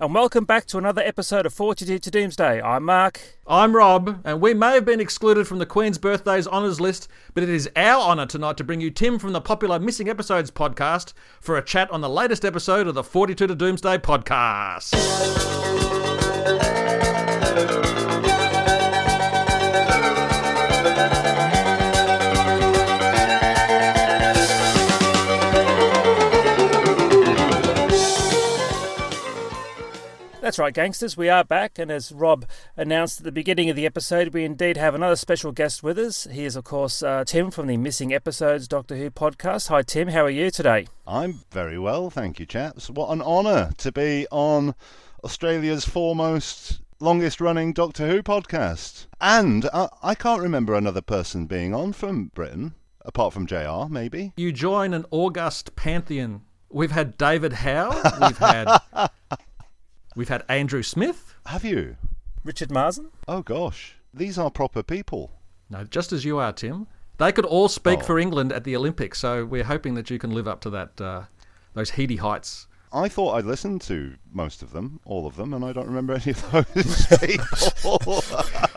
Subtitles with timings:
[0.00, 2.62] and welcome back to another episode of 42 to Doomsday.
[2.62, 3.20] I'm Mark.
[3.46, 7.42] I'm Rob, and we may have been excluded from the Queen's Birthdays Honours list, but
[7.42, 11.12] it is our honour tonight to bring you Tim from the popular Missing Episodes podcast
[11.42, 14.96] for a chat on the latest episode of the 42 to Doomsday podcast.
[30.50, 31.16] That's right, gangsters.
[31.16, 32.44] We are back, and as Rob
[32.76, 36.26] announced at the beginning of the episode, we indeed have another special guest with us.
[36.28, 39.68] He is, of course, uh, Tim from the Missing Episodes Doctor Who podcast.
[39.68, 40.08] Hi, Tim.
[40.08, 40.88] How are you today?
[41.06, 42.90] I'm very well, thank you, chaps.
[42.90, 44.74] What an honour to be on
[45.22, 49.06] Australia's foremost, longest running Doctor Who podcast.
[49.20, 54.32] And uh, I can't remember another person being on from Britain, apart from JR, maybe.
[54.36, 56.42] You join an august pantheon.
[56.72, 58.80] We've had David Howe, we've had
[60.20, 61.34] we've had Andrew Smith.
[61.46, 61.96] Have you?
[62.44, 63.08] Richard Marson?
[63.26, 63.94] Oh, gosh.
[64.12, 65.30] These are proper people.
[65.70, 66.86] No, just as you are, Tim.
[67.16, 68.02] They could all speak Oh.
[68.02, 71.00] for England at the Olympics, so we're hoping that you can live up to that
[71.00, 71.22] uh,
[71.72, 72.66] those heady heights.
[72.92, 76.12] I thought I'd listened to most of them, all of them, and I don't remember
[76.12, 78.22] any of those people.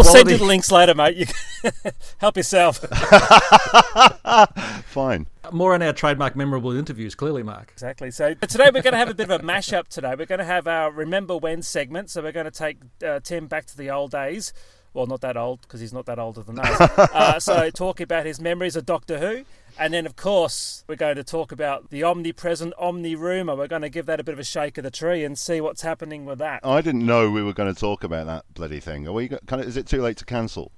[0.00, 1.16] We'll send you the links later, mate.
[1.16, 1.26] You
[2.18, 2.78] help yourself.
[4.86, 5.26] Fine.
[5.52, 7.68] More on our trademark memorable interviews, clearly, Mark.
[7.72, 8.10] Exactly.
[8.10, 9.88] So but today we're going to have a bit of a mashup.
[9.88, 12.08] Today we're going to have our Remember When segment.
[12.08, 14.54] So we're going to take uh, Tim back to the old days.
[14.94, 16.80] Well, not that old because he's not that older than us.
[16.80, 19.44] uh, so talk about his memories of Doctor Who,
[19.80, 23.56] and then of course we're going to talk about the omnipresent Omni Rumor.
[23.56, 25.60] We're going to give that a bit of a shake of the tree and see
[25.60, 26.60] what's happening with that.
[26.62, 29.08] I didn't know we were going to talk about that bloody thing.
[29.08, 29.28] Are we?
[29.28, 30.70] Kind of, is it too late to cancel?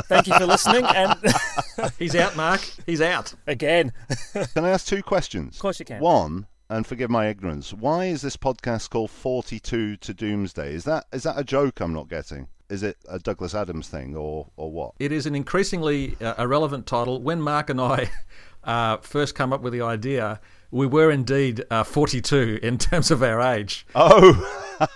[0.08, 1.14] Thank you for listening, and
[1.98, 2.60] He's out, Mark.
[2.86, 3.34] He's out.
[3.46, 3.92] again,
[4.32, 5.56] Can I ask two questions?
[5.56, 6.00] of course you can.
[6.00, 10.72] One, and forgive my ignorance, why is this podcast called 42 to Doomsday?
[10.74, 12.48] Is that is that a joke I'm not getting?
[12.74, 14.94] Is it a Douglas Adams thing or, or what?
[14.98, 17.22] It is an increasingly uh, irrelevant title.
[17.22, 18.10] When Mark and I
[18.64, 20.40] uh, first come up with the idea,
[20.72, 23.86] we were indeed uh, 42 in terms of our age.
[23.94, 24.76] Oh,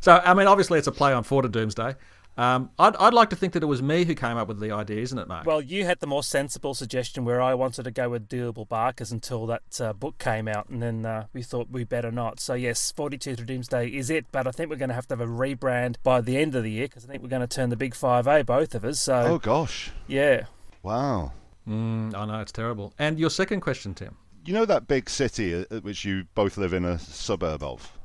[0.00, 1.94] So, I mean, obviously, it's a play on Four to Doomsday.
[2.38, 4.70] Um, I'd, I'd like to think that it was me who came up with the
[4.70, 5.44] idea, isn't it, Mark?
[5.44, 9.10] Well, you had the more sensible suggestion where I wanted to go with Doable Barkers
[9.10, 12.38] until that uh, book came out, and then uh, we thought we better not.
[12.38, 15.16] So, yes, 42 to Doomsday is it, but I think we're going to have to
[15.16, 17.48] have a rebrand by the end of the year because I think we're going to
[17.48, 19.00] turn the big five a both of us.
[19.00, 20.44] So, oh gosh, yeah.
[20.84, 21.32] wow.
[21.66, 22.94] mm, I know, it's terrible.
[23.00, 24.16] And your second question, Tim?
[24.44, 27.97] You know that big city uh, which you both live in a suburb of?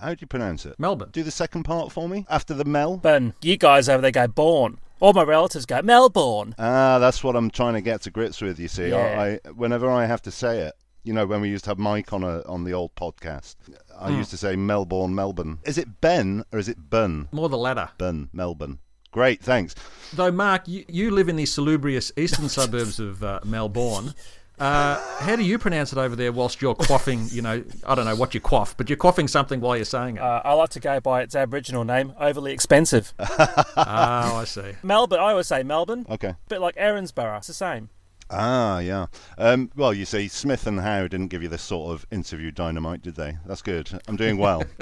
[0.00, 0.78] How do you pronounce it?
[0.78, 1.10] Melbourne.
[1.12, 2.96] Do the second part for me after the Mel.
[2.96, 4.78] Ben, you guys over there go born.
[5.00, 6.54] All my relatives go Melbourne.
[6.58, 8.58] Ah, that's what I'm trying to get to grips with.
[8.58, 9.38] You see, Yeah.
[9.44, 10.74] I, I whenever I have to say it,
[11.04, 13.56] you know, when we used to have Mike on a on the old podcast,
[13.98, 15.58] I used to say Melbourne, Melbourne.
[15.64, 17.28] Is it Ben or is it Bun?
[17.32, 17.90] More the latter.
[17.98, 18.78] Bun, Melbourne.
[19.12, 19.74] Great, thanks.
[20.12, 24.14] Though, Mark, you, you live in the salubrious eastern suburbs of uh, Melbourne.
[24.60, 28.04] Uh, how do you pronounce it over there whilst you're quaffing, you know, I don't
[28.04, 30.22] know what you quaff, but you're quaffing something while you're saying it?
[30.22, 33.14] Uh, I like to go by its Aboriginal name, overly expensive.
[33.18, 33.24] oh,
[33.76, 34.72] I see.
[34.82, 36.34] Melbourne, I always say Melbourne, Okay.
[36.48, 37.88] bit like Erinsborough, it's the same.
[38.28, 39.06] Ah, yeah.
[39.38, 43.00] Um, well, you see, Smith and Howe didn't give you this sort of interview dynamite,
[43.02, 43.38] did they?
[43.46, 43.90] That's good.
[44.06, 44.62] I'm doing well.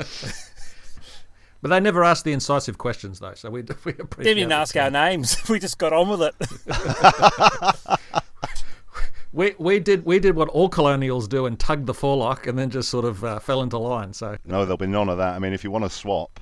[1.61, 4.77] But they never asked the incisive questions, though, so we, we appreciate Didn't even ask
[4.77, 5.37] our names.
[5.49, 6.34] We just got on with it.
[9.33, 12.71] We, we did we did what all colonials do and tugged the forelock and then
[12.71, 14.12] just sort of uh, fell into line.
[14.12, 15.34] So no, there'll be none of that.
[15.34, 16.41] I mean, if you want to swap,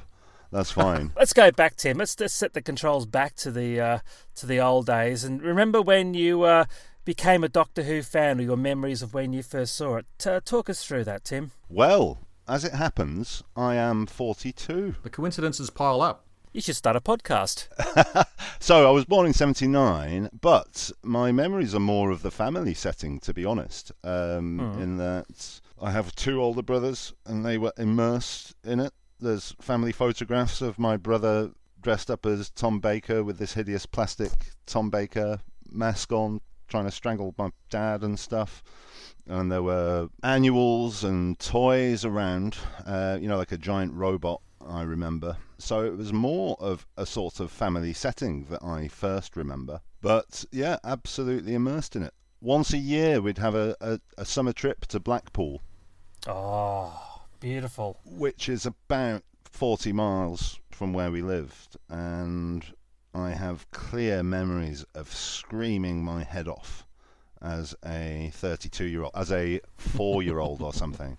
[0.53, 1.13] that's fine.
[1.17, 1.99] Let's go back, Tim.
[1.99, 3.99] Let's just set the controls back to the uh,
[4.37, 5.25] to the old days.
[5.25, 6.67] And remember when you uh,
[7.05, 10.07] became a Doctor Who fan, or your memories of when you first saw it.
[10.27, 11.53] Uh, talk us through that, Tim.
[11.69, 14.95] well, as it happens, I am 42.
[15.03, 16.26] the coincidences pile up.
[16.57, 17.69] You should start a podcast.
[18.61, 23.21] So I was born in '79, but my memories are more of the family setting,
[23.21, 23.93] to be honest.
[24.03, 28.95] Um, In that I have two older brothers, and they were immersed in it.
[29.21, 31.51] There's family photographs of my brother
[31.83, 34.33] dressed up as Tom Baker with this hideous plastic
[34.65, 35.41] Tom Baker
[35.71, 38.63] mask on, trying to strangle my dad and stuff.
[39.27, 44.41] And there were annuals and toys around, uh, you know, like a giant robot.
[44.69, 45.37] I remember.
[45.59, 49.81] So it was more of a sort of family setting that I first remember.
[50.03, 52.15] But yeah, absolutely immersed in it.
[52.41, 55.63] Once a year, we'd have a, a, a summer trip to Blackpool,
[56.27, 57.99] Oh, beautiful.
[58.05, 61.77] which is about 40 miles from where we lived.
[61.89, 62.65] And
[63.15, 66.85] I have clear memories of screaming my head off
[67.41, 71.17] as a 32 year old, as a four year old or something,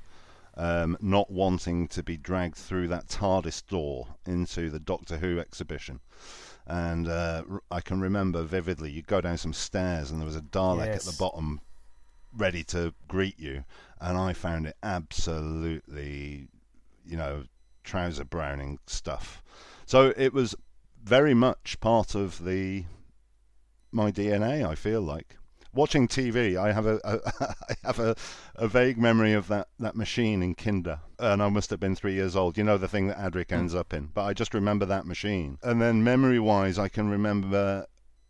[0.58, 6.00] um, not wanting to be dragged through that TARDIS door into the Doctor Who exhibition.
[6.66, 10.42] And uh, I can remember vividly, you go down some stairs and there was a
[10.42, 11.62] Dalek at the bottom
[12.36, 13.64] ready to greet you.
[14.02, 16.48] And I found it absolutely,
[17.06, 17.44] you know,
[17.84, 19.42] trouser browning stuff.
[19.86, 20.56] So it was
[21.02, 22.84] very much part of the
[23.92, 24.68] my DNA.
[24.68, 25.37] I feel like
[25.78, 26.58] watching TV.
[26.58, 27.20] I have a, a
[27.70, 28.16] I have a,
[28.56, 32.16] a vague memory of that, that machine in Kinda, and I must have been three
[32.16, 32.58] years old.
[32.58, 35.60] You know the thing that Adric ends up in, but I just remember that machine.
[35.64, 37.86] And then memory wise, I can remember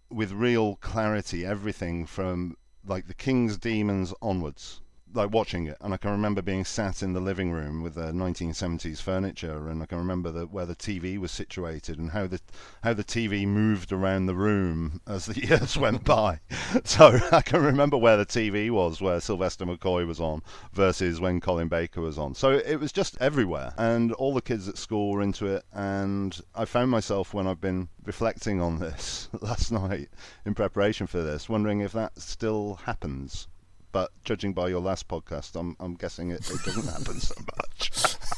[0.09, 2.55] with real clarity everything from
[2.85, 4.81] like the King's Demons onwards.
[5.13, 8.11] Like watching it, and I can remember being sat in the living room with the
[8.11, 12.39] 1970s furniture, and I can remember the, where the TV was situated and how the
[12.83, 16.39] how the TV moved around the room as the years went by.
[16.83, 20.41] So I can remember where the TV was, where Sylvester McCoy was on,
[20.73, 22.35] versus when Colin Baker was on.
[22.35, 25.63] So it was just everywhere, and all the kids at school were into it.
[25.73, 30.09] And I found myself when I've been reflecting on this last night
[30.45, 33.47] in preparation for this, wondering if that still happens.
[33.97, 37.91] But judging by your last podcast, I'm I'm guessing it, it doesn't happen so much.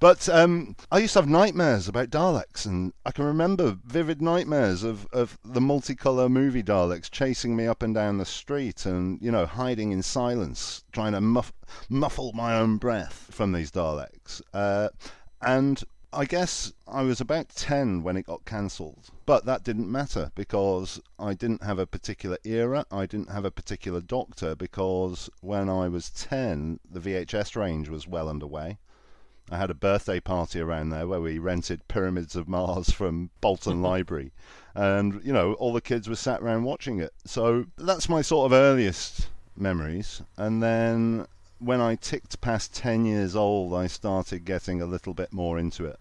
[0.00, 4.82] But um, I used to have nightmares about Daleks, and I can remember vivid nightmares
[4.82, 9.30] of, of the multicolour movie Daleks chasing me up and down the street, and you
[9.30, 11.52] know, hiding in silence, trying to muff,
[11.88, 14.42] muffle my own breath from these Daleks.
[14.52, 14.88] Uh,
[15.40, 15.82] and
[16.16, 19.10] I guess I was about 10 when it got cancelled.
[19.26, 23.50] But that didn't matter because I didn't have a particular era, I didn't have a
[23.50, 28.78] particular doctor, because when I was 10, the VHS range was well underway.
[29.50, 33.82] I had a birthday party around there where we rented Pyramids of Mars from Bolton
[33.92, 34.32] Library.
[34.74, 37.12] And, you know, all the kids were sat around watching it.
[37.26, 40.22] So that's my sort of earliest memories.
[40.38, 41.26] And then
[41.58, 45.84] when I ticked past 10 years old, I started getting a little bit more into
[45.84, 45.98] it.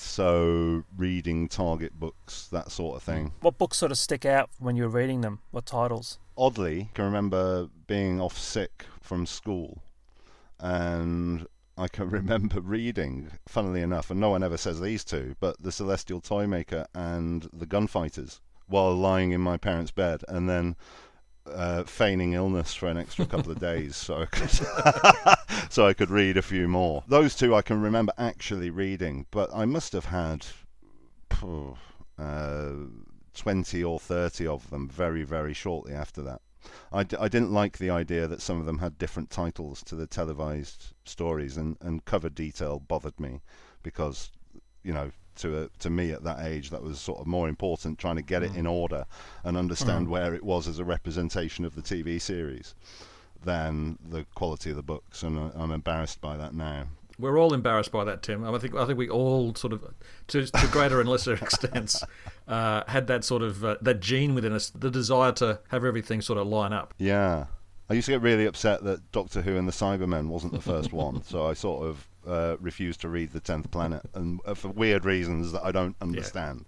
[0.00, 3.32] So reading target books, that sort of thing.
[3.40, 5.40] What books sort of stick out when you were reading them?
[5.50, 6.20] What titles?
[6.36, 9.82] Oddly, I can remember being off sick from school
[10.60, 15.60] and I can remember reading, funnily enough, and no one ever says these two, but
[15.60, 20.76] The Celestial Toymaker and The Gunfighters while lying in my parents' bed and then
[21.54, 24.50] uh, feigning illness for an extra couple of days so I could
[25.70, 27.04] so I could read a few more.
[27.08, 30.46] Those two I can remember actually reading, but I must have had
[32.18, 32.72] uh,
[33.34, 36.40] 20 or 30 of them very, very shortly after that.
[36.92, 39.94] I, d- I didn't like the idea that some of them had different titles to
[39.94, 43.40] the televised stories, and, and cover detail bothered me
[43.82, 44.30] because,
[44.82, 47.98] you know, to a, to me at that age, that was sort of more important
[47.98, 49.06] trying to get it in order
[49.44, 52.74] and understand where it was as a representation of the TV series
[53.44, 56.84] than the quality of the books, and I, I'm embarrassed by that now.
[57.18, 58.44] We're all embarrassed by that, Tim.
[58.44, 59.84] I think I think we all sort of,
[60.28, 62.04] to, to greater and lesser extents,
[62.46, 66.20] uh, had that sort of uh, that gene within us, the desire to have everything
[66.20, 66.94] sort of line up.
[66.98, 67.46] Yeah.
[67.90, 70.92] I used to get really upset that Doctor Who and the Cybermen wasn't the first
[70.92, 74.68] one, so I sort of uh, refused to read the Tenth Planet, and uh, for
[74.68, 76.66] weird reasons that I don't understand.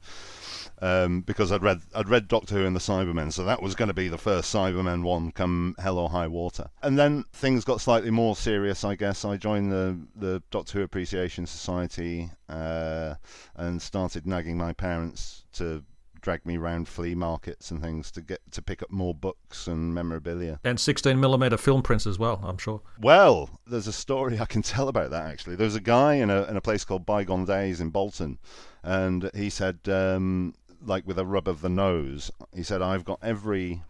[0.83, 3.89] Um, because I'd read I'd read Doctor Who and the Cybermen, so that was going
[3.89, 6.71] to be the first Cybermen one, come hell or high water.
[6.83, 9.25] And then things got slightly more serious, I guess.
[9.25, 13.15] I joined the the Doctor Who Appreciation Society uh,
[13.57, 15.85] and started nagging my parents to
[16.21, 19.95] drag me around flea markets and things to get to pick up more books and
[19.95, 20.61] memorabilia.
[20.65, 22.81] And 16 millimeter film prints as well, I'm sure.
[23.01, 25.57] Well, there's a story I can tell about that actually.
[25.57, 28.39] There was a guy in a in a place called Bygone Days in Bolton,
[28.83, 33.19] and he said, um, like with a rub of the nose, he said, "I've got
[33.23, 33.83] every."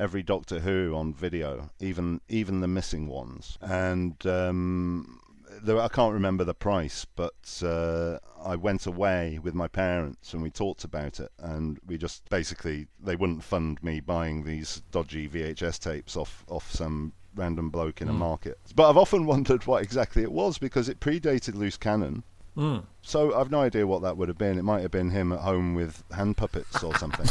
[0.00, 5.18] Every Doctor Who on video, even even the missing ones, and um,
[5.62, 10.42] there, I can't remember the price, but uh, I went away with my parents and
[10.42, 15.28] we talked about it, and we just basically they wouldn't fund me buying these dodgy
[15.28, 18.58] VHS tapes off off some random bloke in a market.
[18.74, 22.24] But I've often wondered what exactly it was because it predated Loose Cannon.
[22.56, 22.84] Mm.
[23.02, 24.58] So I've no idea what that would have been.
[24.58, 27.28] It might have been him at home with hand puppets or something.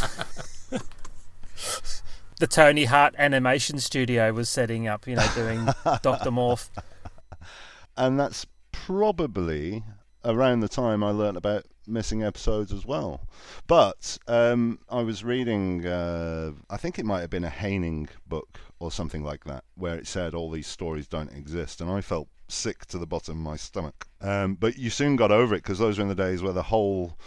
[2.38, 5.64] The Tony Hart Animation Studio was setting up, you know, doing
[6.02, 6.68] Doctor Morph.
[7.98, 9.84] And that's probably
[10.24, 13.26] around the time I learnt about missing episodes as well.
[13.66, 18.60] But um, I was reading, uh, I think it might have been a Haining book
[18.78, 22.28] or something like that, where it said all these stories don't exist, and I felt
[22.48, 24.06] sick to the bottom of my stomach.
[24.20, 26.62] Um, but you soon got over it because those were in the days where the
[26.62, 27.18] whole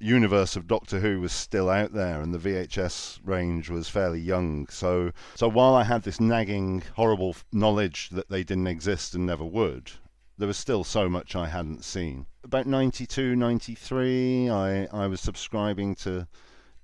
[0.00, 4.66] universe of Doctor Who was still out there, and the VHS range was fairly young.
[4.68, 9.44] So, so while I had this nagging, horrible knowledge that they didn't exist and never
[9.44, 9.92] would,
[10.38, 12.26] there was still so much I hadn't seen.
[12.42, 16.26] About 92, 93, I, I was subscribing to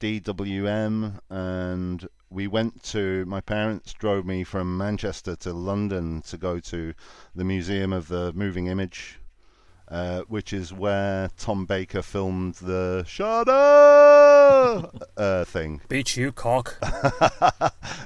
[0.00, 3.26] DWM, and we went to.
[3.26, 6.94] My parents drove me from Manchester to London to go to
[7.34, 9.20] the Museum of the Moving Image
[9.90, 15.80] uh, which is where Tom Baker filmed the Shada uh, thing.
[15.88, 16.78] Beat you, cock.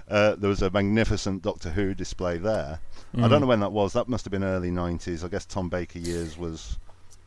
[0.09, 2.81] uh, there was a magnificent Doctor Who display there.
[3.15, 3.25] Mm.
[3.25, 3.93] I don't know when that was.
[3.93, 5.25] That must have been early 90s.
[5.25, 6.79] I guess Tom Baker years was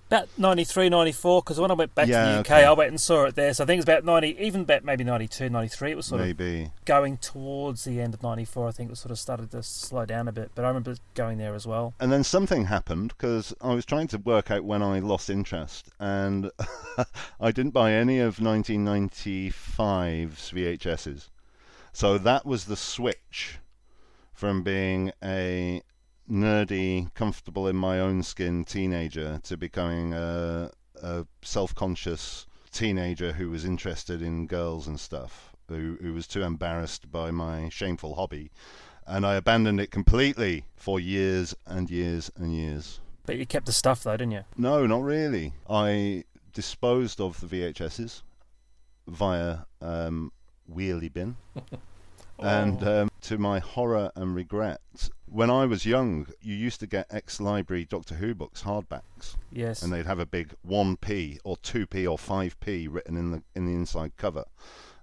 [0.09, 2.63] about 93, 94, because when I went back yeah, to the UK, okay.
[2.63, 3.53] I went and saw it there.
[3.53, 5.91] So I think it's about 90, even about maybe 92, 93.
[5.91, 6.63] It was sort maybe.
[6.63, 8.69] of going towards the end of 94.
[8.69, 10.51] I think it sort of started to slow down a bit.
[10.55, 11.93] But I remember going there as well.
[11.99, 15.89] And then something happened because I was trying to work out when I lost interest.
[15.99, 16.51] And
[17.39, 21.27] I didn't buy any of 1995's VHSs.
[21.91, 23.59] So that was the switch
[24.37, 25.81] from being a
[26.29, 30.69] nerdy, comfortable in my own skin teenager to becoming a,
[31.01, 37.11] a self-conscious teenager who was interested in girls and stuff, who, who was too embarrassed
[37.11, 38.51] by my shameful hobby.
[39.07, 42.99] And I abandoned it completely for years and years and years.
[43.25, 44.43] But you kept the stuff though, didn't you?
[44.55, 45.53] No, not really.
[45.67, 48.21] I disposed of the VHSs
[49.07, 50.31] via um,
[50.71, 51.37] wheelie bin.
[52.39, 53.03] And oh.
[53.03, 54.81] um, to my horror and regret,
[55.25, 59.35] when I was young, you used to get ex library Doctor Who books, hardbacks.
[59.51, 59.81] Yes.
[59.81, 63.73] And they'd have a big 1p or 2p or 5p written in the in the
[63.73, 64.45] inside cover.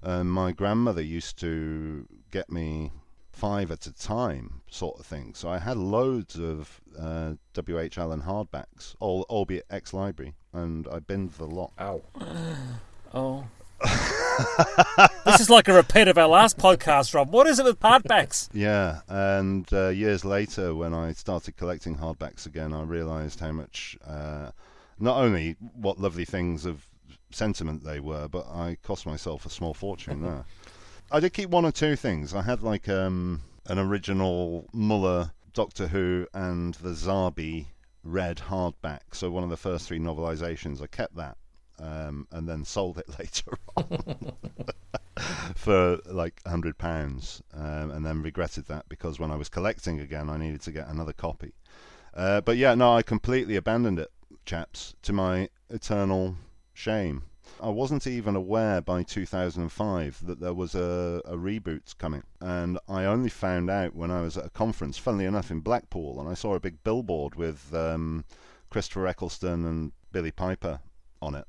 [0.02, 2.92] Um, my grandmother used to get me
[3.32, 5.34] five at a time, sort of thing.
[5.34, 7.98] So I had loads of uh, W.H.
[7.98, 11.72] Allen hardbacks, all, albeit ex library, and I binned the lot.
[11.80, 12.02] Ow.
[13.14, 13.44] oh.
[15.24, 17.32] this is like a repeat of our last podcast, Rob.
[17.32, 18.48] What is it with hardbacks?
[18.52, 23.96] Yeah, and uh, years later, when I started collecting hardbacks again, I realised how much,
[24.06, 24.50] uh,
[24.98, 26.86] not only what lovely things of
[27.30, 30.44] sentiment they were, but I cost myself a small fortune there.
[31.10, 32.34] I did keep one or two things.
[32.34, 37.66] I had like um, an original Muller Doctor Who and the Zarbi
[38.02, 40.82] red hardback, so one of the first three novelizations.
[40.82, 41.36] I kept that
[41.78, 44.36] um, and then sold it later on
[45.56, 50.28] for like hundred pounds, um, and then regretted that because when I was collecting again,
[50.28, 51.52] I needed to get another copy.
[52.14, 54.12] Uh, but yeah, no, I completely abandoned it,
[54.44, 56.36] chaps, to my eternal
[56.72, 57.24] shame.
[57.60, 63.04] I wasn't even aware by 2005 that there was a, a reboot coming, and I
[63.04, 66.34] only found out when I was at a conference, funnily enough, in Blackpool, and I
[66.34, 68.24] saw a big billboard with um,
[68.70, 70.80] Christopher Eccleston and Billie Piper
[71.20, 71.46] on it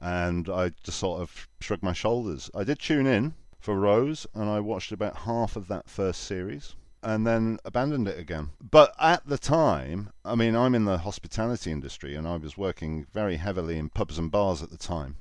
[0.00, 2.50] and I just sort of shrugged my shoulders.
[2.54, 6.74] I did tune in for Rose, and I watched about half of that first series
[7.04, 8.50] and then abandoned it again.
[8.70, 13.06] But at the time, I mean, I'm in the hospitality industry and I was working
[13.12, 15.16] very heavily in pubs and bars at the time.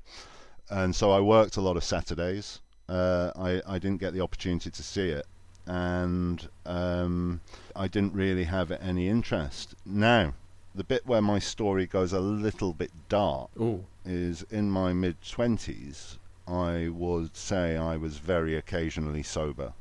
[0.70, 2.62] And so I worked a lot of Saturdays.
[2.88, 5.25] Uh, I, I didn't get the opportunity to see it.
[5.65, 7.42] And um,
[7.75, 9.75] I didn't really have any interest.
[9.86, 10.34] Now,
[10.74, 13.86] the bit where my story goes a little bit dark Ooh.
[14.05, 16.17] Is in my mid 20s.
[16.48, 19.74] I would say I was very occasionally sober.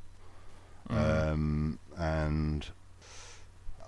[0.89, 1.33] Mm.
[1.33, 2.69] Um, and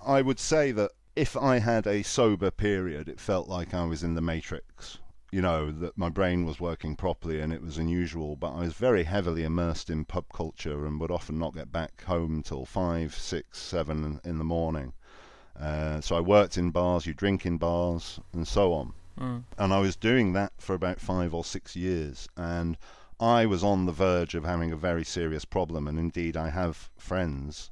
[0.04, 4.02] I would say that if I had a sober period, it felt like I was
[4.02, 4.98] in the Matrix.
[5.30, 8.74] You know, that my brain was working properly and it was unusual, but I was
[8.74, 13.14] very heavily immersed in pub culture and would often not get back home till five,
[13.14, 14.92] six, seven in the morning.
[15.58, 18.92] Uh, so I worked in bars, you drink in bars, and so on.
[19.18, 19.44] Mm.
[19.59, 22.28] And I was doing that for about five or six years.
[22.37, 22.76] And
[23.21, 25.87] I was on the verge of having a very serious problem.
[25.87, 27.71] And indeed, I have friends,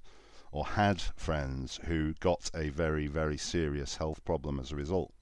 [0.52, 5.12] or had friends, who got a very, very serious health problem as a result.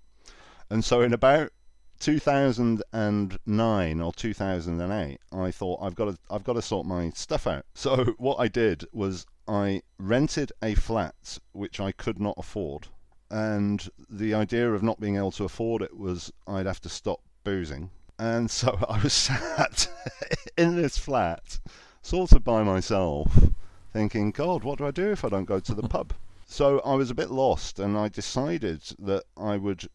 [0.69, 1.53] And so, in about
[2.01, 7.67] 2009 or 2008, I thought I've got to I've got to sort my stuff out.
[7.75, 12.89] So what I did was I rented a flat which I could not afford,
[13.31, 17.21] and the idea of not being able to afford it was I'd have to stop
[17.45, 17.91] boozing.
[18.19, 19.89] And so I was sat
[20.59, 21.61] in this flat,
[22.03, 23.51] sort of by myself,
[23.93, 26.13] thinking, God, what do I do if I don't go to the pub?
[26.53, 29.89] So I was a bit lost, and I decided that I would,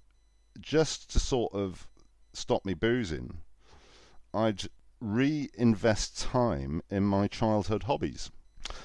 [0.61, 1.85] just to sort of
[2.31, 3.39] stop me boozing,
[4.33, 4.69] I'd
[5.01, 8.31] reinvest time in my childhood hobbies.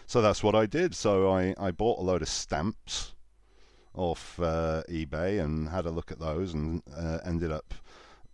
[0.08, 0.96] So that's what I did.
[0.96, 3.12] So I, I bought a load of stamps
[3.94, 7.74] off uh, eBay and had a look at those and uh, ended up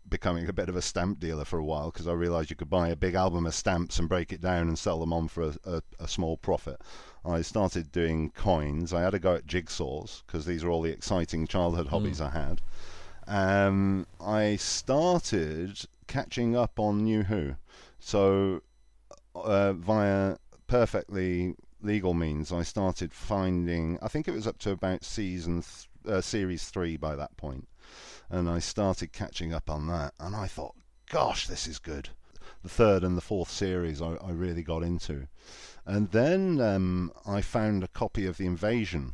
[0.09, 2.71] becoming a bit of a stamp dealer for a while because I realised you could
[2.71, 5.43] buy a big album of stamps and break it down and sell them on for
[5.43, 6.81] a, a, a small profit.
[7.25, 8.93] I started doing coins.
[8.93, 12.31] I had to go at jigsaws because these are all the exciting childhood hobbies I
[12.31, 12.61] had.
[13.27, 17.57] Um, I started catching up on New Who.
[17.99, 18.63] So,
[19.35, 20.37] uh, via
[20.69, 23.99] perfectly legal means, I started finding.
[24.03, 27.69] I think it was up to about season th- uh, series three by that point,
[28.31, 30.15] and I started catching up on that.
[30.19, 30.75] And I thought,
[31.11, 32.11] gosh, this is good.
[32.63, 35.29] The third and the fourth series I, I really got into,
[35.85, 39.13] and then um, I found a copy of the Invasion,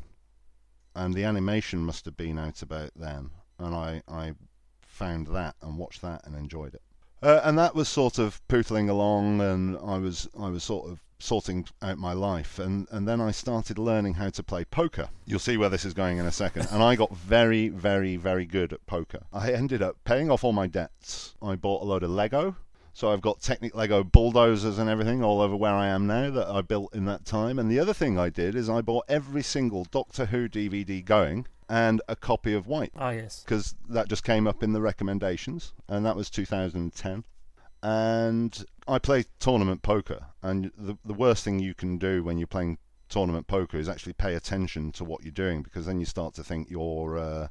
[0.95, 4.35] and the animation must have been out about then, and I I
[4.83, 6.83] found that and watched that and enjoyed it.
[7.23, 11.01] Uh, and that was sort of pootling along, and I was I was sort of
[11.21, 15.09] sorting out my life, and and then I started learning how to play poker.
[15.25, 16.67] You'll see where this is going in a second.
[16.73, 19.21] And I got very very very good at poker.
[19.33, 21.35] I ended up paying off all my debts.
[21.41, 22.57] I bought a load of Lego.
[22.95, 26.47] So I've got Technic Lego bulldozers and everything all over where I am now that
[26.49, 27.59] I built in that time.
[27.59, 31.47] And the other thing I did is I bought every single Doctor Who DVD going
[31.73, 33.43] and a copy of Wiped Ah, yes.
[33.43, 37.25] because that just came up in the recommendations, and that was 2010.
[37.83, 42.47] And I play tournament poker, and the the worst thing you can do when you're
[42.47, 46.35] playing tournament poker is actually pay attention to what you're doing because then you start
[46.35, 47.49] to think you're uh,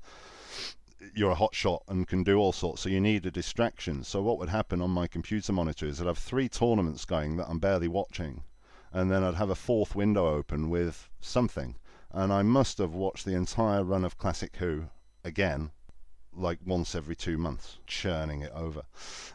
[1.16, 2.82] you're a hot shot and can do all sorts.
[2.82, 4.04] So you need a distraction.
[4.04, 7.50] So what would happen on my computer monitor is I'd have three tournaments going that
[7.50, 8.44] I'm barely watching,
[8.94, 11.76] and then I'd have a fourth window open with something,
[12.14, 14.86] and I must have watched the entire run of Classic Who
[15.24, 15.72] again
[16.34, 18.84] like once every two months, churning it over.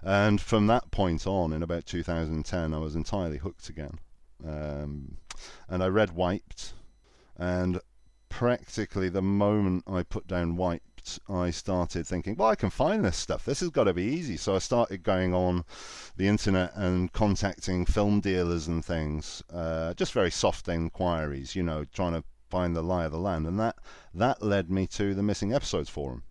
[0.03, 3.99] And from that point on, in about 2010, I was entirely hooked again.
[4.47, 5.19] Um,
[5.69, 6.73] and I read Wiped,
[7.37, 7.81] and
[8.29, 13.17] practically the moment I put down Wiped, I started thinking, well, I can find this
[13.17, 13.45] stuff.
[13.45, 14.37] This has got to be easy.
[14.37, 15.65] So I started going on
[16.17, 21.85] the internet and contacting film dealers and things, uh, just very soft inquiries, you know,
[21.85, 23.47] trying to find the lie of the land.
[23.47, 23.77] And that,
[24.15, 26.23] that led me to the Missing Episodes Forum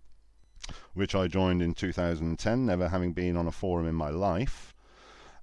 [0.95, 4.73] which I joined in 2010, never having been on a forum in my life.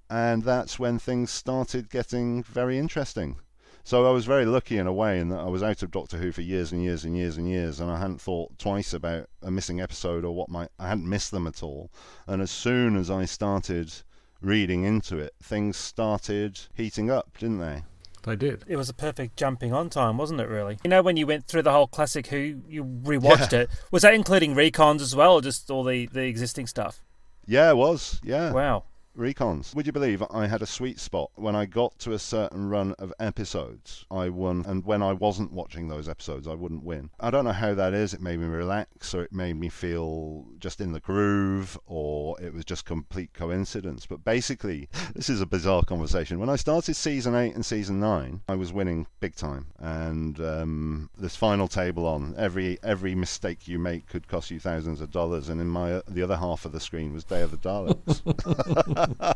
[0.09, 3.37] And that's when things started getting very interesting.
[3.85, 6.17] So I was very lucky in a way in that I was out of Doctor
[6.17, 9.29] Who for years and years and years and years, and I hadn't thought twice about
[9.41, 11.91] a missing episode or what my I hadn't missed them at all.
[12.27, 13.93] And as soon as I started
[14.41, 17.83] reading into it, things started heating up, didn't they?
[18.23, 18.63] They did.
[18.67, 20.79] It was a perfect jumping on time, wasn't it, really?
[20.83, 23.59] You know, when you went through the whole classic Who, you rewatched Yeah.
[23.61, 23.69] it.
[23.91, 27.01] Was that including recons as well, or just all the, the existing stuff?
[27.45, 28.21] Yeah, it was.
[28.23, 28.51] Yeah.
[28.53, 28.83] Wow.
[29.17, 29.75] Recons.
[29.75, 32.93] Would you believe I had a sweet spot when I got to a certain run
[32.93, 34.05] of episodes?
[34.09, 37.09] I won, and when I wasn't watching those episodes, I wouldn't win.
[37.19, 38.13] I don't know how that is.
[38.13, 42.53] It made me relax, or it made me feel just in the groove, or it
[42.53, 44.05] was just complete coincidence.
[44.05, 46.39] But basically, this is a bizarre conversation.
[46.39, 51.09] When I started season eight and season nine, I was winning big time, and um,
[51.17, 55.49] this final table on every every mistake you make could cost you thousands of dollars,
[55.49, 58.21] and in my the other half of the screen was Day of the Daleks.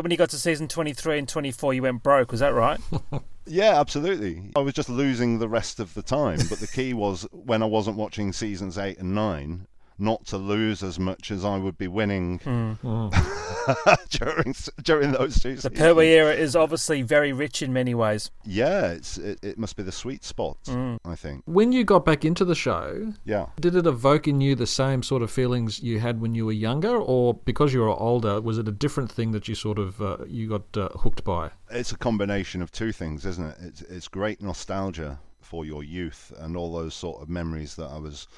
[0.00, 2.80] When you got to season 23 and 24, you went broke, was that right?
[3.46, 4.44] Yeah, absolutely.
[4.54, 7.66] I was just losing the rest of the time, but the key was when I
[7.66, 9.66] wasn't watching seasons eight and nine,
[10.00, 12.38] not to lose as much as I would be winning
[14.10, 15.80] during during those two The seasons.
[15.80, 18.30] Era is obviously very rich in many ways.
[18.44, 20.56] Yeah, it's it, it must be the sweet spot.
[21.04, 21.42] I think.
[21.46, 23.46] When you got back into the show, Yeah.
[23.60, 26.52] did it evoke in you the same sort of feelings you had when you were
[26.52, 30.00] younger, or because you were older, was it a different thing that you sort of
[30.00, 31.50] uh, you got uh, hooked by?
[31.70, 33.56] It's a combination of two things, isn't it?
[33.60, 37.98] It's it's great nostalgia for your youth and all those sort of memories that I
[37.98, 38.28] was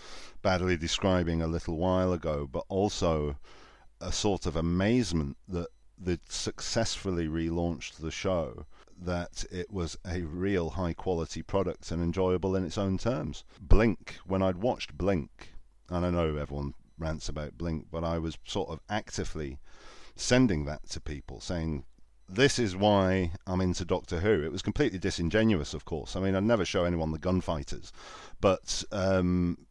[0.42, 3.36] badly describing a little while ago, but also
[4.00, 8.66] a sort of amazement that they'd successfully relaunched the show,
[8.98, 13.44] that it was a real high quality product and enjoyable in its own terms.
[13.60, 15.52] Blink, when I'd watched Blink,
[15.88, 19.58] and I know everyone rants about Blink, but I was sort of actively
[20.16, 21.84] sending that to people, saying,
[22.28, 24.42] this is why I'm into Doctor Who.
[24.42, 26.16] It was completely disingenuous, of course.
[26.16, 27.92] I mean, I'd never show anyone the gunfighters,
[28.40, 29.66] but um,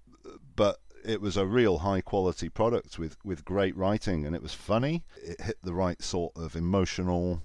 [1.03, 5.03] it was a real high quality product with with great writing, and it was funny.
[5.23, 7.41] It hit the right sort of emotional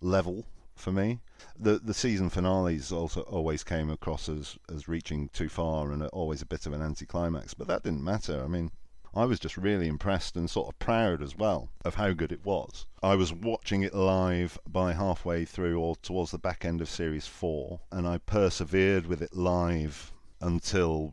[0.00, 0.44] level
[0.74, 1.20] for me.
[1.58, 6.42] The the season finales also always came across as as reaching too far and always
[6.42, 8.42] a bit of an anticlimax, but that didn't matter.
[8.42, 8.70] I mean,
[9.14, 12.44] I was just really impressed and sort of proud as well of how good it
[12.44, 12.86] was.
[13.02, 17.26] I was watching it live by halfway through or towards the back end of series
[17.26, 21.12] four, and I persevered with it live until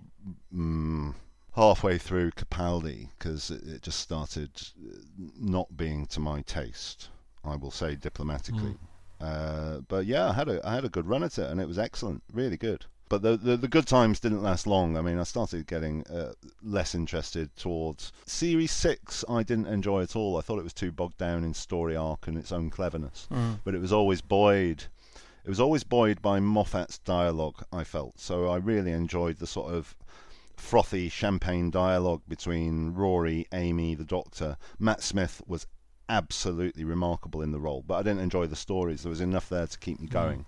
[0.53, 1.15] mm,
[1.57, 4.97] halfway through Capaldi because it, it just started uh,
[5.39, 7.09] not being to my taste.
[7.43, 8.75] I will say diplomatically.
[9.19, 11.67] Uh, but yeah, I had a I had a good run at it, and it
[11.67, 12.85] was excellent, really good.
[13.09, 14.97] But the, the, the good times didn't last long.
[14.97, 19.23] I mean, I started getting uh, less interested towards Series Six.
[19.29, 20.37] I didn't enjoy at all.
[20.37, 23.27] I thought it was too bogged down in story arc and its own cleverness.
[23.63, 24.83] But it was always buoyed.
[25.45, 27.63] It was always buoyed by Moffat's dialogue.
[27.71, 28.49] I felt so.
[28.49, 29.95] I really enjoyed the sort of
[30.57, 34.57] frothy champagne dialogue between Rory, Amy, the Doctor.
[34.79, 35.65] Matt Smith was
[36.09, 39.03] absolutely remarkable in the role, but I didn't enjoy the stories.
[39.03, 40.45] There was enough there to keep me going.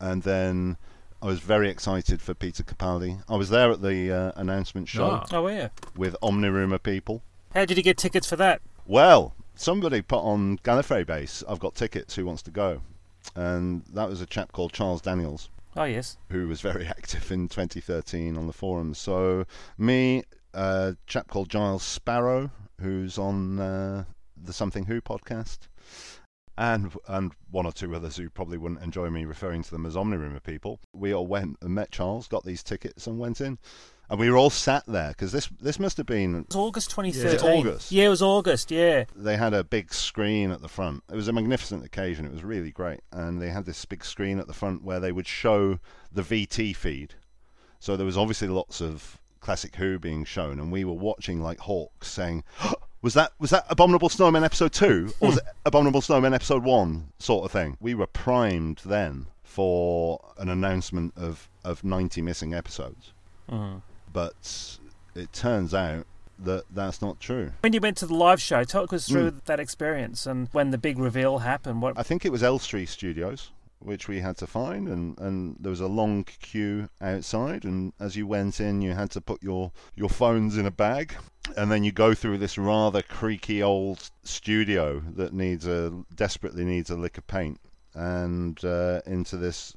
[0.00, 0.76] And then
[1.22, 3.22] I was very excited for Peter Capaldi.
[3.28, 5.26] I was there at the uh, announcement show Ah.
[5.32, 5.68] Oh yeah.
[5.96, 7.22] with Omnirumor people.
[7.54, 8.60] How did you get tickets for that?
[8.86, 11.42] Well, somebody put on Gallifrey base.
[11.48, 12.14] I've got tickets.
[12.14, 12.82] Who wants to go?
[13.34, 16.18] And that was a chap called Charles Daniels Oh yes.
[16.30, 18.98] who was very active in 2013 on the forums.
[18.98, 19.44] So
[19.78, 24.04] me, a chap called Giles Sparrow, who's on uh,
[24.36, 25.68] the Something Who podcast,
[26.56, 29.94] and and one or two others who probably wouldn't enjoy me referring to them as
[29.94, 30.80] Omnirumor people.
[30.92, 33.58] We all went and met Charles, got these tickets, and went in.
[34.10, 36.90] And we were all sat there because this this must have been It was August
[36.90, 37.36] 2013.
[37.36, 37.92] Is it August?
[37.92, 38.70] Yeah, it was August.
[38.70, 39.04] Yeah.
[39.14, 41.02] they had a big screen at the front.
[41.10, 42.24] It was a magnificent occasion.
[42.24, 43.00] It was really great.
[43.12, 45.78] And they had this big screen at the front where they would show
[46.10, 47.14] the VT feed.
[47.80, 51.60] So there was obviously lots of classic Who being shown, and we were watching like
[51.60, 52.44] hawks, saying,
[53.02, 55.24] "Was that was that Abominable Snowman episode two, hmm.
[55.24, 57.76] or was it Abominable Snowman episode one?" Sort of thing.
[57.80, 63.12] We were primed then for an announcement of of ninety missing episodes,
[63.48, 63.80] uh-huh.
[64.12, 64.78] But
[65.14, 66.06] it turns out
[66.40, 67.52] that that's not true.
[67.62, 69.38] When you went to the live show, talk us through Hmm.
[69.46, 71.82] that experience and when the big reveal happened.
[71.82, 71.98] What?
[71.98, 75.80] I think it was Elstree Studios, which we had to find, and, and there was
[75.80, 77.64] a long queue outside.
[77.64, 81.14] And as you went in, you had to put your, your phones in a bag,
[81.56, 86.90] and then you go through this rather creaky old studio that needs a desperately needs
[86.90, 87.58] a lick of paint,
[87.94, 89.76] and uh, into this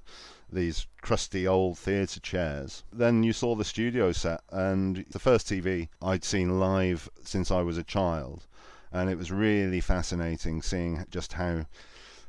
[0.51, 2.83] these crusty old theatre chairs.
[2.91, 7.61] Then you saw the studio set, and the first TV I'd seen live since I
[7.61, 8.45] was a child,
[8.91, 11.65] and it was really fascinating seeing just how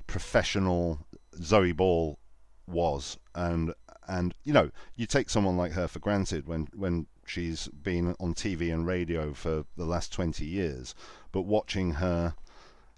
[0.06, 1.00] professional
[1.42, 2.18] Zoe Ball
[2.66, 3.74] was, and
[4.06, 8.34] and you know you take someone like her for granted when when she's been on
[8.34, 10.94] TV and radio for the last twenty years,
[11.32, 12.34] but watching her,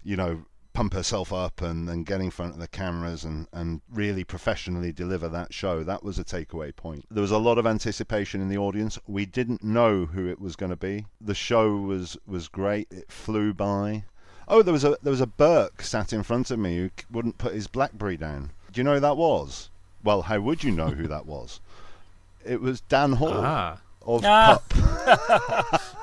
[0.03, 0.45] you know.
[0.75, 4.91] Pump herself up and, and get in front of the cameras and, and really professionally
[4.91, 5.83] deliver that show.
[5.83, 7.05] That was a takeaway point.
[7.09, 8.99] There was a lot of anticipation in the audience.
[9.07, 11.05] We didn't know who it was going to be.
[11.21, 12.87] The show was, was great.
[12.91, 14.03] It flew by.
[14.49, 17.37] Oh, there was a there was a Burke sat in front of me who wouldn't
[17.39, 18.51] put his BlackBerry down.
[18.71, 19.69] Do you know who that was?
[20.03, 21.61] Well, how would you know who that was?
[22.45, 23.79] It was Dan Hall Ah.
[24.05, 24.61] of Ah.
[24.69, 25.81] Pup.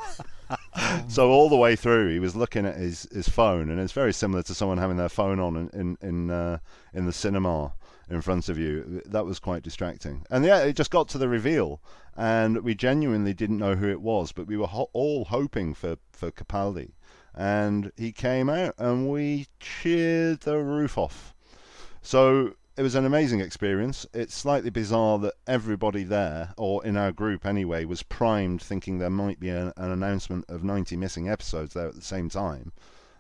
[1.08, 4.12] so all the way through, he was looking at his, his phone, and it's very
[4.12, 6.58] similar to someone having their phone on in in in, uh,
[6.94, 7.72] in the cinema
[8.08, 9.02] in front of you.
[9.06, 10.24] That was quite distracting.
[10.30, 11.80] And yeah, it just got to the reveal,
[12.16, 15.96] and we genuinely didn't know who it was, but we were ho- all hoping for
[16.12, 16.92] for Capaldi,
[17.34, 21.34] and he came out, and we cheered the roof off.
[22.00, 24.06] So it was an amazing experience.
[24.14, 29.10] It's slightly bizarre that everybody there, or in our group anyway, was primed thinking there
[29.10, 32.72] might be an, an announcement of 90 missing episodes there at the same time.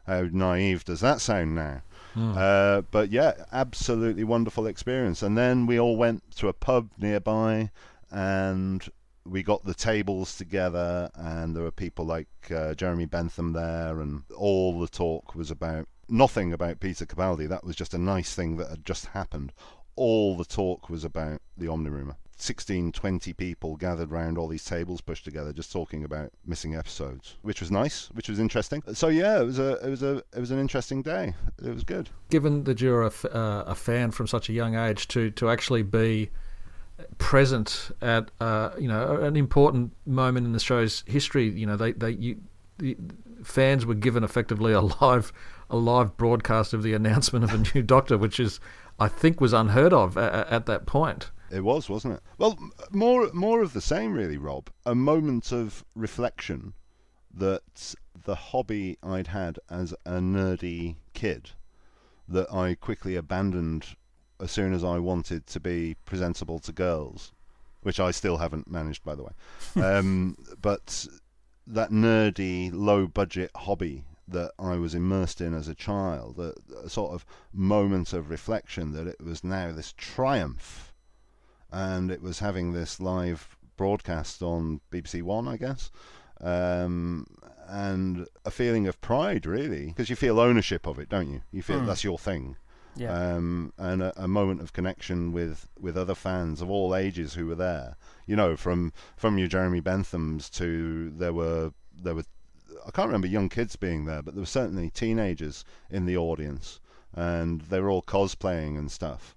[0.06, 1.82] How naive does that sound now?
[2.16, 5.22] Uh, but yeah, absolutely wonderful experience.
[5.22, 7.70] And then we all went to a pub nearby
[8.10, 8.88] and
[9.24, 14.22] we got the tables together, and there were people like uh, Jeremy Bentham there, and
[14.36, 17.48] all the talk was about nothing about Peter Capaldi.
[17.48, 19.52] That was just a nice thing that had just happened.
[19.96, 22.16] All the talk was about the Omnirumor.
[22.36, 27.36] 16, 20 people gathered round all these tables pushed together, just talking about missing episodes,
[27.42, 28.82] which was nice, which was interesting.
[28.94, 31.34] So yeah, it was a, it was a, it was an interesting day.
[31.64, 32.10] It was good.
[32.30, 35.82] Given that you're a, uh, a fan from such a young age, to to actually
[35.82, 36.30] be
[37.18, 41.92] present at uh, you know an important moment in the show's history, you know they
[41.92, 42.40] they you
[42.78, 42.96] the
[43.44, 45.32] fans were given effectively a live
[45.72, 48.60] a live broadcast of the announcement of a new Doctor, which is
[49.00, 51.30] I think was unheard of at, at that point.
[51.50, 52.22] It was, wasn't it?
[52.38, 52.58] Well,
[52.90, 54.70] more more of the same, really, Rob.
[54.86, 56.74] A moment of reflection
[57.34, 61.50] that the hobby I'd had as a nerdy kid
[62.28, 63.96] that I quickly abandoned
[64.40, 67.32] as soon as I wanted to be presentable to girls,
[67.82, 69.32] which I still haven't managed, by the way.
[69.82, 71.06] um, but
[71.66, 76.52] that nerdy, low budget hobby that I was immersed in as a child, a,
[76.84, 80.92] a sort of moment of reflection that it was now this triumph
[81.70, 85.90] and it was having this live broadcast on BBC One, I guess.
[86.40, 87.26] Um,
[87.68, 91.42] and a feeling of pride, really, because you feel ownership of it, don't you?
[91.52, 91.86] You feel Mm.
[91.86, 92.56] that's your thing
[92.96, 93.12] Yeah.
[93.36, 97.46] um, and a, a moment of connection with, with other fans of all ages who
[97.46, 97.96] were there.
[98.26, 102.24] You know, from from your Jeremy Benthams to there were there were
[102.86, 106.80] I can't remember young kids being there, but there were certainly teenagers in the audience,
[107.14, 109.34] and they were all cosplaying and stuff.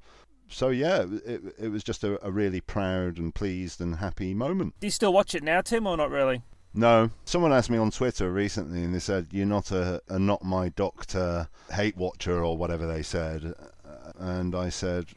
[0.48, 4.76] So yeah, it it was just a, a really proud and pleased and happy moment.
[4.80, 6.44] Do you still watch it now, Tim, or not really?
[6.74, 10.44] No, someone asked me on Twitter recently, and they said you're not a, a not
[10.44, 13.54] my doctor hate watcher or whatever they said,
[14.18, 15.08] and I said,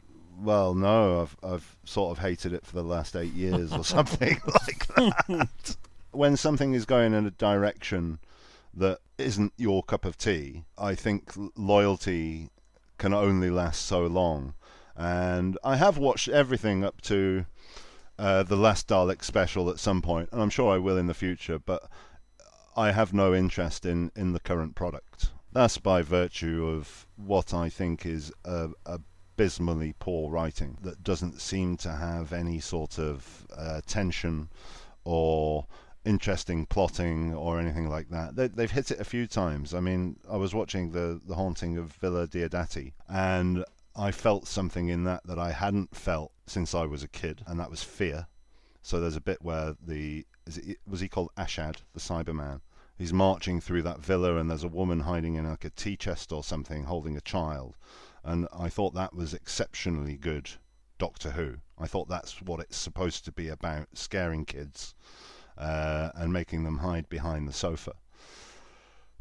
[0.41, 4.39] well, no, I've I've sort of hated it for the last eight years or something
[4.47, 5.77] like that.
[6.11, 8.19] When something is going in a direction
[8.73, 12.49] that isn't your cup of tea, I think loyalty
[12.97, 14.53] can only last so long,
[14.95, 17.45] and I have watched everything up to
[18.17, 21.13] uh, the last Dalek special at some point, and I'm sure I will in the
[21.13, 21.89] future, but
[22.75, 25.31] I have no interest in, in the current product.
[25.51, 31.77] That's by virtue of what I think is a, abysmally poor writing that doesn't seem
[31.77, 34.49] to have any sort of uh, tension
[35.05, 35.65] or
[36.09, 38.35] interesting plotting or anything like that.
[38.35, 39.75] They, they've hit it a few times.
[39.75, 43.63] I mean, I was watching the, the haunting of Villa Diodati, and
[43.95, 47.59] I felt something in that that I hadn't felt since I was a kid, and
[47.59, 48.25] that was fear.
[48.81, 52.61] So there's a bit where the it, was he called Ashad, the Cyberman?
[52.97, 56.31] He's marching through that villa, and there's a woman hiding in like a tea chest
[56.31, 57.77] or something, holding a child.
[58.23, 60.49] And I thought that was exceptionally good
[60.97, 61.57] Doctor Who.
[61.77, 64.95] I thought that's what it's supposed to be about, scaring kids
[65.59, 67.93] uh, and making them hide behind the sofa.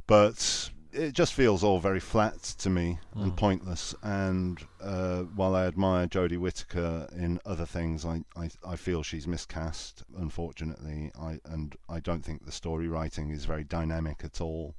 [0.06, 3.94] But it just feels all very flat to me and pointless.
[4.02, 9.26] And uh, while I admire Jodie Whittaker in other things, I, I, I feel she's
[9.26, 10.02] miscast.
[10.16, 14.74] Unfortunately, I and I don't think the story writing is very dynamic at all.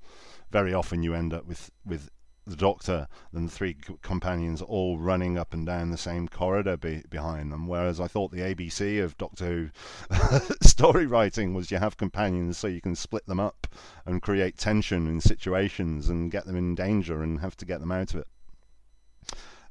[0.51, 2.09] Very often, you end up with with
[2.49, 7.03] the Doctor and the three companions all running up and down the same corridor be,
[7.09, 7.67] behind them.
[7.67, 9.69] Whereas I thought the ABC of Doctor Who
[10.61, 13.67] story writing was you have companions so you can split them up
[14.05, 17.91] and create tension in situations and get them in danger and have to get them
[17.91, 18.27] out of it.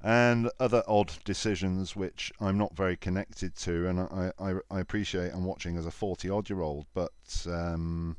[0.00, 5.32] And other odd decisions which I'm not very connected to, and I, I, I appreciate
[5.32, 7.12] I'm watching as a 40 odd year old, but
[7.46, 8.16] um,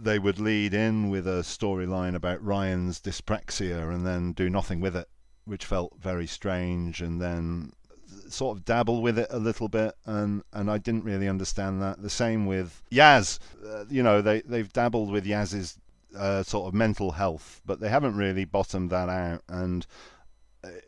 [0.00, 4.96] they would lead in with a storyline about Ryan's dyspraxia and then do nothing with
[4.96, 5.08] it,
[5.44, 7.72] which felt very strange, and then
[8.28, 12.02] sort of dabble with it a little bit, and, and I didn't really understand that.
[12.02, 15.78] The same with Yaz, uh, you know, they they've dabbled with Yaz's
[16.16, 19.86] uh, sort of mental health, but they haven't really bottomed that out, and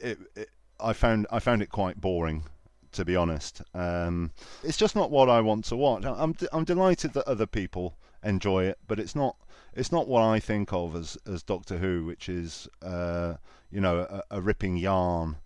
[0.01, 2.45] it, it I found I found it quite boring
[2.91, 3.63] to be honest.
[3.75, 4.33] Um,
[4.65, 6.05] it's just not what I want to watch.
[6.05, 9.37] I'm I'm delighted that other people enjoy it, but it's not
[9.75, 13.35] it's not what I think of as as Doctor Who, which is uh,
[13.71, 15.37] you know a, a ripping yarn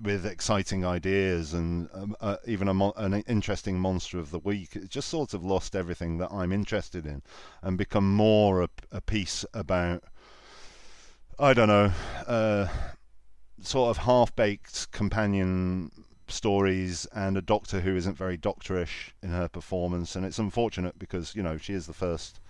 [0.00, 4.76] with exciting ideas and um, uh, even a mon- an interesting monster of the week.
[4.76, 7.22] It's just sort of lost everything that I'm interested in
[7.62, 10.04] and become more a, a piece about
[11.38, 11.92] I don't know.
[12.26, 12.68] Uh,
[13.60, 15.90] sort of half-baked companion
[16.30, 20.16] stories and a doctor who isn't very doctorish in her performance.
[20.16, 22.40] And it's unfortunate because you know she is the first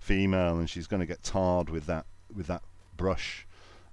[0.00, 2.62] female and she's going to get tarred with that with that
[2.96, 3.46] brush.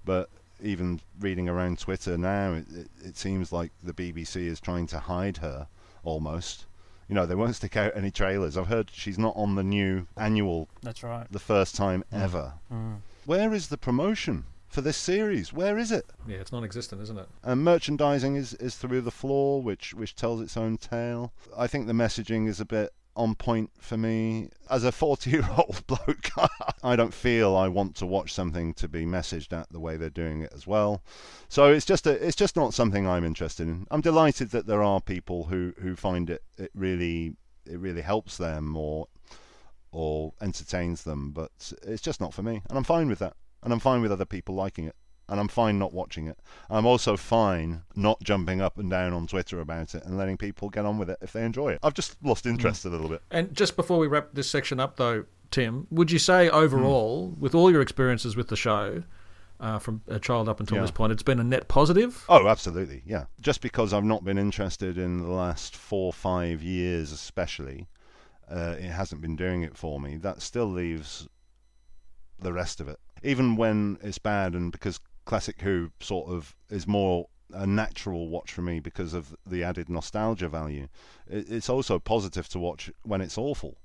[0.04, 0.28] But
[0.62, 4.98] even reading around Twitter now it, it, it seems like the BBC is trying to
[5.00, 5.66] hide her
[6.04, 6.66] almost.
[7.08, 8.56] You know they won't stick out any trailers.
[8.56, 11.26] I've heard she's not on the new annual That's right.
[11.30, 12.54] the first time ever.
[12.72, 12.98] Mm.
[13.26, 14.44] where is the promotion
[14.76, 17.26] for this series where is it Yeah, it's non-existent, isn't it?
[17.42, 21.32] and merchandising is, is through the floor, which which tells its own tale.
[21.56, 24.50] I think the messaging is a bit on point for me.
[24.68, 26.28] As a 40 year old bloke,
[26.84, 30.10] I don't feel I want to watch something to be messaged at the way they're
[30.10, 31.00] doing it as well.
[31.48, 33.86] So it's just a, it's just not something I'm interested in.
[33.90, 37.34] I'm delighted that there are people who, who find it, it really
[37.64, 39.08] it really helps them or
[39.90, 43.36] or entertains them, but it's just not for me, and I'm fine with that.
[43.62, 44.94] And I'm fine with other people liking it
[45.28, 46.38] and I'm fine not watching it.
[46.70, 50.68] I'm also fine not jumping up and down on Twitter about it and letting people
[50.70, 51.80] get on with it if they enjoy it.
[51.82, 53.22] I've just lost interest a little bit.
[53.30, 57.54] And just before we wrap this section up, though, Tim, would you say overall, with
[57.54, 59.02] all your experiences with the show,
[59.58, 60.82] uh, from a child up until Yeah.
[60.82, 62.24] this point, it's been a net positive?
[62.28, 63.24] Oh, absolutely, yeah.
[63.40, 67.88] Just because I've not been interested in the last four, five years, especially,
[68.48, 70.18] uh, it hasn't been doing it for me.
[70.18, 71.26] That still leaves
[72.38, 73.00] the rest of it.
[73.26, 78.52] Even when it's bad, and because Classic Who sort of is more a natural watch
[78.52, 80.88] for me because of the added nostalgia value.
[81.28, 83.78] It, it's also positive to watch when it's awful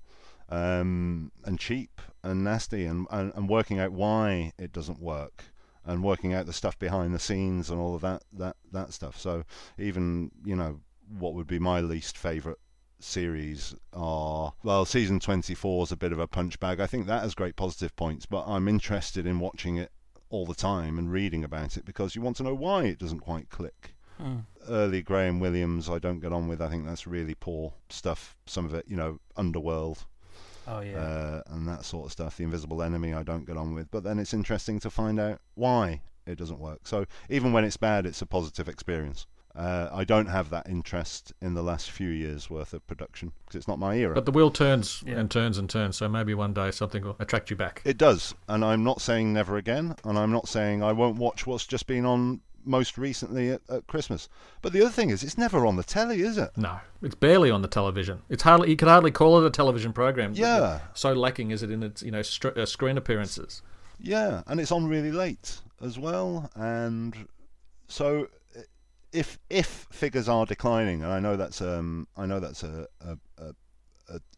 [0.50, 5.46] um, and cheap and nasty, and, and and working out why it doesn't work
[5.86, 9.20] and working out the stuff behind the scenes and all of that that that stuff.
[9.20, 9.44] So
[9.80, 12.60] even you know what would be my least favorite
[13.04, 17.24] series are well season 24 is a bit of a punch bag i think that
[17.24, 19.92] has great positive points but i'm interested in watching it
[20.30, 23.20] all the time and reading about it because you want to know why it doesn't
[23.20, 24.46] quite click Mm.
[24.70, 28.66] early graham williams i don't get on with i think that's really poor stuff some
[28.66, 30.06] of it you know underworld
[30.68, 31.00] Oh yeah.
[31.00, 32.38] uh, and that sort of stuff.
[32.38, 35.40] The Invisible Enemy, I don't get on with, but then it's interesting to find out
[35.56, 36.82] why it doesn't work.
[36.88, 39.26] So even when it's bad, it's a positive experience.
[39.56, 43.58] Uh, I don't have that interest in the last few years' worth of production because
[43.58, 44.14] it's not my era.
[44.14, 45.16] But the wheel turns Yeah.
[45.20, 47.82] and turns and turns, so maybe one day something will attract you back.
[47.84, 51.46] it does, and I'm not saying never again, and I'm not saying I won't watch
[51.46, 54.30] what's just been on most recently at, at Christmas.
[54.62, 56.52] But the other thing is, it's never on the telly, is it?
[56.56, 58.22] No, it's barely on the television.
[58.30, 60.34] It's hardly you could hardly call it a television program.
[60.36, 60.80] Yeah.
[60.94, 63.64] So lacking is it in its you know str- uh, screen appearances.
[64.00, 67.28] Yeah, and it's on really late as well, and
[67.88, 68.28] so i-
[69.12, 73.18] if if figures are declining, and I know that's um I know that's a a,
[73.38, 73.54] a,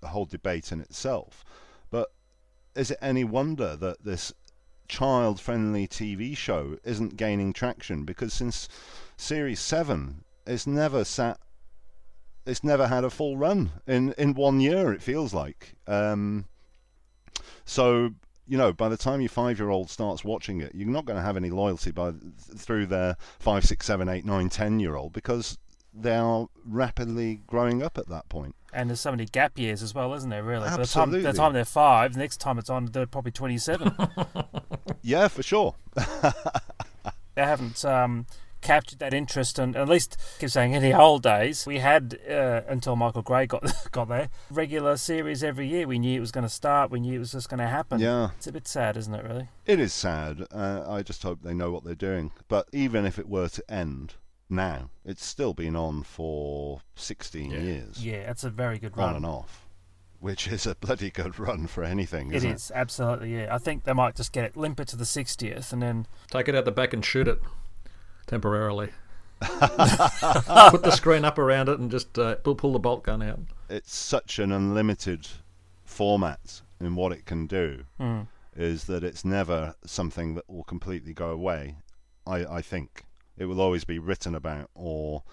[0.02, 1.44] a- whole debate in itself,
[1.90, 2.12] but
[2.76, 4.34] is it any wonder that this
[4.88, 8.04] child-friendly TV show isn't gaining traction?
[8.04, 8.68] Because since
[9.16, 11.40] series seven, it's never sat.
[12.46, 14.92] It's never had a full run in in one year.
[14.92, 15.76] It feels like.
[15.88, 16.46] Um,
[17.66, 18.12] so
[18.48, 21.38] you know, by the time your five-year-old starts watching it, you're not going to have
[21.38, 22.14] any loyalty by
[22.58, 25.58] through their five, six, seven, eight, nine, ten-year-old because
[25.94, 28.56] they are rapidly growing up at that point.
[28.74, 30.44] and there's so many gap years as well, isn't there?
[30.44, 30.68] Really.
[30.68, 33.32] By the time, by the time they're five, the next time it's on, they're probably
[33.32, 33.96] 27.
[35.06, 35.76] Yeah, for sure.
[37.36, 38.26] they haven't um,
[38.64, 42.18] captured that interest, and at least I keep saying in the old days we had
[42.30, 45.86] uh, until Michael Grade got got there regular series every year.
[45.88, 46.90] We knew it was going to start.
[46.92, 48.00] We knew it was just going to happen.
[48.00, 49.24] Yeah, It's a bit sad, isn't it?
[49.24, 49.50] Really.
[49.66, 50.46] it is sad.
[50.52, 52.32] Uh, I just hope they know what they're doing.
[52.48, 54.16] But even if it were to end
[54.50, 57.58] now, it's still been on for 16 Yeah.
[57.60, 59.24] years, Yeah, it's a very good run on run.
[59.24, 59.66] and off,
[60.20, 63.36] which is a bloody good run for anything, It isn't is absolutely.
[63.36, 66.06] Yeah, I think they might just get it limp it to the 60th, and then
[66.30, 67.42] Take it out the back and shoot it
[68.28, 68.90] temporarily.
[69.42, 73.40] Put the screen up around it and just uh, pull, pull the bolt gun out.
[73.70, 75.28] It's such an unlimited
[75.84, 77.84] format in what it can do.
[78.00, 81.78] mm, is that it's never something that will completely go away.
[82.26, 83.04] I, I think
[83.38, 85.24] it will always be written about, or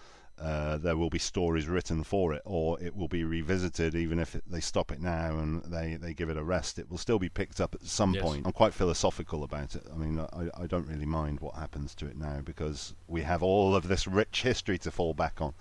[0.41, 3.95] uh, there will be stories written for it, or it will be revisited.
[3.95, 6.91] Even if it, they stop it now and they, they give it a rest, it
[6.91, 8.23] will still be picked up at some Yes.
[8.23, 8.47] point.
[8.47, 9.83] I'm quite philosophical about it.
[9.93, 13.43] I mean, I, I don't really mind what happens to it now because we have
[13.43, 15.53] all of this rich history to fall back on.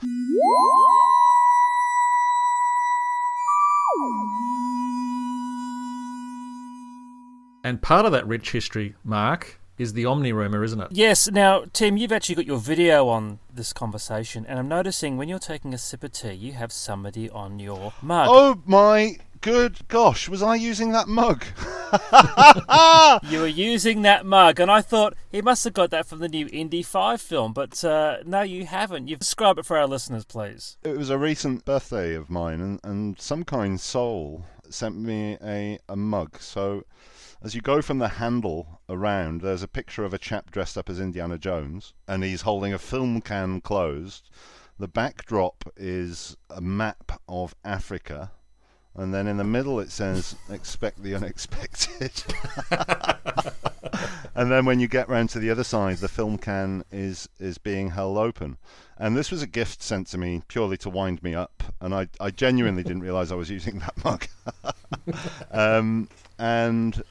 [7.64, 10.88] And part of that rich history, Mark, is the Omni rumor, isn't it?
[10.92, 11.32] yes.
[11.32, 15.40] Now, Tim, you've actually got your video on this conversation, and I'm noticing when you're
[15.40, 18.28] taking a sip of tea, you have somebody on your mug.
[18.30, 21.46] Oh my good gosh, was I using that mug?
[23.32, 26.28] You were using that mug, and I thought he must have got that from the
[26.30, 29.08] new Indy 5 film, but uh, no, you haven't.
[29.08, 30.78] You've described it for our listeners, please.
[30.84, 35.80] It was a recent birthday of mine, and, and some kind soul sent me a,
[35.90, 36.40] a mug.
[36.40, 36.84] So,
[37.42, 40.90] as you go from the handle around, there's a picture of a chap dressed up
[40.90, 44.30] as Indiana Jones, and he's holding a film can closed.
[44.78, 48.32] The backdrop is a map of Africa,
[48.94, 52.12] and then in the middle it says, Expect the unexpected.
[54.36, 57.58] and then when you get round to the other side, the film can is is
[57.58, 58.58] being held open.
[58.98, 62.10] And this was a gift sent to me purely to wind me up, and I,
[62.20, 64.28] I genuinely didn't realise I was using that mug.
[65.52, 67.02] um, and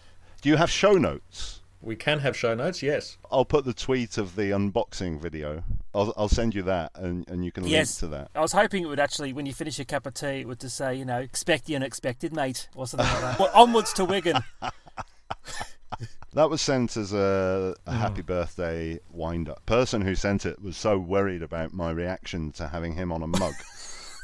[0.40, 1.60] do you have show notes?
[1.80, 3.18] We can have show notes, yes.
[3.30, 5.62] I'll put the tweet of the unboxing video.
[5.94, 8.02] I'll, I'll send you that, and, and you can Yes.
[8.02, 8.30] link to that.
[8.34, 10.60] I was hoping it would actually, when you finish your cup of tea, it would
[10.60, 13.38] just say, you know, expect the unexpected, mate, or something like that.
[13.38, 14.42] Well, onwards to Wigan.
[16.34, 17.98] That was sent as a, a hmm.
[17.98, 19.64] happy birthday wind up.
[19.66, 23.26] Person who sent it was so worried about my reaction to having him on a
[23.26, 23.54] mug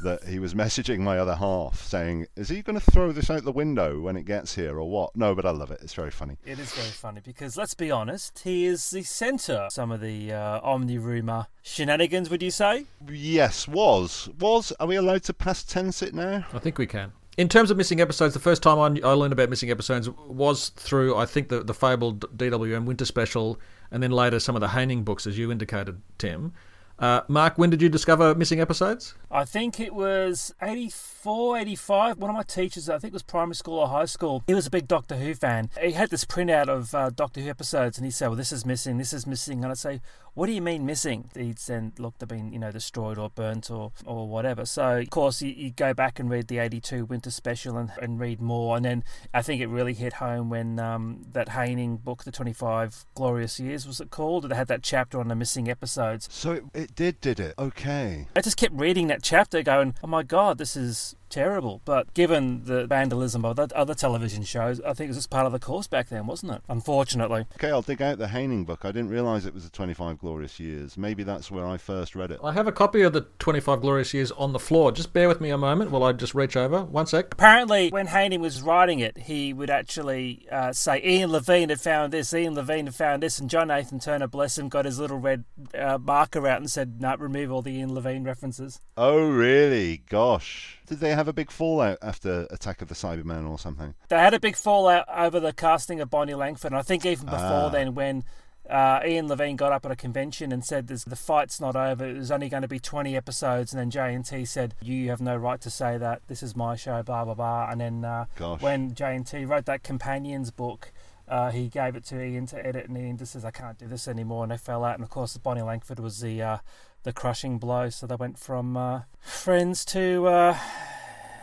[0.05, 3.45] that he was messaging my other half saying, Is he going to throw this out
[3.45, 5.15] the window when it gets here or what?
[5.17, 5.81] No, but I love it.
[5.83, 6.37] It's very funny.
[6.47, 10.01] It is very funny because, let's be honest, he is the centre of some of
[10.01, 12.87] the uh, Omni rumour shenanigans, would you say?
[13.09, 14.29] Yes, was.
[14.39, 14.73] Was.
[14.79, 16.47] Are we allowed to past tense it now?
[16.53, 17.13] I think we can.
[17.37, 20.69] In terms of missing episodes, the first time I, I learned about missing episodes was
[20.71, 23.59] through, I think, the, the fabled DWM Winter Special,
[23.91, 26.53] and then later some of the Haining books, as you indicated, Tim.
[26.99, 29.15] Uh, Mark, when did you discover missing episodes?
[29.31, 32.19] I think it was 84, 85.
[32.19, 34.67] One of my teachers, I think it was primary school or high school, he was
[34.67, 35.71] a big Doctor Who fan.
[35.81, 38.65] He had this printout of uh, Doctor Who episodes and he said, Well, this is
[38.65, 39.65] missing, this is missing.
[39.65, 40.01] And I'd say,
[40.35, 41.31] What do you mean missing?
[41.37, 44.65] He'd send, Look, they've been, you know, destroyed or burnt or, or whatever.
[44.65, 48.19] So, of course, you, you go back and read the 82 Winter Special and, and
[48.19, 48.77] read more.
[48.77, 53.07] And then I think it really hit home when um, that Haining book, The 25
[53.15, 54.45] Glorious Years, was it called?
[54.45, 56.29] It had that chapter on the missing episodes.
[56.33, 57.55] So it, it did, did it?
[57.57, 58.27] Okay.
[58.35, 61.81] I just kept reading that chapter going, oh my god, this is terrible.
[61.85, 65.47] But given the vandalism of the other television shows, I think it was just part
[65.47, 66.63] of the course back then, wasn't it?
[66.69, 67.47] Unfortunately.
[67.57, 68.85] Okay, I'll dig out the Haining book.
[68.85, 70.97] I didn't realise it was the 25 Glorious Years.
[70.97, 72.39] Maybe that's where I first read it.
[72.43, 74.93] I have a copy of the 25 Glorious Years on the floor.
[74.93, 76.85] Just bear with me a moment while I just reach over.
[76.85, 77.33] One sec.
[77.33, 82.13] Apparently, when Haining was writing it, he would actually uh, say, Ian Levine had found
[82.13, 85.19] this, Ian Levine had found this, and John Nathan Turner, bless him, got his little
[85.19, 85.45] red
[85.77, 88.81] uh, marker out and said, no, remove all the Ian Levine references.
[88.97, 90.03] Oh, really?
[90.09, 90.79] Gosh.
[90.87, 93.95] Did they have a big fallout after Attack of the Cybermen or something?
[94.09, 97.25] They had a big fallout over the casting of Bonnie Langford, and I think even
[97.27, 97.69] before Ah.
[97.71, 98.25] then, when
[98.69, 102.13] uh, Ian Levine got up at a convention and said There's, the fight's not over,
[102.13, 105.61] there's only going to be 20 episodes, and then JNT said, you have no right
[105.63, 107.69] to say that, this is my show, blah, blah, blah.
[107.71, 108.25] And then uh,
[108.61, 110.93] when JNT wrote that Companions book,
[111.29, 113.87] uh, he gave it to Ian to edit, and Ian just says, I can't do
[113.87, 114.95] this anymore, and they fell out.
[114.97, 116.59] And of course, Bonnie Langford was the uh,
[117.05, 120.59] the crushing blow, so they went from uh, friends to uh,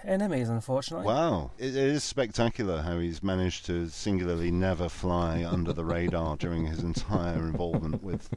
[0.03, 1.05] enemies, unfortunately.
[1.05, 1.51] Wow.
[1.57, 6.79] It is spectacular how he's managed to singularly never fly under the radar during his
[6.79, 8.29] entire involvement with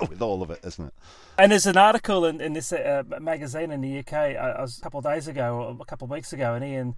[0.10, 0.94] with all of it, isn't it?
[1.38, 4.12] And there's an article in, in this uh, magazine in the UK.
[4.12, 6.64] I, I was a couple of days ago, or a couple of weeks ago, and
[6.64, 6.96] Ian,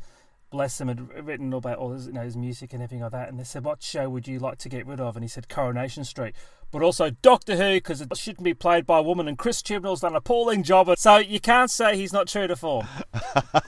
[0.54, 3.28] bless him, had written about all his, you know, his music and everything like that.
[3.28, 5.48] And they said, "What show would you like to get rid of?" And he said,
[5.48, 6.32] "Coronation Street."
[6.70, 10.02] But also Doctor Who because it shouldn't be played by a woman, and Chris Chibnall's
[10.02, 10.88] done an appalling job.
[10.96, 12.86] So you can't say he's not true to form.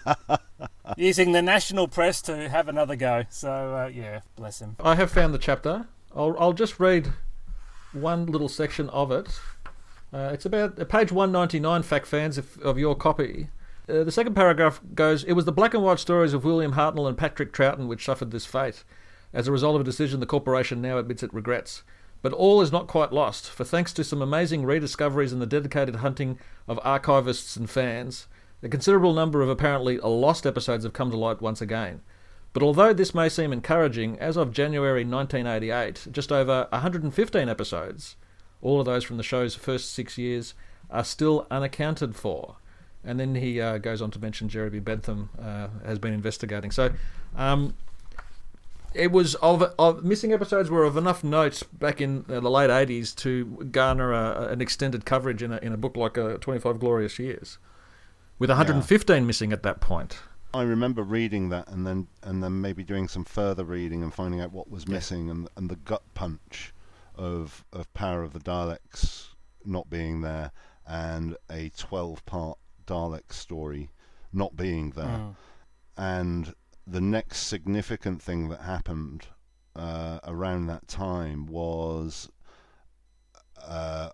[0.97, 3.25] Using the national press to have another go.
[3.31, 4.77] So uh, yeah, bless him.
[4.79, 5.87] I have found the chapter.
[6.15, 7.09] I'll, I'll just read
[7.93, 9.41] one little section of it.
[10.13, 13.49] Uh, it's about uh, page 199, fact fans, of, of your copy.
[13.89, 17.09] Uh, the second paragraph goes It was the black and white stories of William Hartnell
[17.09, 18.83] and Patrick Troughton which suffered this fate.
[19.33, 21.85] As a result of a decision the corporation now admits it regrets.
[22.21, 25.97] But all is not quite lost, for thanks to some amazing rediscoveries and the dedicated
[25.97, 28.27] hunting of archivists and fans,
[28.63, 32.01] a considerable number of apparently lost episodes have come to light once again.
[32.53, 38.17] But although this may seem encouraging, as of January 1988, just over 115 episodes,
[38.63, 40.55] all of those from the show's first six years,
[40.91, 42.57] are still unaccounted for.
[43.07, 46.71] And then he uh, goes on to mention Jeremy Bentham uh, has been investigating.
[46.71, 46.93] So,
[47.37, 47.75] um,
[48.97, 53.15] it was of, of missing episodes were of enough note back in the late 80s
[53.17, 57.19] to garner a, an extended coverage in a, in a book like uh, 25 Glorious
[57.19, 57.59] Years,
[58.39, 60.19] with 115 missing at that point.
[60.55, 64.41] I remember reading that and then and then maybe doing some further reading and finding
[64.41, 66.73] out what was missing and and the gut punch
[67.15, 69.29] of of Power of the Daleks
[69.67, 70.53] not being there
[70.87, 73.91] and a 12 part Dalek story
[74.33, 75.37] not being there Mm.
[75.97, 76.55] and
[76.87, 79.27] the next significant thing that happened
[79.75, 82.29] uh, around that time was
[83.63, 84.11] uh,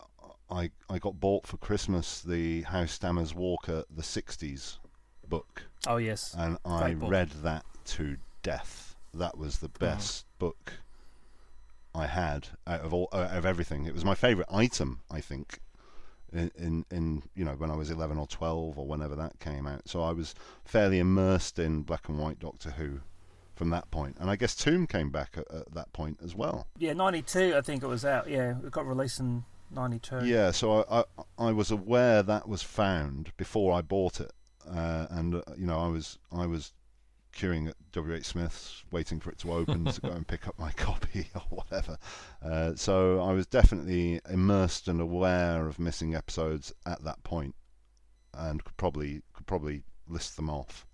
[0.51, 4.79] I I got bought for Christmas the Howe Stammers Walker the 60s
[5.29, 6.35] book Oh yes.
[6.37, 7.11] and I Great book.
[7.11, 8.97] read that to death.
[9.15, 10.75] That was the best book
[11.95, 13.85] I had out of all out of everything.
[13.85, 15.59] It was my favourite item, I think,
[16.33, 19.67] in, in in you know when I was eleven or twelve or whenever that came
[19.67, 19.89] out.
[19.89, 23.01] So I was fairly immersed in black and white Doctor Who
[23.55, 26.67] from that point, and I guess Tomb came back at, at that point as well.
[26.79, 27.55] Yeah, ninety two.
[27.57, 28.29] I think it was out.
[28.29, 30.25] Yeah, it got released in ninety two.
[30.25, 31.05] Yeah, so I, I
[31.49, 34.33] I was aware that was found before I bought it,
[34.69, 36.73] uh, and uh, you know I was I was
[37.33, 38.27] queuing at W.H.
[38.27, 41.99] Smith's, waiting for it to open to go and pick up my copy or whatever.
[42.45, 47.55] Uh, so I was definitely immersed and aware of missing episodes at that point,
[48.35, 50.87] and could probably could probably list them off.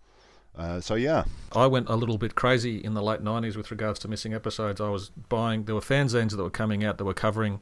[0.57, 3.99] Uh, so yeah, I went a little bit crazy in the late '90s with regards
[4.01, 4.81] to missing episodes.
[4.81, 5.65] I was buying.
[5.65, 7.61] There were fanzines that were coming out that were covering,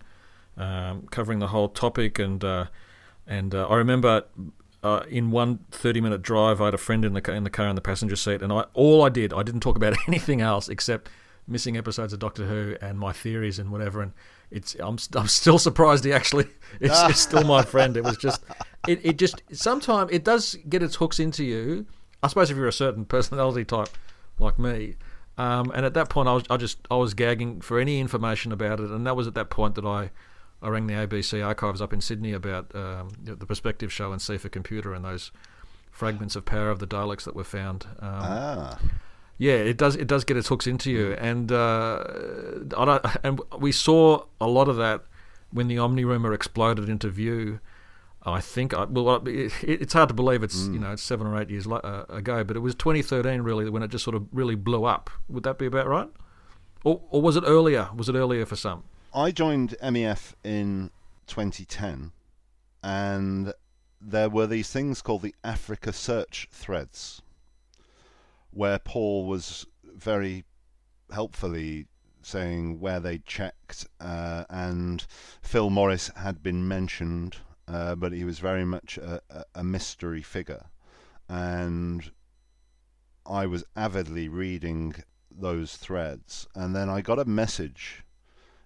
[0.56, 2.66] um, covering the whole topic, and uh,
[3.26, 4.24] and uh, I remember
[4.82, 7.68] uh, in one 30-minute drive, I had a friend in the ca- in the car
[7.68, 10.68] in the passenger seat, and I all I did, I didn't talk about anything else
[10.68, 11.08] except
[11.48, 14.02] missing episodes of Doctor Who and my theories and whatever.
[14.02, 14.12] And
[14.50, 16.46] it's I'm I'm still surprised he actually
[16.80, 17.96] is, is still my friend.
[17.96, 18.42] It was just
[18.86, 21.86] it it just sometimes it does get its hooks into you.
[22.22, 23.90] I suppose if you're a certain personality type
[24.38, 24.96] like me.
[25.38, 28.52] Um, and at that point, I was I just I was gagging for any information
[28.52, 30.10] about it, and that was at that point that I
[30.62, 34.38] I rang the ABC archives up in Sydney about um, the Perspective show and C
[34.38, 35.30] for Computer and those
[35.90, 37.86] fragments of power of the Daleks that were found.
[38.00, 38.78] Um, Ah.
[39.38, 39.96] yeah, it does.
[39.96, 42.02] It does get its hooks into you, and uh,
[42.76, 45.04] I don't, and we saw a lot of that
[45.50, 47.60] when the Omni rumor exploded into view.
[48.28, 51.40] I think I, well, it, it's hard to believe it's you know it's seven or
[51.40, 54.56] eight years uh, ago, but it was 2013 really when it just sort of really
[54.56, 55.10] blew up.
[55.28, 56.08] Would that be about right?
[56.82, 57.88] Or, or was it earlier?
[57.94, 58.82] Was it earlier for some?
[59.14, 60.90] I joined MEF in
[61.26, 62.12] 2010,
[62.82, 63.54] and
[64.00, 67.22] there were these things called the Africa Search threads,
[68.50, 70.44] where Paul was very
[71.10, 71.86] helpfully
[72.20, 75.06] saying where they checked, uh, and
[75.40, 77.36] Phil Morris had been mentioned,
[77.68, 80.66] uh, but he was very much a, a, a mystery figure,
[81.28, 82.10] and
[83.24, 84.94] I was avidly reading
[85.30, 88.02] those threads, and then I got a message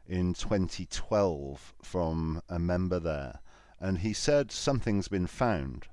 [0.06, 3.40] in 2012 from a member there,
[3.78, 5.86] and he said something's been found.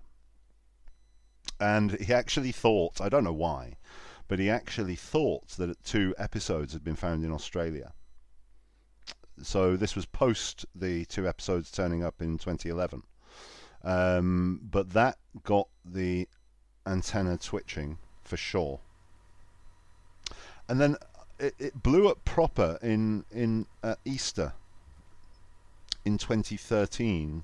[1.59, 3.77] And he actually thought, I don't know why,
[4.27, 7.93] but he actually thought that two episodes had been found in Australia.
[9.41, 13.03] So this was post the two episodes turning up in 2011.
[13.83, 16.27] Um, but that got the
[16.85, 18.79] antenna twitching for sure.
[20.67, 20.97] And then
[21.39, 24.53] it, it blew up proper in in uh, Easter
[26.05, 27.43] in 2013,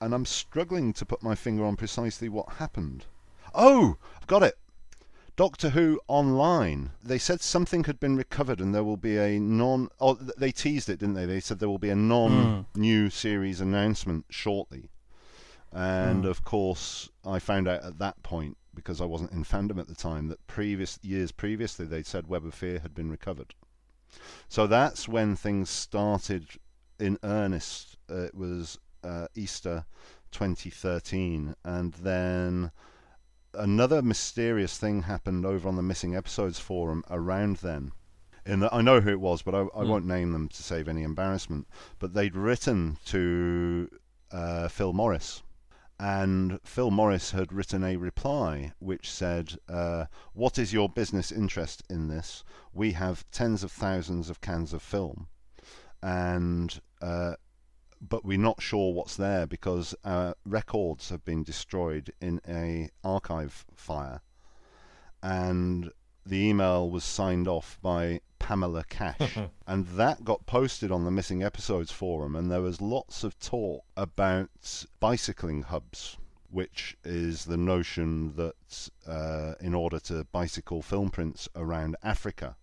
[0.00, 3.06] and I'm struggling to put my finger on precisely what happened.
[3.54, 4.56] Oh, I've got it.
[5.36, 6.90] Doctor Who online.
[7.02, 9.88] They said something had been recovered, and there will be a non.
[10.00, 11.26] Oh, they teased it, didn't they?
[11.26, 14.90] They said there will be a non-new series announcement shortly.
[15.72, 19.88] And of course, I found out at that point because I wasn't in fandom at
[19.88, 23.54] the time that previous years previously they'd said Web of Fear had been recovered.
[24.48, 26.46] So that's when things started
[26.98, 27.96] in earnest.
[28.10, 29.84] Uh, it was uh, Easter
[30.32, 32.70] 2013, and then
[33.54, 37.92] another mysterious thing happened over on the Missing Episodes forum around then.
[38.46, 40.88] In that I know who it was, but I, I won't name them to save
[40.88, 41.68] any embarrassment.
[41.98, 43.88] But they'd written to
[44.32, 45.42] uh, Phil Morris,
[46.02, 51.82] and Phil Morris had written a reply which said, uh, "What is your business interest
[51.90, 52.42] in this?
[52.72, 55.28] We have tens of thousands of cans of film,
[56.02, 57.34] and uh,
[58.00, 63.66] but we're not sure what's there because our records have been destroyed in a archive
[63.74, 64.22] fire,
[65.22, 65.92] and
[66.24, 69.38] the email was signed off by Pamela Cash,
[69.68, 73.84] and that got posted on the Missing Episodes forum, and there was lots of talk
[73.96, 74.50] about
[74.98, 76.16] bicycling hubs,
[76.50, 82.56] which is the notion that uh, in order to bicycle film prints around Africa,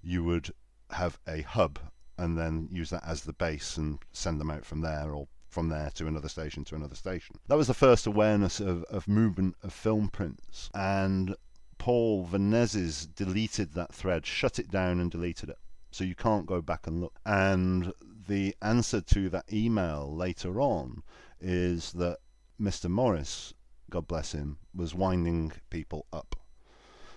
[0.00, 0.52] you would
[0.90, 1.80] have a hub
[2.18, 5.68] and then use that as the base and send them out from there or from
[5.68, 7.36] there to another station to another station.
[7.48, 10.70] That was the first awareness of, of movement of film prints.
[10.72, 11.36] And
[11.82, 15.58] Paul Vanezis deleted that thread, shut it down and deleted it.
[15.90, 17.18] So you can't go back and look.
[17.26, 17.92] And
[18.28, 21.02] the answer to that email later on
[21.40, 22.18] is that
[22.60, 22.88] Mr.
[22.88, 23.52] Morris,
[23.90, 26.36] God bless him, was winding people up.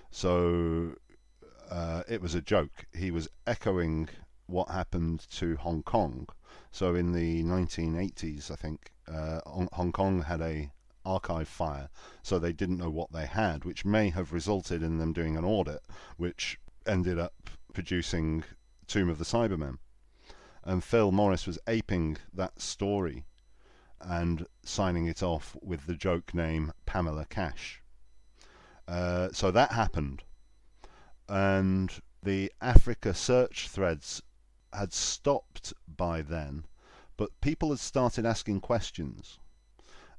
[0.10, 0.96] So
[1.70, 2.88] uh, it was a joke.
[2.92, 4.10] He was echoing
[4.48, 6.28] what happened to Hong Kong.
[6.72, 10.72] So in the 1980s, I think uh, Hong Hong Kong had a
[11.06, 11.90] archive fire,
[12.24, 15.46] so they didn't know what they had, which may have resulted in them doing an
[15.46, 15.82] audit,
[16.18, 18.44] which ended up producing
[18.88, 19.78] Tomb of the Cybermen.
[20.64, 23.26] And Phil Morris was aping that story
[24.02, 27.82] and signing it off with the joke name Pamela Cash.
[28.88, 30.24] Uh, so that happened,
[31.28, 34.22] and the Africa search threads
[34.74, 36.66] had stopped by then,
[37.18, 39.40] but people had started asking questions.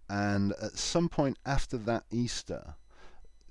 [0.09, 2.75] And at some point after that Easter,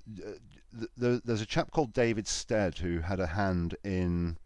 [0.08, 0.32] uh,
[0.78, 4.38] th- th- there's a chap called David Stead who had a hand in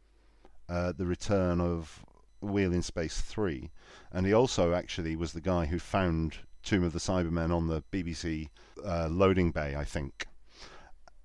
[0.69, 2.05] uh, the return of
[2.41, 3.71] Wheel in Space 3.
[4.13, 7.83] And he also actually was the guy who found Tomb of the Cybermen on the
[7.93, 8.49] BBC
[8.85, 10.27] uh, loading bay, I think.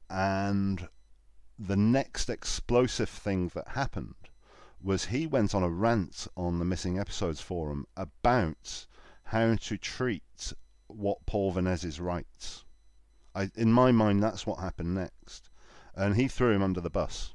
[0.10, 0.88] And
[1.58, 4.16] the next explosive thing that happened
[4.82, 8.86] was he went on a rant on the Missing Episodes forum about
[9.24, 10.54] how to treat
[10.96, 12.64] what Paul Vanezis writes.
[13.34, 15.50] I, in my mind, that's what happened next.
[15.94, 17.34] And he threw him under the bus,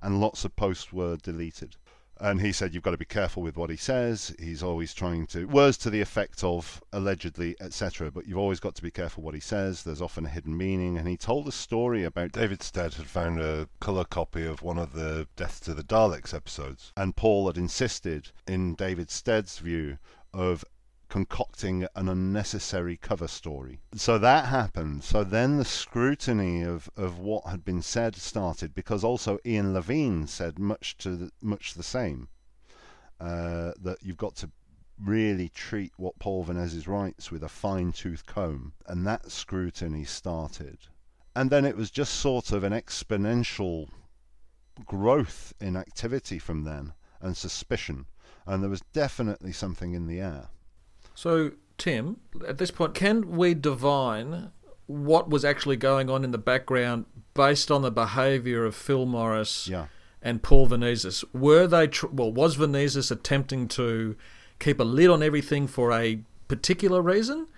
[0.00, 1.76] and lots of posts were deleted.
[2.20, 4.34] And he said, You've got to be careful with what he says.
[4.38, 8.10] He's always trying to, words to the effect of allegedly, etc.
[8.10, 9.84] But you've always got to be careful what he says.
[9.84, 10.98] There's often a hidden meaning.
[10.98, 14.78] And he told a story about David Stead had found a colour copy of one
[14.78, 16.92] of the Death to the Daleks episodes.
[16.96, 19.98] and Paul had insisted, in David Stead's view,
[20.34, 20.64] of
[21.08, 23.80] concocting an unnecessary cover story.
[23.94, 25.04] So that happened.
[25.04, 30.26] So then the scrutiny of, of what had been said started because also Ian Levine
[30.26, 32.28] said much to the, much the same.
[33.20, 34.50] Uh, that you've got to
[35.04, 40.78] really treat what Paul Vanezis writes with a fine tooth comb, and that scrutiny started.
[41.34, 43.88] And then it was just sort of an exponential
[44.84, 48.06] growth in activity from then and suspicion,
[48.46, 50.48] and there was definitely something in the air.
[51.18, 54.52] So, Tim, at this point, can we divine
[54.86, 59.66] what was actually going on in the background based on the behaviour of Phil Morris
[59.66, 59.86] Yeah.
[60.22, 61.24] and Paul Vanezis?
[61.32, 64.14] Were they, tr- well, was Vanezis attempting to
[64.60, 67.48] keep a lid on everything for a particular reason?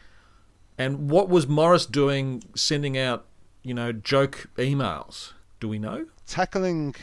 [0.78, 3.26] And what was Morris doing, sending out,
[3.62, 5.34] you know, joke emails?
[5.60, 6.06] Do we know?
[6.26, 6.94] Tackling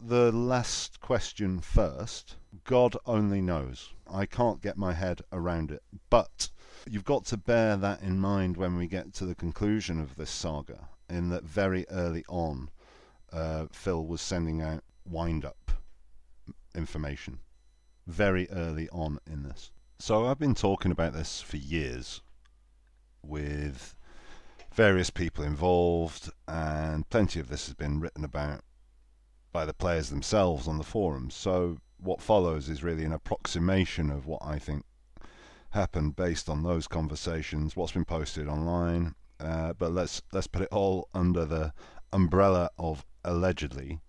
[0.00, 3.90] the last question first, God only knows.
[4.10, 5.82] I can't get my head around it.
[6.08, 6.50] But
[6.88, 10.30] you've got to bear that in mind when we get to the conclusion of this
[10.30, 12.70] saga, in that very early on,
[13.32, 15.72] uh, Phil was sending out wind up
[16.74, 17.40] information.
[18.06, 19.70] Very early on in this.
[19.98, 22.22] So I've been talking about this for years
[23.22, 23.94] with
[24.72, 28.62] various people involved, and plenty of this has been written about
[29.52, 31.34] by the players themselves on the forums.
[31.34, 34.84] So what follows is really an approximation of what I think
[35.70, 39.14] happened based on those conversations, what's been posted online.
[39.38, 41.72] Uh, but let's let's put it all under the
[42.12, 44.00] umbrella of allegedly.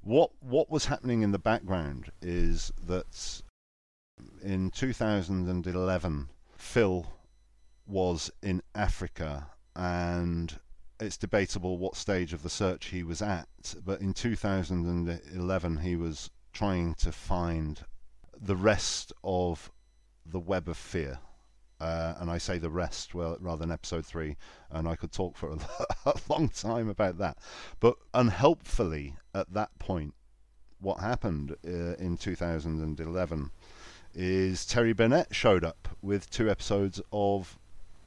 [0.00, 3.42] What what was happening in the background is that
[4.42, 7.06] in 2011, Phil
[7.86, 10.58] was in Africa and
[11.00, 13.48] it's debatable what stage of the search he was at,
[13.84, 17.84] but in 2011 he was trying to find
[18.40, 19.70] the rest of
[20.26, 21.18] the web of fear.
[21.80, 24.36] Uh, and I say the rest, well, rather than episode three,
[24.70, 25.58] and I could talk for a,
[26.10, 27.38] a long time about that.
[27.80, 30.14] But unhelpfully, at that point,
[30.80, 33.50] what happened uh, in 2011
[34.14, 37.58] is Terry Burnett showed up with two episodes of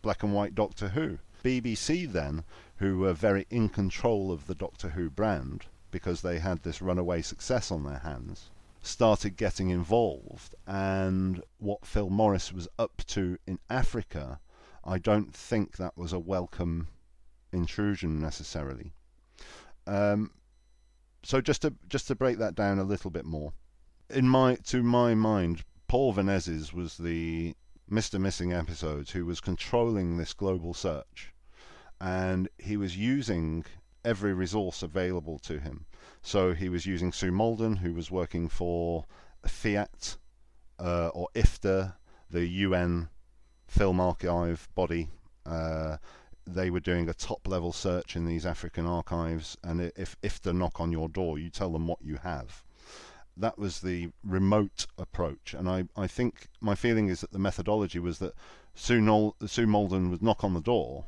[0.02, 1.18] Black and White Doctor Who.
[1.44, 2.44] BBC then,
[2.78, 5.66] who were very in control of the Doctor Who brand
[5.96, 8.50] because they had this runaway success on their hands,
[8.82, 10.54] started getting involved.
[10.68, 14.42] And what Phil Morris was up to in Africa,
[14.84, 16.90] I don't think that was a welcome
[17.54, 18.92] intrusion necessarily.
[19.88, 20.32] Um,
[21.24, 23.54] so just to just to break that down a little bit more,
[24.10, 27.56] in my to my mind, Paul Vanezis was the
[27.90, 28.20] Mr.
[28.20, 31.34] Missing episodes who was controlling this global search
[32.02, 33.64] and he was using
[34.06, 35.86] every resource available to him.
[36.22, 39.06] So he was using Sue Malden, who was working for
[39.46, 40.18] Fiat
[40.80, 41.96] uh, or IFTA,
[42.30, 43.10] the UN
[43.68, 45.10] film archive body.
[45.46, 45.98] Uh,
[46.48, 50.80] they were doing a top level search in these African archives, and if IFTA knock
[50.80, 52.64] on your door, you tell them what you have.
[53.38, 58.00] That was the remote approach, and I, I think my feeling is that the methodology
[58.00, 58.34] was that
[58.76, 61.06] Sue, Nol- Sue Malden would knock on the door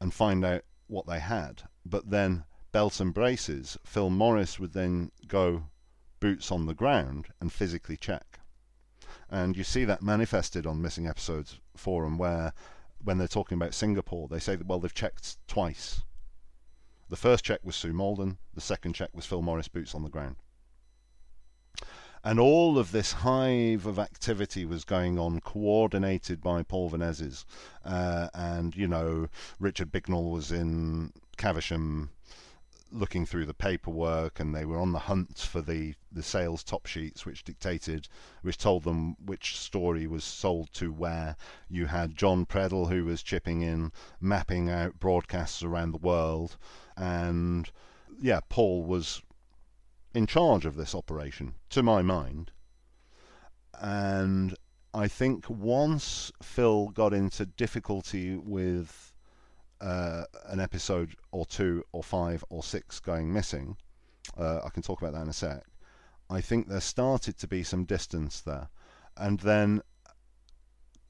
[0.00, 1.62] and find out what they had.
[1.88, 5.68] But then belt and braces, Phil Morris would then go
[6.18, 8.40] boots on the ground and physically check.
[9.30, 12.52] And you see that manifested on Missing Episodes forum where
[13.02, 16.02] when they're talking about Singapore, they say that well they've checked twice.
[17.08, 20.08] The first check was Sue Malden, the second check was Phil Morris boots on the
[20.08, 20.36] ground.
[22.24, 27.44] And all of this hive of activity was going on, coordinated by Paul Vanezis.
[27.84, 29.28] Uh, and, you know,
[29.60, 32.10] Richard Bignell was in Caversham
[32.92, 36.86] looking through the paperwork and they were on the hunt for the, the sales top
[36.86, 38.08] sheets which dictated
[38.42, 41.36] which told them which story was sold to where
[41.68, 46.56] you had John preddle who was chipping in mapping out broadcasts around the world
[46.96, 47.70] and
[48.20, 49.20] yeah Paul was
[50.16, 52.50] in charge of this operation, to my mind.
[53.78, 54.54] And
[54.94, 59.12] I think once Phil got into difficulty with
[59.80, 63.76] uh, an episode or two or five or six going missing,
[64.36, 65.64] uh, I can talk about that in a sec.
[66.28, 68.68] I think there started to be some distance there.
[69.16, 69.82] And then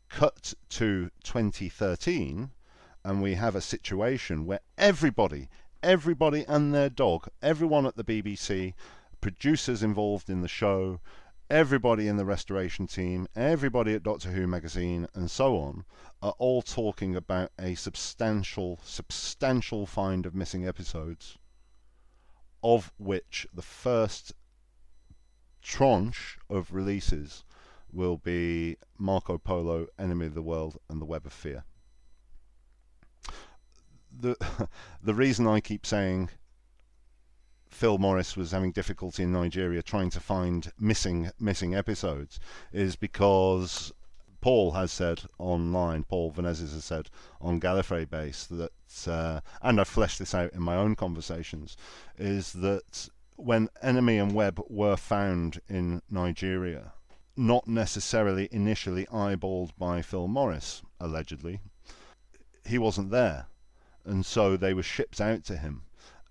[0.08, 2.50] cut to 2013,
[3.04, 5.48] and we have a situation where everybody,
[5.82, 8.74] everybody and their dog, everyone at the BBC,
[9.20, 11.00] producers involved in the show,
[11.50, 15.84] everybody in the restoration team, everybody at Doctor Who magazine, and so on,
[16.22, 21.38] are all talking about a substantial, substantial find of missing episodes,
[22.62, 24.32] of which the first
[25.62, 27.44] tranche of releases
[27.92, 31.64] will be Marco Polo, Enemy of the World, and The Web of Fear.
[34.18, 34.36] The
[35.02, 36.30] the reason I keep saying
[37.76, 42.40] Phil Morris was having difficulty in Nigeria trying to find missing missing episodes
[42.72, 43.92] is because
[44.40, 48.72] Paul has said online, Paul Vanezis has said on Gallifrey base that,
[49.06, 51.76] uh, and I've fleshed this out in my own conversations,
[52.16, 56.94] is that when Enemy and Web were found in Nigeria,
[57.36, 61.60] not necessarily initially eyeballed by Phil Morris, allegedly,
[62.64, 63.48] he wasn't there.
[64.06, 65.82] And so they were shipped out to him.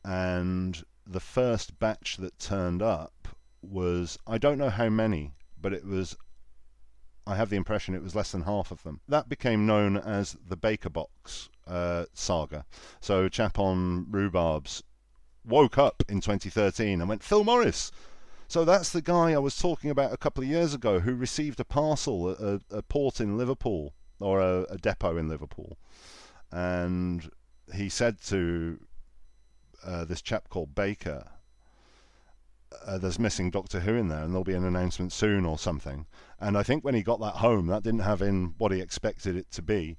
[0.04, 3.28] And the first batch that turned up
[3.62, 6.16] was, I don't know how many, but it was
[7.28, 9.02] I have the impression it was less than half of them.
[9.08, 12.66] That became known as the Baker Box uh, saga.
[13.02, 14.84] So, chap on Rhubarbs
[15.44, 17.92] woke up in 2013 and went, Phil Morris.
[18.48, 21.60] So that's the guy I was talking about a couple of years ago who received
[21.60, 25.78] a parcel at a, a port in Liverpool or a, a depot in Liverpool.
[26.52, 27.30] And
[27.74, 28.80] he said to
[29.86, 31.28] uh, this chap called Baker,
[32.86, 36.06] uh, there's missing Doctor Who in there, and there'll be an announcement soon or something.
[36.40, 39.36] And I think when he got that home, that didn't have in what he expected
[39.36, 39.98] it to be,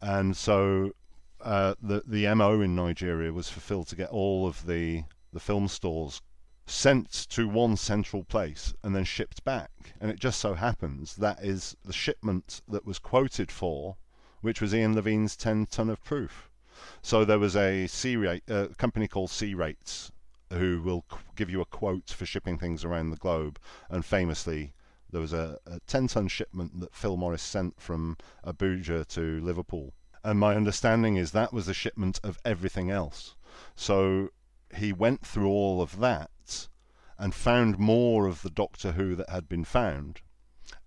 [0.00, 0.92] and so
[1.40, 5.68] uh, the the mo in Nigeria was fulfilled to get all of the the film
[5.68, 6.20] stores
[6.66, 9.70] sent to one central place and then shipped back.
[10.00, 13.96] And it just so happens that is the shipment that was quoted for,
[14.40, 16.48] which was Ian Levine's 10 ton of proof.
[17.02, 20.10] So there was a C rate, uh, company called SeaRates
[20.52, 21.04] who will
[21.36, 23.58] give you a quote for shipping things around the globe.
[23.88, 24.72] And famously,
[25.10, 29.94] there was a, a 10 ton shipment that Phil Morris sent from Abuja to Liverpool.
[30.22, 33.36] And my understanding is that was the shipment of everything else.
[33.76, 34.30] So
[34.74, 36.68] he went through all of that
[37.18, 40.20] and found more of the Doctor Who that had been found.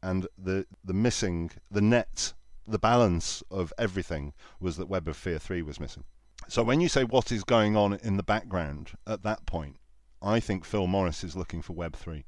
[0.02, 2.34] And the, the missing, the net,
[2.68, 6.04] the balance of everything was that Web of Fear 3 was missing.
[6.48, 9.78] So when you say what is going on in the background at that point,
[10.22, 12.24] I think Phil Morris is looking for Web 3.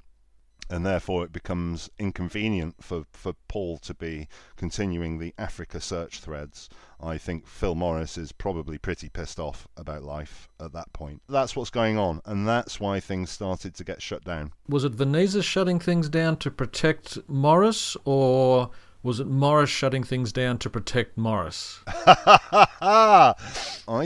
[0.72, 6.70] And therefore, it becomes inconvenient for, for Paul to be continuing the Africa search threads.
[7.02, 11.24] I think Phil Morris is probably pretty pissed off about life at that point.
[11.28, 14.54] That's what's going on, and that's why things started to get shut down.
[14.68, 18.70] Was it Vanezis shutting things down to protect Morris, or
[19.02, 21.80] was it Morris shutting things down to protect Morris?
[22.82, 23.36] I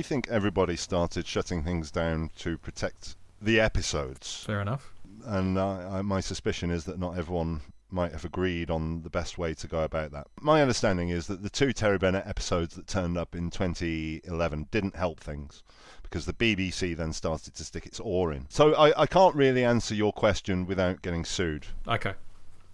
[0.04, 4.44] think everybody started shutting things down to protect the episodes.
[4.46, 4.94] Fair enough.
[5.26, 9.54] And uh, my suspicion is that not everyone might have agreed on the best way
[9.54, 10.28] to go about that.
[10.42, 14.96] My understanding is that the two Terry Bennett episodes that turned up in 2011 didn't
[14.96, 15.64] help things
[16.02, 18.48] because the BBC then started to stick its oar in.
[18.50, 21.68] So I, I can't really answer your question without getting sued.
[21.88, 22.14] Okay.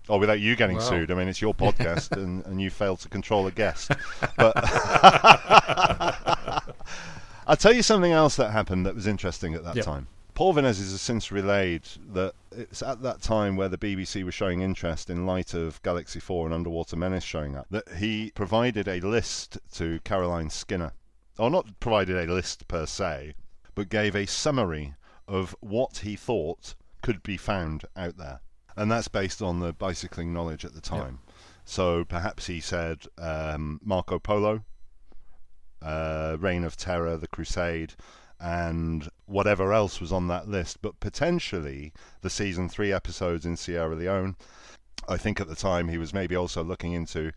[0.09, 1.11] Or without you getting sued.
[1.11, 3.91] I mean, it's your podcast, and, and you failed to control a guest.
[4.35, 4.53] But
[7.47, 9.85] I'll tell you something else that happened that was interesting at that yep.
[9.85, 10.07] time.
[10.33, 11.83] Paul Vanezis has since relayed
[12.13, 16.19] that it's at that time where the BBC was showing interest in light of Galaxy
[16.19, 20.93] 4 and Underwater Menace showing up that he provided a list to Caroline Skinner.
[21.37, 23.35] Or not provided a list per se,
[23.75, 24.95] but gave a summary
[25.27, 28.39] of what he thought could be found out there
[28.79, 31.19] and that's based on the bicycling knowledge at the time.
[31.27, 31.33] Yeah.
[31.65, 34.63] So perhaps he said um, Marco Polo,
[35.81, 37.95] uh, Reign of Terror, The Crusade,
[38.39, 43.97] and whatever else was on that list, but potentially the season three episodes in Sierra
[43.97, 44.37] Leone.
[45.09, 47.33] I think at the time he was maybe also looking into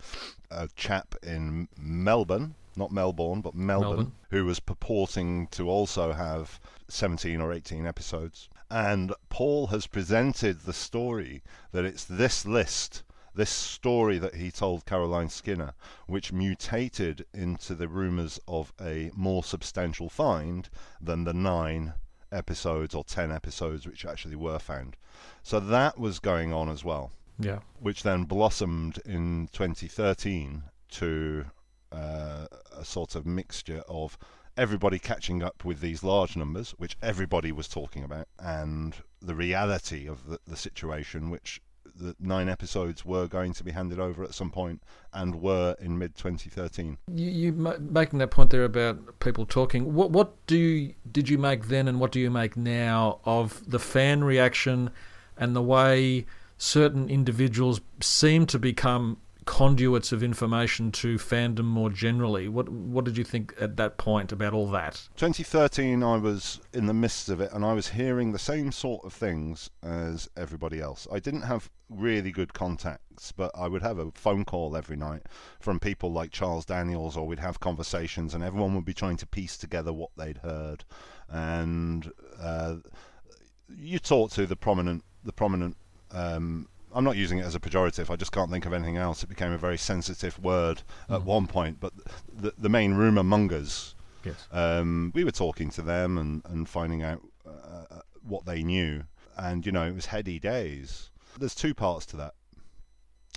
[0.49, 6.61] a chap in Melbourne, not Melbourne, but Melbourne, Melbourne, who was purporting to also have
[6.89, 8.49] 17 or 18 episodes.
[8.73, 11.43] And Paul has presented the story
[11.73, 13.03] that it's this list,
[13.35, 15.75] this story that he told Caroline Skinner,
[16.07, 20.71] which mutated into the rumours of a more substantial find
[21.03, 21.93] than the nine
[22.33, 24.97] episodes or ten episodes which actually were found.
[25.43, 27.13] So that was going on as well.
[27.39, 27.59] Yeah.
[27.79, 30.63] Which then blossomed in 2013
[30.93, 31.45] to
[31.93, 34.17] uh, a sort of mixture of
[34.57, 40.07] everybody catching up with these large numbers, which everybody was talking about, and the reality
[40.07, 41.61] of the, the situation, which
[41.95, 44.83] the nine episodes were going to be handed over at some point
[45.13, 46.99] and were in mid 2013.
[47.13, 49.95] You, you making that point there about people talking.
[49.95, 53.63] What what do you, did you make then, and what do you make now of
[53.71, 54.91] the fan reaction
[55.37, 56.27] and the way
[56.59, 62.49] certain individuals seem to become conduits of information to fandom more generally.
[62.49, 65.09] What what did you think at that point about all that?
[65.17, 69.05] 2013, I was in the midst of it, and I was hearing the same sort
[69.05, 71.07] of things as everybody else.
[71.13, 75.23] I didn't have really good contacts, but I would have a phone call every night
[75.61, 79.27] from people like Charles Daniels, or we'd have conversations, and everyone would be trying to
[79.27, 80.85] piece together what they'd heard.
[81.29, 82.77] And uh,
[83.69, 85.77] you talk to the prominent, the prominent
[86.11, 88.11] um, I'm not using it as a pejorative.
[88.11, 89.23] I just can't think of anything else.
[89.23, 91.15] It became a very sensitive word mm.
[91.15, 91.81] at one point.
[91.81, 91.93] But
[92.33, 97.03] the the main rumor mongers, yes, um, we were talking to them and and finding
[97.03, 99.05] out uh, what they knew.
[99.37, 101.11] And you know, it was heady days.
[101.39, 102.35] There's two parts to that.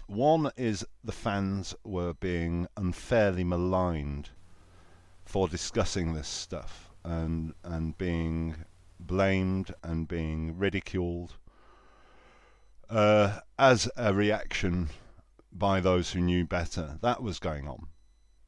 [0.08, 4.30] One is the fans were being unfairly maligned
[5.24, 8.56] for discussing this stuff and and being
[9.00, 11.36] blamed and being ridiculed
[12.90, 14.90] uh, as a reaction
[15.52, 16.98] by those who knew better.
[17.02, 17.88] That was going on.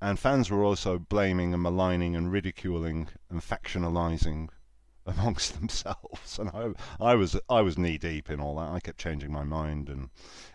[0.02, 4.50] And fans were also blaming and maligning and ridiculing and factionalizing
[5.08, 6.38] amongst themselves.
[6.38, 8.72] And I, I was I was knee deep in all that.
[8.72, 10.10] I kept changing my mind, and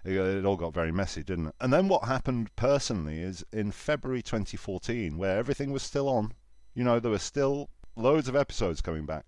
[0.04, 1.54] it, it, all got very messy, didn't it?
[1.60, 6.34] And then what happened personally is in February 2014, where everything was still on.
[6.74, 9.26] You know, there were still loads of episodes coming back.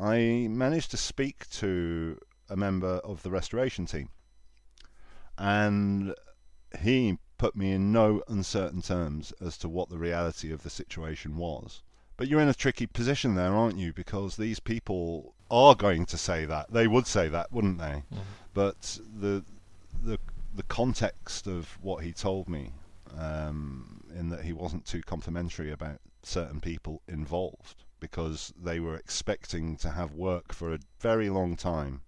[0.00, 2.18] I managed to speak to
[2.48, 4.08] a member of the restoration team.
[5.36, 6.14] And
[6.80, 11.36] he put me in no uncertain terms as to what the reality of the situation
[11.36, 11.82] was.
[12.16, 13.92] But you're in a tricky position there, aren't you?
[13.92, 16.72] Because these people are going to say that.
[16.72, 18.04] They would say that, wouldn't they?
[18.12, 18.20] Mm.
[18.52, 19.44] But the
[20.02, 20.18] the
[20.54, 22.72] the context of what he told me,
[23.18, 29.76] um, in that he wasn't too complimentary about certain people involved, because they were expecting
[29.78, 32.02] to have work for a very long time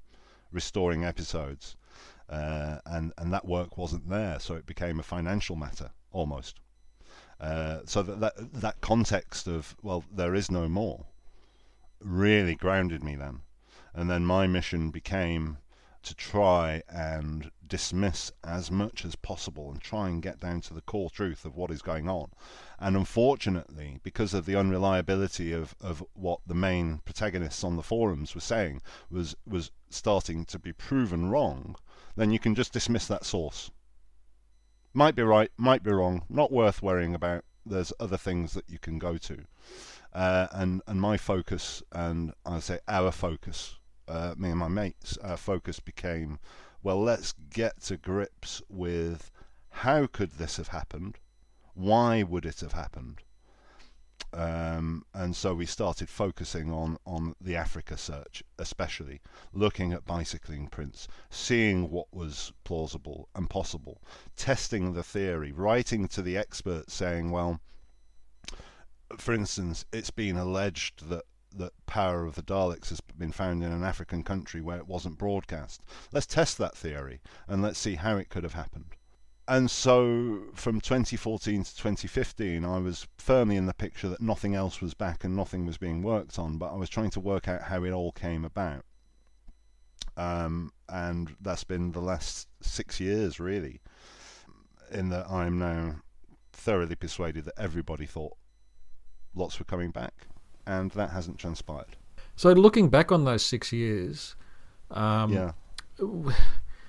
[0.53, 1.77] restoring episodes,
[2.29, 6.61] uh, and and that work wasn't there, so it became a financial matter almost.
[7.41, 11.07] Uh, so that, that that context of well, there is no more,
[12.01, 13.41] really grounded me then,
[13.95, 15.59] and then my mission became
[16.07, 20.81] to try and dismiss as much as possible and try and get down to the
[20.81, 22.31] core truth of what is going on.
[22.79, 28.37] And unfortunately, because of the unreliability of, of what the main protagonists on the forums
[28.37, 31.75] were saying was was starting to be proven wrong,
[32.15, 33.73] then you can just dismiss that source.
[34.95, 37.45] Might be right, might be wrong, not worth worrying about.
[37.65, 39.45] There's other things that you can go to.
[40.13, 43.79] Uh, and and my focus and I say our focus
[44.09, 46.39] uh, me and my mates, our focus became,
[46.83, 49.31] well, let's get to grips with
[49.71, 51.19] how could this have happened?
[51.75, 53.23] Why would it have happened?
[54.33, 59.21] Um, and so we started focusing on, on the Africa search, especially
[59.53, 64.03] looking at bicycling prints, seeing what was plausible and possible,
[64.37, 67.61] testing the theory, writing to the experts saying, well,
[69.17, 71.25] for instance, it's been alleged that
[71.59, 75.19] that power of the Daleks has been found in an African country where it wasn't
[75.19, 75.83] broadcast.
[76.13, 78.97] Let's test that theory and let's see how it could have happened.
[79.49, 84.81] And so from 2014 to 2015, I was firmly in the picture that nothing else
[84.81, 87.63] was back and nothing was being worked on, but I was trying to work out
[87.63, 88.85] how it all came about.
[90.17, 93.81] Um, and that's been the last six years, really,
[94.91, 95.97] in that I'm now
[96.53, 98.37] thoroughly persuaded that everybody thought
[99.35, 100.27] lots were coming back
[100.67, 101.97] and that hasn't transpired.
[102.37, 104.37] So looking back on those six years,
[104.91, 105.53] um, yeah,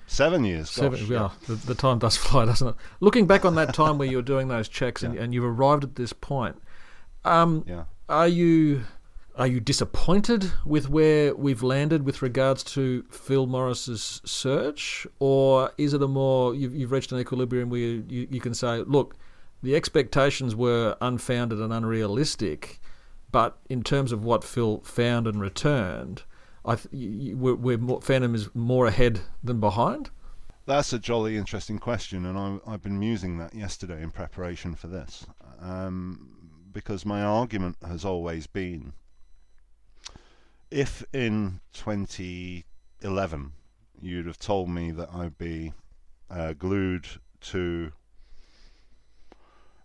[0.06, 0.70] seven years.
[0.70, 1.30] Seven, gosh, yeah.
[1.46, 2.74] The, the, time does fly, doesn't it?
[3.00, 5.22] Looking back on that time where you were doing those checks and, yeah.
[5.22, 6.56] and you've arrived at this point,
[7.24, 7.84] um, yeah.
[8.08, 8.82] are you
[9.36, 15.94] are you disappointed with where we've landed with regards to Phil Morris's search, or is
[15.94, 19.14] it a more you've, you've reached an equilibrium where you, you, you can say, look,
[19.62, 22.80] the expectations were unfounded and unrealistic
[23.30, 26.22] but in terms of what Phil found and returned,
[26.64, 30.10] I th- we're, we're more, fandom is more ahead than behind.
[30.66, 34.86] That's a jolly interesting question, and I, have been musing that yesterday in preparation for
[34.86, 35.26] this,
[35.60, 36.28] um,
[36.72, 38.92] because my argument has always been:
[40.70, 43.52] if in 2011
[44.00, 45.72] you'd have told me that I'd be
[46.30, 47.06] uh, glued
[47.40, 47.92] to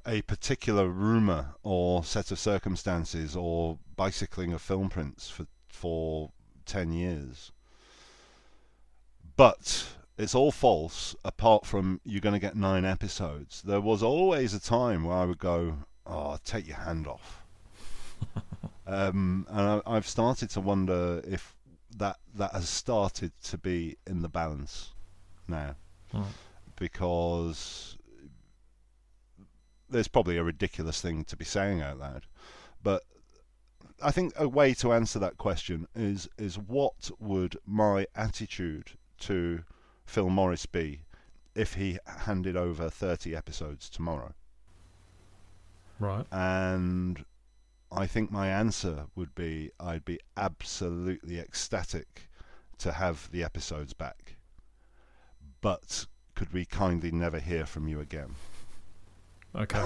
[0.06, 6.32] a particular rumor or set of circumstances or bicycling of film prints for for
[6.66, 7.52] 10 years.
[9.36, 9.88] But
[10.18, 13.62] it's all false apart from you're going to get nine episodes.
[13.64, 17.42] There was always a time where i would go oh take your hand off.
[18.86, 21.56] Um, and I, have started to wonder if
[21.98, 24.92] that that has started to be in the balance
[25.48, 25.78] now.
[26.12, 26.24] Hmm.
[26.76, 27.98] because
[29.94, 32.26] there's probably a ridiculous thing to be saying out loud,
[32.82, 33.04] but
[34.02, 39.64] I think a way to answer that question is is what would my attitude to
[40.06, 41.06] Phil Morris be
[41.56, 44.34] if he handed over 30 episodes tomorrow?
[46.00, 46.26] Right.
[46.32, 47.24] And
[47.92, 52.30] I think my answer would be I'd be absolutely ecstatic
[52.80, 54.36] to have the episodes back.
[55.62, 58.36] But could we kindly never hear from you again?
[59.56, 59.84] Okay.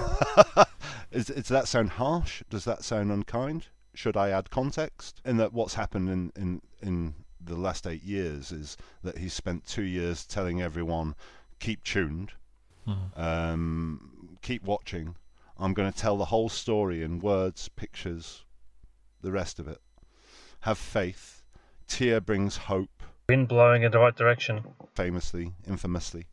[1.11, 2.43] is, does that sound harsh?
[2.49, 3.67] Does that sound unkind?
[3.93, 5.21] Should I add context?
[5.25, 7.13] In that what's happened in, in, in
[7.43, 11.15] the last eight years is that he's spent two years telling everyone,
[11.59, 12.33] keep tuned,
[12.87, 13.17] Mhm.
[13.19, 15.15] um, keep watching.
[15.57, 18.45] I'm going to tell the whole story in words, pictures,
[19.21, 19.81] the rest of it.
[20.61, 21.43] Have faith.
[21.87, 24.63] Tear brings hope, Wind blowing in the right direction.
[24.95, 26.27] famously, infamously.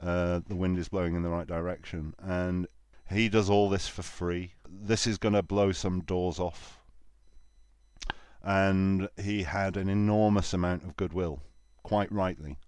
[0.00, 2.14] Uh, the wind is blowing in the right direction.
[2.20, 2.66] And
[3.10, 4.52] he does all this for free.
[4.68, 6.80] This is going to blow some doors off.
[8.42, 11.40] And he had an enormous amount of goodwill,
[11.82, 12.58] quite rightly.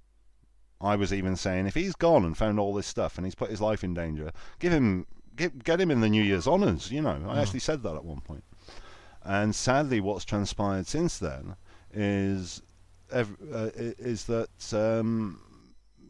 [0.80, 3.50] I was even saying, if he's gone and found all this stuff and he's put
[3.50, 6.90] his life in danger, give him, get, get him in the New Year's honours.
[6.90, 8.44] You know, I actually said that at one point.
[9.22, 11.56] And sadly, what's transpired since then
[11.92, 12.62] is
[13.12, 15.40] ev- uh, is that um,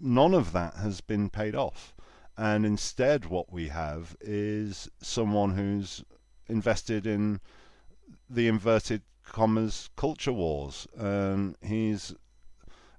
[0.01, 1.93] none of that has been paid off,
[2.41, 6.03] and instead, what we have is someone who's
[6.49, 7.39] invested in
[8.31, 12.15] the inverted commas culture wars, and he's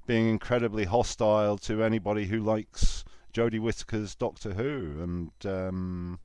[0.06, 6.20] being incredibly hostile to anybody who likes Jodie Whittaker's Doctor Who, and um,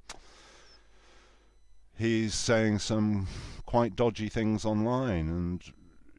[1.96, 3.28] he's saying some
[3.64, 5.62] quite dodgy things online, and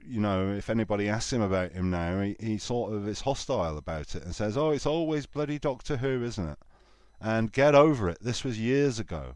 [0.04, 3.78] you know, if anybody asks him about him now, he, he sort of is hostile
[3.78, 6.58] about it and says, "Oh, it's always bloody Doctor Who, isn't it?"
[7.20, 8.20] And get over it.
[8.22, 9.36] This was years ago.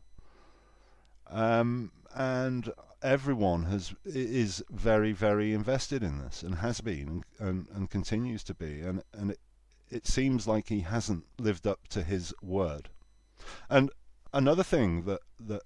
[1.27, 2.71] Um, and
[3.01, 8.43] everyone has is very, very invested in this and has been and, and, and continues
[8.43, 8.81] to be.
[8.81, 9.39] And and it,
[9.89, 12.89] it seems like he hasn't lived up to his word.
[13.69, 13.91] And
[14.33, 15.63] another thing that that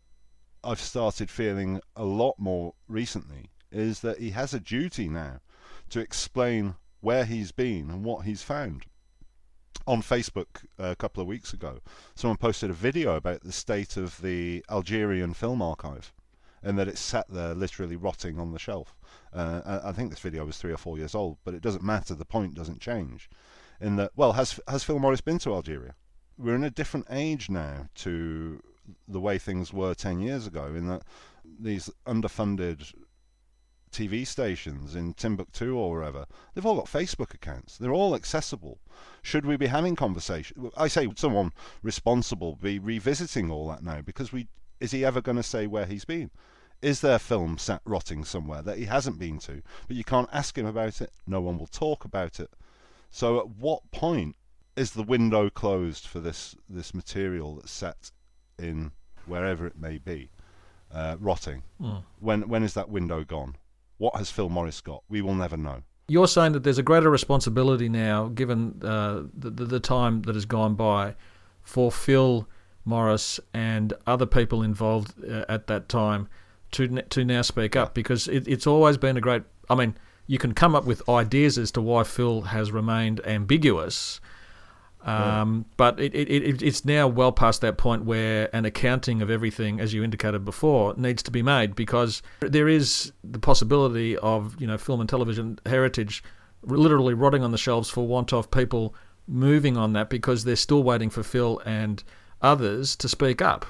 [0.64, 5.42] I've started feeling a lot more recently is that he has a duty now
[5.90, 8.86] to explain where he's been and what he's found.
[9.88, 11.80] On Facebook a couple of weeks ago,
[12.16, 16.12] someone posted a video about the state of the Algerian film archive
[16.64, 18.96] and that it's sat there literally rotting on the shelf.
[19.32, 21.84] Uh, I I think this video was three or four years old, but it doesn't
[21.84, 22.16] matter.
[22.16, 23.30] The point doesn't change.
[23.80, 25.94] In that, well, has has Phil Morris been to Algeria?
[26.38, 28.62] We're in a different age now to
[29.08, 30.66] the way things were ten years ago.
[30.66, 31.04] In that,
[31.60, 32.92] these underfunded
[33.96, 37.78] TV stations in Timbuktu or wherever, they've all got Facebook accounts.
[37.78, 38.80] They're all accessible.
[39.22, 40.70] Should we be having conversation?
[40.76, 44.48] I say would someone responsible be revisiting all that now because we
[44.82, 46.30] is he ever going to say where he's been?
[46.82, 49.62] Is there film sat rotting somewhere that he hasn't been to?
[49.88, 51.12] But you can't ask him about it.
[51.26, 52.52] No one will talk about it.
[53.10, 54.36] So at what point
[54.76, 58.12] is the window closed for this this material that's set
[58.60, 58.92] in
[59.26, 60.30] wherever it may be,
[60.92, 61.64] uh, rotting?
[61.82, 62.04] Mm.
[62.20, 63.56] When when is that window gone?
[63.98, 65.04] What has Phil Morris got?
[65.10, 65.84] We will never know.
[66.08, 70.36] You're saying that there's a greater responsibility now, given uh, the, the the time that
[70.36, 71.16] has gone by,
[71.64, 72.48] for Phil
[72.84, 76.28] Morris and other people involved uh, at that time
[76.72, 79.44] to to now speak up because it, it's always been a great.
[79.70, 79.96] I mean,
[80.28, 84.20] you can come up with ideas as to why Phil has remained ambiguous.
[85.06, 89.30] Um, But it, it, it, it's now well past that point where an accounting of
[89.30, 94.60] everything, as you indicated before, needs to be made because there is the possibility of
[94.60, 96.24] you know film and television heritage
[96.64, 98.96] literally rotting on the shelves for want of people
[99.28, 102.04] moving on that because they're still waiting for Phil and
[102.42, 103.66] others to speak up.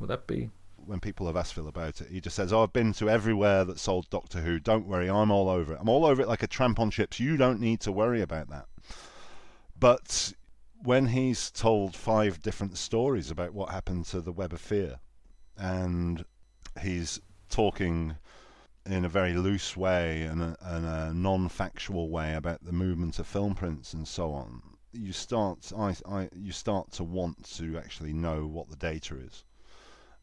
[0.00, 0.50] Would that be?
[0.86, 3.64] when people have asked Phil about it, he just says, "Oh, I've been to everywhere
[3.64, 4.58] that sold Doctor Who.
[4.58, 5.78] Don't worry, I'm all over it.
[5.80, 7.18] I'm all over it like a tramp on chips.
[7.20, 8.66] You don't need to worry about that."
[9.78, 10.32] But
[10.84, 15.00] when he's told five different stories about what happened to the Web of Fear,
[15.56, 16.24] and
[16.82, 18.16] he's talking
[18.84, 23.26] in a very loose way and a, and a non-factual way about the movement of
[23.26, 24.60] film prints and so on,
[24.92, 29.42] you start, I, I, you start to want to actually know what the data is.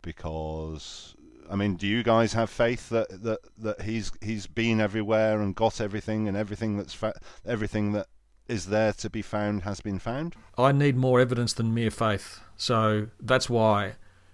[0.03, 1.15] Because
[1.49, 5.55] I mean, do you guys have faith that that, that he's he's been everywhere and
[5.55, 8.07] got everything and everything that's fa- everything that
[8.51, 10.35] is there to be found has been found?
[10.57, 12.41] I need more evidence than mere faith.
[12.57, 13.93] So that's why,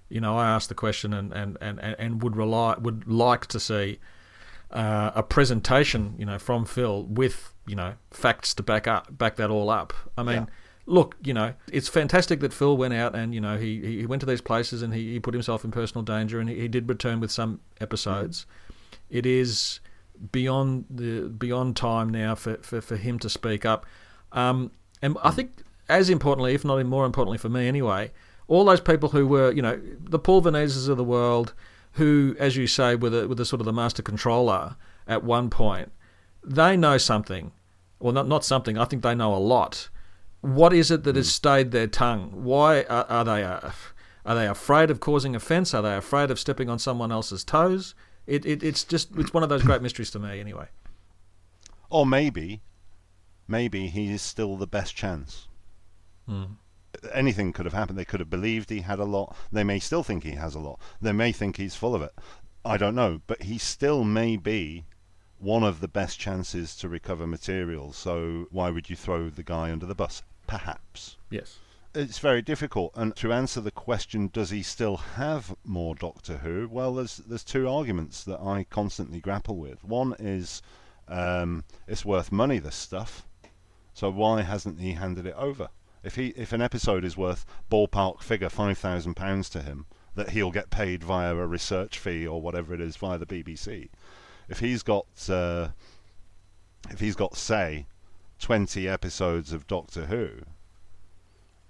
[0.10, 3.60] you know, I asked the question and, and, and, and would rely would like to
[3.60, 4.00] see
[4.72, 9.36] uh, a presentation, you know, from Phil with you know facts to back up back
[9.36, 9.94] that all up.
[10.18, 10.50] I mean,
[10.86, 14.22] look, you know, it's fantastic that Phil went out and you know he he went
[14.22, 16.90] to these places and he, he put himself in personal danger and he, he did
[16.90, 18.46] return with some episodes.
[19.10, 19.80] It is
[20.32, 23.86] beyond the beyond time now for, for, for him to speak up.
[24.32, 24.72] Um,
[25.02, 28.12] and I think as importantly, if not more importantly for me anyway,
[28.48, 31.54] all those people who were, you know, the Paul Vanezis of the world,
[31.94, 34.76] who, as you say, were the, were the sort of the master controller
[35.08, 35.92] at one point,
[36.44, 37.52] they know something.
[38.00, 39.90] Well, not, not something, I think they know a lot.
[40.42, 42.32] What is it that has stayed their tongue?
[42.44, 43.72] Why are, are they uh,
[44.26, 45.74] are they afraid of causing offence?
[45.74, 47.96] Are they afraid of stepping on someone else's toes?
[48.28, 50.68] It, it it's just it's one of those great mysteries to me, anyway.
[51.90, 52.62] Or maybe,
[53.48, 55.48] maybe he is still the best chance.
[57.14, 57.98] Anything could have happened.
[57.98, 59.36] They could have believed he had a lot.
[59.52, 60.80] They may still think he has a lot.
[61.02, 62.14] They may think he's full of it.
[62.66, 63.22] I don't know.
[63.28, 64.86] But he still may be
[65.40, 67.94] one of the best chances to recover material.
[67.94, 70.24] So why would you throw the guy under the bus?
[70.48, 71.18] Perhaps.
[71.30, 71.60] Yes.
[71.94, 72.92] It's very difficult.
[72.96, 76.68] And to answer the question, does he still have more Doctor Who?
[76.70, 79.84] Well, there's there's two arguments that I constantly grapple with.
[79.84, 80.62] One is
[81.08, 82.60] um, it's worth money.
[82.60, 83.27] This stuff.
[83.98, 85.70] So why hasn't he handed it over?
[86.04, 90.30] If he if an episode is worth ballpark figure five thousand pounds to him, that
[90.30, 93.90] he'll get paid via a research fee or whatever it is via the BBC.
[94.50, 95.70] If he's got uh,
[96.92, 97.88] if he's got say
[98.38, 100.44] twenty episodes of Doctor Who,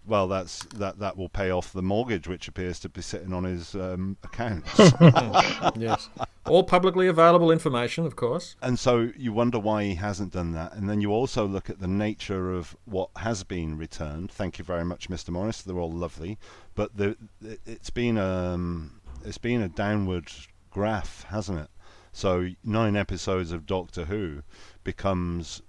[0.07, 3.43] well, that's that that will pay off the mortgage which appears to be sitting on
[3.43, 4.71] his um, accounts.
[5.77, 6.09] yes.
[6.45, 8.55] All publicly available information, of course.
[8.61, 10.73] and so you wonder why he hasn't done that.
[10.73, 14.31] And then you also look at the nature of what has been returned.
[14.31, 15.29] Thank you very much, Mr.
[15.29, 15.61] Morris.
[15.61, 16.37] They're all lovely,
[16.73, 20.31] but the, it- it's been um it's been a downward
[20.71, 21.69] graph, hasn't it?
[22.13, 24.41] So nine episodes of Doctor Who
[24.83, 25.61] becomes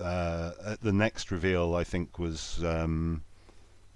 [0.00, 1.74] uh, the next reveal.
[1.74, 3.22] I think was um,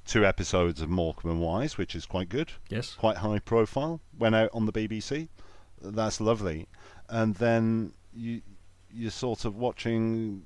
[0.06, 2.94] two episodes of Morecambe and Wise, which is quite good Yes.
[2.94, 4.00] quite high profile.
[4.18, 5.28] Went out on the BBC.
[5.82, 6.68] That's lovely.
[7.08, 8.42] And then you
[8.90, 10.44] you're sort of watching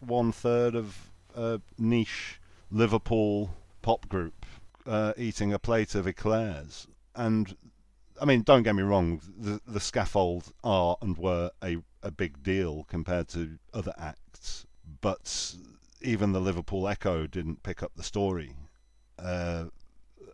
[0.00, 4.44] one third of a niche Liverpool pop group
[4.86, 6.86] uh, eating a plate of eclairs.
[7.14, 7.56] And
[8.20, 12.42] I mean, don't get me wrong, the the scaffold are and were a a big
[12.42, 14.66] deal compared to other acts,
[15.00, 15.54] but
[16.02, 18.54] even the Liverpool Echo didn't pick up the story.
[19.18, 19.64] Uh,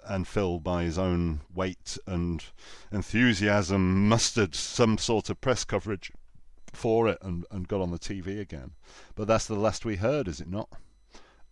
[0.06, 2.42] and Phil, by his own weight and
[2.90, 6.10] enthusiasm, mustered some sort of press coverage
[6.72, 8.72] for it and, and got on the TV again.
[9.14, 10.68] But that's the last we heard, is it not?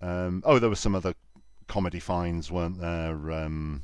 [0.01, 1.15] Um, oh, there were some other
[1.67, 3.33] comedy finds, weren't there?
[3.33, 3.83] Um,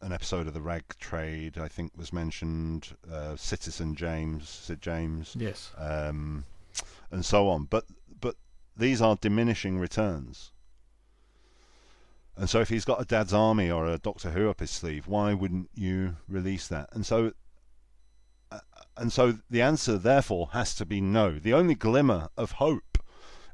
[0.00, 2.94] an episode of the Rag Trade, I think, was mentioned.
[3.10, 5.70] Uh, Citizen James, Sid James, Yes.
[5.76, 6.44] um,
[7.10, 7.64] and so on.
[7.64, 7.84] But
[8.20, 8.36] but
[8.76, 10.52] these are diminishing returns.
[12.38, 15.08] And so, if he's got a Dad's Army or a Doctor Who up his sleeve,
[15.08, 16.88] why wouldn't you release that?
[16.92, 17.32] And so,
[18.52, 18.60] uh,
[18.96, 21.40] and so the answer, therefore, has to be no.
[21.40, 23.02] The only glimmer of hope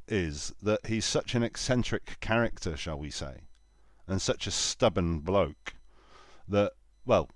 [0.07, 3.45] is that he's such an eccentric character, shall we say,
[4.07, 5.73] and such a stubborn bloke
[6.47, 6.73] that,
[7.07, 7.31] well,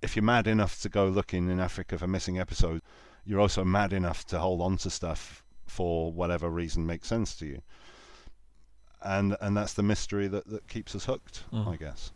[0.00, 2.82] if you're mad enough to go looking in Africa for missing episodes,
[3.26, 7.46] you're also mad enough to hold on to stuff for whatever reason makes sense to
[7.46, 7.62] you.
[9.04, 11.66] And and that's the mystery that, that keeps us hooked, Mm.
[11.68, 12.12] I guess.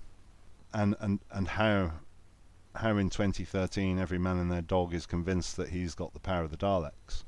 [0.72, 1.92] And and and how
[2.76, 6.44] how in 2013 every man and their dog is convinced that he's got the power
[6.44, 7.24] of the Daleks.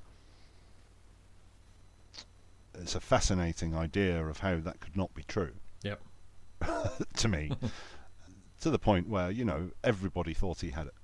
[2.75, 5.53] It's a fascinating idea of how that could not be true.
[5.83, 6.01] Yep.
[7.17, 7.51] to me,
[8.61, 10.95] to the point where you know everybody thought he had it.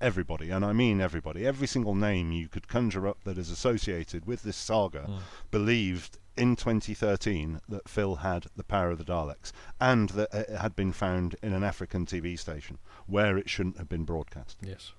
[0.00, 4.24] Everybody, and I mean everybody, every single name you could conjure up that is associated
[4.26, 5.20] with this saga Mm.
[5.50, 10.74] believed in 2013 that Phil had the power of the Daleks and that it had
[10.74, 14.56] been found in an African TV station where it shouldn't have been broadcast.
[14.62, 14.92] Yes.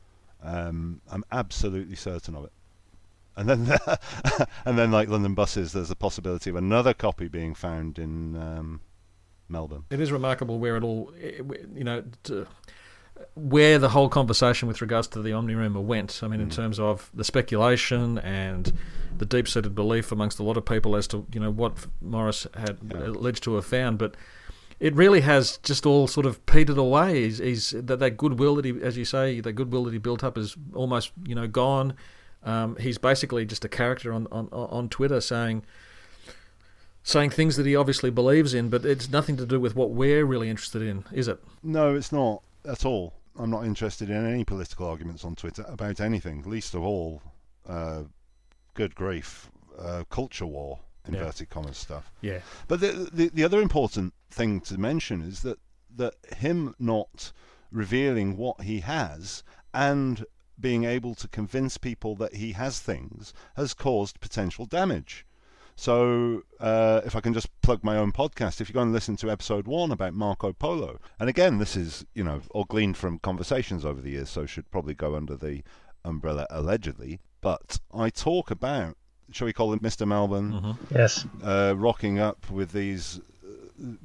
[0.43, 2.51] Um, I'm absolutely certain of it.
[3.35, 3.77] And then,
[4.65, 8.81] and then, like London buses, there's a possibility of another copy being found in um,
[9.47, 9.85] Melbourne.
[9.89, 12.45] It is remarkable where it all, you know, to,
[13.35, 16.21] where the whole conversation with regards to the Omni Rumor went.
[16.23, 16.55] I mean, in Mm.
[16.55, 18.71] terms of the speculation and
[19.17, 22.77] the deep-seated belief amongst a lot of people as to you know what Morris had
[22.89, 23.07] Yeah.
[23.07, 24.15] alleged to have found, but
[24.79, 27.23] it really has just all sort of petered away.
[27.23, 30.23] He's, he's that that goodwill that he, as you say, the goodwill that he built
[30.23, 31.93] up is almost you know gone.
[32.43, 35.63] Um, he's basically just a character on, on on Twitter saying
[37.03, 40.23] saying things that he obviously believes in, but it's nothing to do with what we're
[40.25, 41.39] really interested in, is it?
[41.63, 43.13] No, it's not at all.
[43.37, 47.21] I'm not interested in any political arguments on Twitter about anything, least of all,
[47.67, 48.03] uh,
[48.73, 50.79] good grief, uh, culture war.
[51.07, 52.11] inverted commas stuff.
[52.21, 52.41] Yeah.
[52.67, 55.59] But the, the the other important thing to mention is that
[55.95, 57.31] that him not
[57.71, 59.43] revealing what he has
[59.73, 60.25] and
[60.59, 65.25] being able to convince people that he has things has caused potential damage.
[65.81, 69.15] So, uh, if I can just plug my own podcast, if you go and listen
[69.15, 73.17] to episode one about Marco Polo, and again, this is, you know, all gleaned from
[73.17, 75.63] conversations over the years, so should probably go under the
[76.05, 77.19] umbrella allegedly.
[77.41, 78.95] But I talk about,
[79.31, 80.07] shall we call him Mr.
[80.07, 81.25] Melbourne, Yes.
[81.43, 83.19] uh, rocking up with these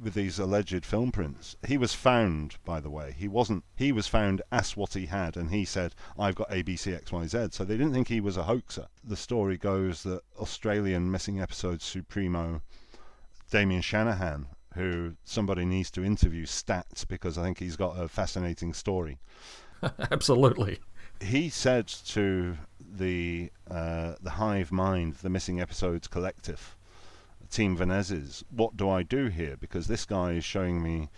[0.01, 1.55] with these alleged film prints.
[1.67, 3.15] He was found, by the way.
[3.17, 3.63] He wasn't.
[3.75, 7.27] He was found, asked what he had, and he said, "I've got ABC X Y
[7.27, 8.87] Z." So they didn't think he was a hoaxer.
[9.03, 12.61] The story goes that Australian missing episodes supremo
[13.49, 18.73] Damian Shanahan, who somebody needs to interview stats because I think he's got a fascinating
[18.73, 19.19] story.
[20.11, 20.79] Absolutely.
[21.19, 26.76] He said to the uh, the Hive Mind, the Missing Episodes Collective,
[27.49, 29.57] Team Vanezis, what do I do here?
[29.57, 31.09] Because this guy is showing me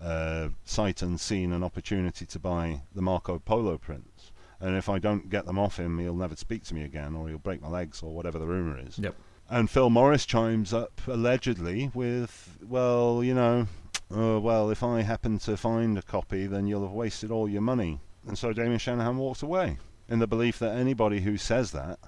[0.00, 4.32] uh, sight and unseen an opportunity to buy the Marco Polo prints.
[4.60, 7.28] And if I don't get them off him, he'll never speak to me again, or
[7.28, 8.98] he'll break my legs, or whatever the rumor is.
[8.98, 9.14] Yep.
[9.48, 13.68] And Phil Morris chimes up allegedly with, well, you know,
[14.14, 17.62] uh, well, if I happen to find a copy, then you'll have wasted all your
[17.62, 18.00] money.
[18.26, 21.98] And so Damian Shanahan walks away in the belief that anybody who says that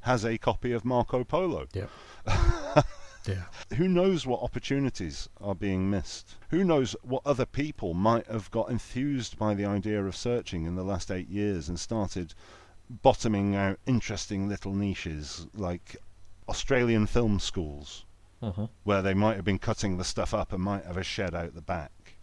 [0.00, 1.66] has a copy of Marco Polo.
[1.72, 1.90] Yep.
[3.26, 3.44] yeah.
[3.76, 6.36] Who knows what opportunities are being missed?
[6.50, 10.74] Who knows what other people might have got enthused by the idea of searching in
[10.74, 12.34] the last eight years and started
[12.90, 15.96] bottoming out interesting little niches like
[16.48, 18.04] Australian film schools,
[18.42, 18.68] Mhm.
[18.82, 21.54] where they might have been cutting the stuff up and might have a shed out
[21.54, 22.16] the back,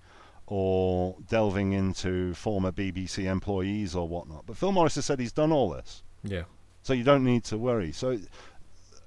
[0.46, 4.46] or delving into former BBC employees or whatnot.
[4.46, 6.44] But Phil Morris has said he's done all this, Yeah.
[6.84, 7.92] so you don't need to worry.
[7.92, 8.20] So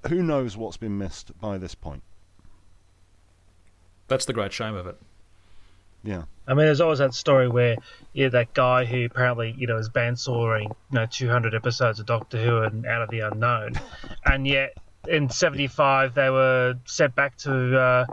[0.07, 2.03] who knows what's been missed by this point?
[4.07, 4.97] That's the great shame of it.
[6.03, 6.23] Yeah.
[6.45, 7.77] I mean, there's always that story where
[8.11, 12.37] yeah, that guy who apparently you know is bandsawing you know 200 episodes of Doctor
[12.37, 13.73] Who and Out of the Unknown,
[14.25, 14.77] and yet
[15.07, 18.05] in '75 they were sent back to uh,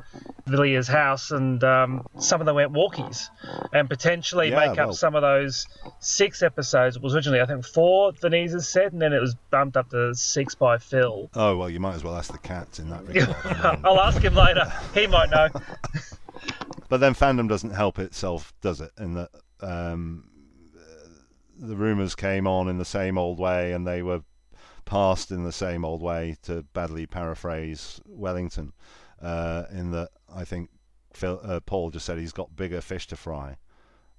[0.47, 3.29] Villiers' house, and um, some of them went walkies,
[3.73, 5.67] and potentially Yeah, make well- up some of those
[6.01, 6.97] six episodes.
[6.97, 10.15] It was originally I think four Vanezis said, and then it was bumped up to
[10.15, 11.31] six by Phil.
[11.35, 13.37] Oh well, you might as well ask the cat in that regard.
[13.85, 14.71] I'll ask him later.
[14.95, 15.49] He might know.
[16.89, 18.91] but then fandom doesn't help itself, does it?
[18.99, 19.31] In that
[19.61, 20.25] um,
[21.59, 24.23] the rumours came on in the same old way, and they were
[24.91, 26.37] passed in the same old way.
[26.43, 28.73] To badly paraphrase Wellington,
[29.23, 30.69] uh, in that I think
[31.13, 33.57] Phil, uh, Paul just said he's got bigger fish to fry.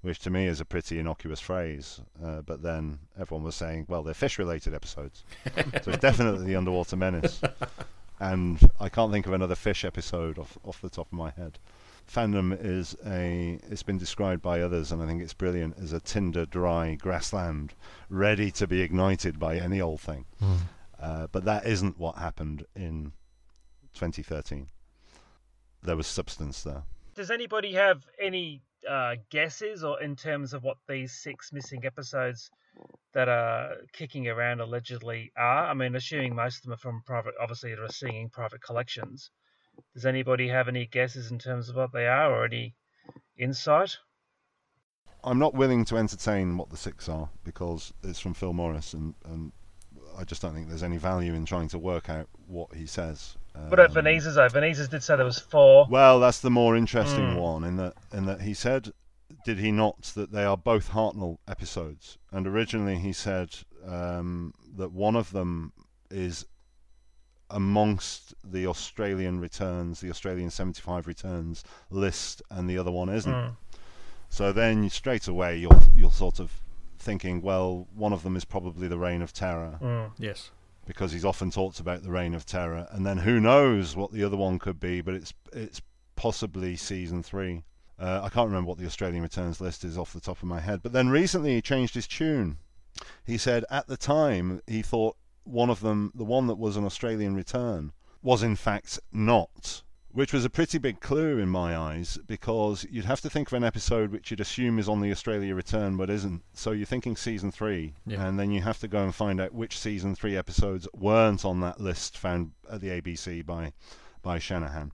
[0.01, 4.01] Which to me is a pretty innocuous phrase, uh, but then everyone was saying, "Well,
[4.01, 5.23] they're fish-related episodes,
[5.55, 7.39] so it's definitely the underwater menace."
[8.19, 11.59] and I can't think of another fish episode off off the top of my head.
[12.11, 16.01] Fandom is a it's been described by others and I think it's brilliant as a
[16.01, 17.73] tinder dry grassland
[18.09, 20.25] ready to be ignited by any old thing.
[20.99, 23.13] Uh, but that isn't what happened in
[23.93, 24.67] 2013.
[25.81, 26.83] There was substance there.
[27.15, 32.51] Does anybody have any uh, guesses or in terms of what these six missing episodes
[33.13, 35.67] that are kicking around allegedly are?
[35.67, 39.31] I mean, assuming most of them are from private, obviously they're seeing private collections.
[39.93, 42.75] Does anybody have any guesses in terms of what they are or any
[43.37, 43.97] insight?
[45.23, 49.13] I'm not willing to entertain what the six are because it's from Phil Morris and,
[49.25, 49.51] and
[50.17, 53.37] I just don't think there's any value in trying to work out what he says.
[53.53, 54.47] What about Um, Vanezis though?
[54.47, 55.85] Vanezis did say there was four.
[55.89, 57.39] Well, that's the more interesting Mm.
[57.39, 58.93] one in that in that he said,
[59.45, 64.91] did he not, that they are both Hartnell episodes, and originally he said um, that
[64.91, 65.73] one of them
[66.09, 66.45] is
[67.51, 73.31] amongst the Australian returns, the Australian 75 returns list, and the other one isn't.
[73.33, 73.55] Mm.
[74.29, 76.51] So then straight away you're you're sort of
[76.99, 80.11] thinking, well, one of them is probably the Reign of Terror Mm.
[80.17, 80.51] Yes.
[80.85, 84.23] because he's often talked about the Reign of Terror, and then who knows what the
[84.23, 85.81] other one could be, but it's it's
[86.15, 87.63] possibly season three.
[87.99, 90.59] Uh, I can't remember what the Australian returns list is off the top of my
[90.59, 92.57] head, but then recently he changed his tune.
[93.25, 96.85] He said at the time he thought one of them, the one that was an
[96.85, 97.91] Australian return,
[98.21, 99.83] was in fact not.
[100.13, 103.53] Which was a pretty big clue in my eyes because you'd have to think of
[103.53, 106.43] an episode which you'd assume is on the Australia return but isn't.
[106.53, 108.27] So you're thinking season three, Yeah.
[108.27, 111.61] and then you have to go and find out which season three episodes weren't on
[111.61, 113.71] that list found at the ABC by
[114.21, 114.91] by Shanahan.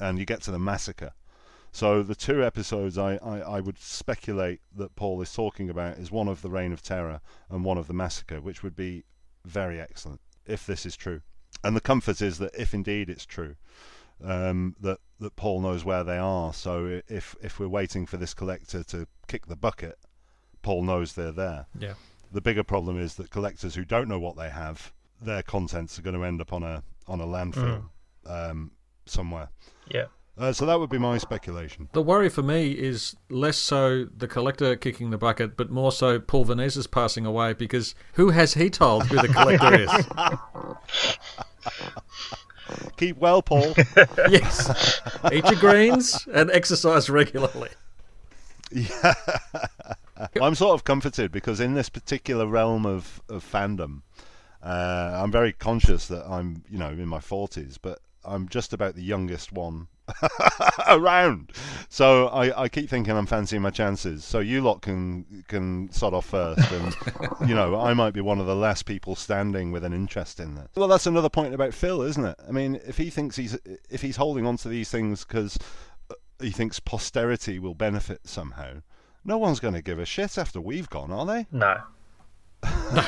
[0.00, 1.12] And you get to the massacre.
[1.70, 6.10] So the two episodes I, I, I would speculate that Paul is talking about is
[6.10, 7.20] one of the Reign of Terror
[7.50, 9.04] and one of the Massacre, which would be
[9.48, 11.20] very excellent if this is true.
[11.64, 13.56] and the comfort is that if indeed it's true,
[14.22, 16.52] um, that that Paul knows where they are.
[16.52, 19.98] So if if we're waiting for this collector to kick the bucket,
[20.62, 21.66] Paul knows they're there.
[21.78, 21.94] Yeah.
[22.30, 26.02] The bigger problem is that collectors who don't know what they have, their contents are
[26.02, 27.88] going to end up on a on a landfill
[28.26, 28.72] um,
[29.06, 29.48] somewhere.
[29.88, 30.06] Yeah.
[30.38, 31.88] Uh, so that would be my speculation.
[31.92, 36.20] The worry for me is less so the collector kicking the bucket, but more so
[36.20, 39.90] Paul Vanezis' passing away because who has he told who the collector is?
[42.96, 43.74] Keep well, Paul.
[44.30, 45.00] yes.
[45.32, 47.70] Eat your greens and exercise regularly.
[48.70, 49.14] Yeah.
[50.40, 54.02] I'm sort of comforted because in this particular realm of, of fandom,
[54.62, 58.94] uh, I'm very conscious that I'm, you know, in my 40s, but I'm just about
[58.94, 59.88] the youngest one
[60.88, 61.52] around.
[61.88, 64.24] So I, I keep thinking I'm fancying my chances.
[64.24, 66.96] So you lot can can sod off first, and
[67.48, 70.54] you know I might be one of the last people standing with an interest in
[70.54, 70.68] this.
[70.74, 72.36] Well, that's another point about Phil, isn't it?
[72.46, 73.58] I mean, if he thinks he's
[73.90, 75.58] if he's holding on to these things because
[76.10, 78.82] uh, he thinks posterity will benefit somehow,
[79.24, 81.46] no one's going to give a shit after we've gone, are they?
[81.52, 81.80] No.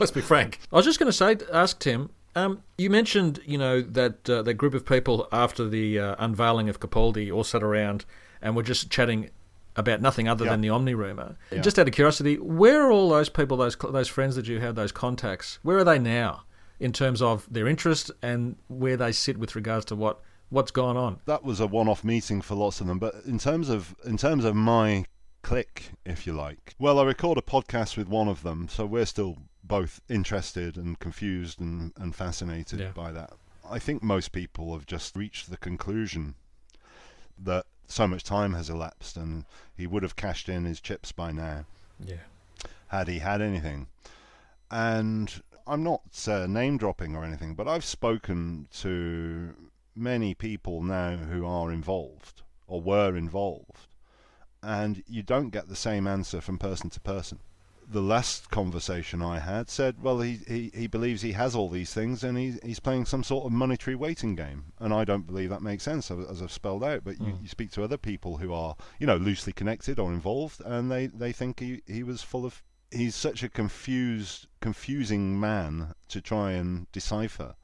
[0.00, 0.60] Let's be frank.
[0.72, 2.10] I was just going to say, ask Tim.
[2.38, 6.68] Um, you mentioned, you know, that uh, that group of people after the uh, unveiling
[6.68, 8.04] of Capaldi all sat around
[8.40, 9.30] and were just chatting
[9.76, 10.52] about nothing other Yeah.
[10.52, 11.36] than the Omni rumor.
[11.52, 11.60] Yeah.
[11.60, 14.76] Just out of curiosity, where are all those people, those those friends that you had,
[14.76, 15.58] those contacts?
[15.62, 16.42] Where are they now
[16.80, 20.20] in terms of their interest and where they sit with regards to what
[20.50, 21.20] what's gone on?
[21.26, 22.98] that was a one-off meeting for lots of them.
[22.98, 25.04] But in terms of in terms of my
[25.42, 29.06] click, if you like, well, I record a podcast with one of them, so we're
[29.06, 29.36] still
[29.68, 32.90] both interested and confused and, and fascinated Yeah.
[32.92, 33.34] by that.
[33.70, 36.34] I think most people have just reached the conclusion
[37.38, 39.44] that so much time has elapsed and
[39.76, 41.64] he would have cashed in his chips by now
[42.04, 42.24] Yeah.
[42.88, 43.88] had he had anything.
[44.70, 49.54] And I'm not uh, name dropping or anything, but I've spoken to
[49.94, 53.86] many people now who are involved or were involved,
[54.62, 57.38] and you don't get the same answer from person to person.
[57.90, 61.94] The last conversation I had said, well, he, he, he believes he has all these
[61.94, 64.72] things and he, he's playing some sort of monetary waiting game.
[64.78, 67.02] And I don't believe that makes sense, as I've spelled out.
[67.02, 67.42] But you, hmm.
[67.42, 71.06] you speak to other people who are, you know, loosely connected or involved, and they,
[71.06, 72.62] they think he, he was full of.
[72.90, 77.54] He's such a confused, confusing man to try and decipher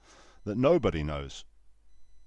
[0.45, 1.45] that nobody knows.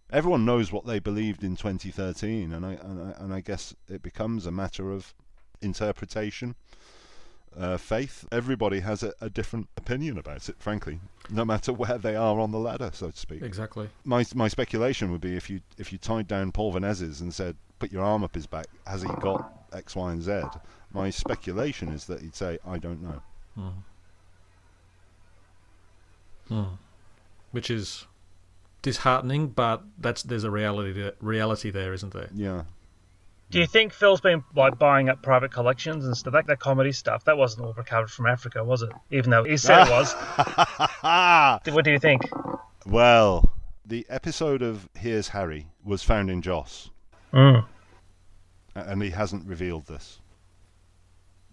[0.10, 4.02] Everyone knows what they believed in 2013, and I and I, and I guess it
[4.02, 5.14] becomes a matter of
[5.62, 6.56] interpretation,
[7.58, 8.26] uh, faith.
[8.32, 12.52] Everybody has a, a different opinion about it, frankly, no matter where they are on
[12.52, 13.42] the ladder, so to speak.
[13.42, 13.90] Exactly.
[14.06, 17.56] My my speculation would be if you if you tied down Paul Vanezis and said,
[17.80, 20.42] "Put your arm up his back," has he got X, Y, and Z?
[20.94, 23.22] My speculation is that he'd say, "I don't know."
[27.52, 28.06] Which is
[28.82, 32.30] disheartening, but that's there's a reality reality there, isn't there?
[32.34, 32.64] Yeah.
[33.50, 36.34] Do you think Phil's been like buying up private collections and stuff?
[36.34, 38.90] That, that comedy stuff that wasn't all recovered from Africa, was it?
[39.10, 40.14] Even though he said it was.
[41.74, 42.24] What do you think?
[42.86, 43.54] Well,
[43.86, 46.90] the episode of Here's Harry was found in Jos,
[47.34, 47.66] Mm.
[48.76, 50.20] and he hasn't revealed this.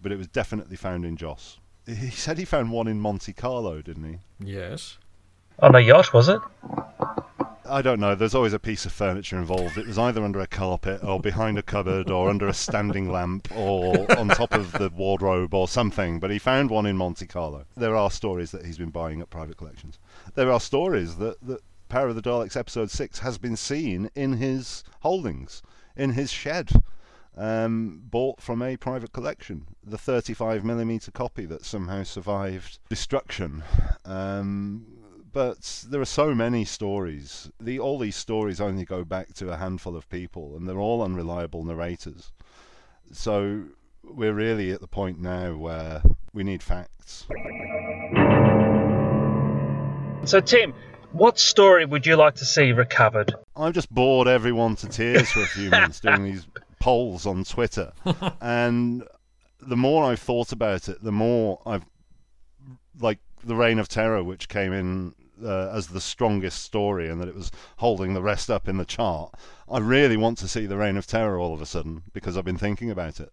[0.03, 1.59] But it was definitely found in Jos.
[1.87, 4.19] He said he found one in Monte Carlo, didn't he?
[4.45, 4.99] Yes.
[5.61, 6.41] On a yacht, was it?
[7.67, 8.15] I don't know.
[8.15, 9.79] There's always a piece of furniture involved.
[9.79, 13.49] It was either under a carpet or behind a cupboard or under a standing lamp
[13.57, 16.21] or on top of the wardrobe or something.
[16.21, 17.65] But he found one in Monte Carlo.
[17.77, 19.99] There are stories that he's been buying up private collections.
[20.35, 24.35] There are stories that, that Power of the Daleks episode 6 has been seen in
[24.35, 25.63] his holdings,
[25.97, 26.83] in his shed,
[27.37, 29.67] um, bought from a private collection.
[29.83, 33.65] The 35mm copy that somehow survived destruction.
[34.05, 34.87] Um,
[35.35, 37.51] but there are so many stories.
[37.61, 41.03] The, all these stories only go back to a handful of people, and they're all
[41.03, 42.33] unreliable narrators.
[43.13, 43.65] So
[44.05, 46.03] we're really at the point now where
[46.33, 47.27] we need facts.
[50.25, 50.73] So, Tim,
[51.11, 53.35] what story would you like to see recovered?
[53.57, 56.47] I've just bored everyone to tears for a few minutes doing these
[56.79, 57.93] polls on Twitter,
[58.41, 59.03] and
[59.61, 61.85] the more I've thought about it, the more I've
[63.01, 67.29] like the Reign of Terror, which came in uh, as the strongest story, and that
[67.29, 69.35] it was holding the rest up in the chart.
[69.71, 72.45] I really want to see the Reign of Terror all of a sudden because I've
[72.45, 73.33] been thinking about it.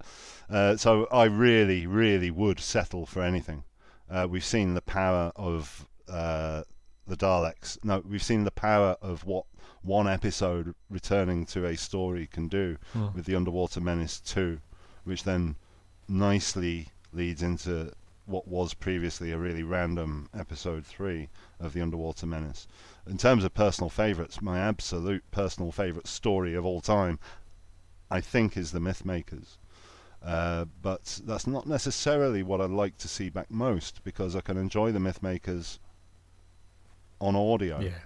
[0.50, 3.64] Uh, so I really, really would settle for anything.
[4.10, 6.64] Uh, we've seen the power of uh,
[7.08, 7.78] the Daleks.
[7.84, 9.46] No, we've seen the power of what
[9.82, 12.78] one episode returning to a story can do
[13.16, 14.60] with the Underwater Menace 2,
[15.06, 15.56] which then
[16.08, 17.92] nicely leads into
[18.26, 21.28] what was previously a really random episode three
[21.62, 22.68] of the Underwater Menace.
[23.08, 27.20] In terms of personal favourites, my absolute personal favourite story of all time,
[28.10, 29.58] I think, is the Mythmakers.
[30.24, 34.58] Uh, but that's not necessarily what I'd like to see back most because I can
[34.58, 35.80] enjoy the Mythmakers
[37.20, 37.80] on audio.
[37.80, 38.00] Yeah.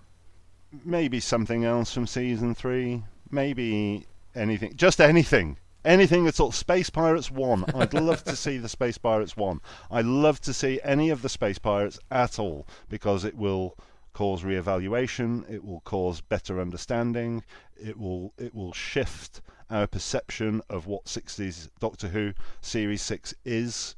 [0.83, 3.03] Maybe something else from season three.
[3.31, 5.57] Maybe anything, just anything.
[5.85, 7.65] Anything that's all Space Pirates 1.
[7.75, 9.61] I'd love to see the Space Pirates 1.
[9.91, 13.77] I'd love to see any of the Space Pirates at all because it will
[14.11, 17.43] cause reevaluation, it will cause better understanding,
[17.77, 23.95] it will it will shift our perception of what 60s Doctor Who Series 6 is.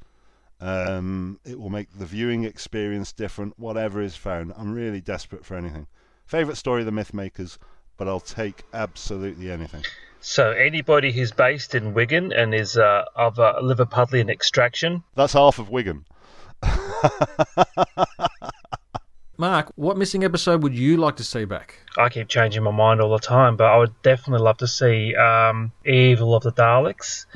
[0.60, 4.52] Um, it will make the viewing experience different, whatever is found.
[4.58, 5.86] I'm really desperate for anything.
[6.26, 7.56] Favourite story, of The Mythmakers,
[7.96, 9.84] but I'll take absolutely anything.
[10.20, 15.58] So anybody who's based in Wigan and is uh, of a Liverpudlian extraction, That's half
[15.58, 16.04] of Wigan.
[19.40, 21.76] Mark, what missing episode would you like to see back?
[21.96, 25.14] I keep changing my mind all the time, but I would definitely love to see
[25.14, 27.26] um, Evil of the Daleks.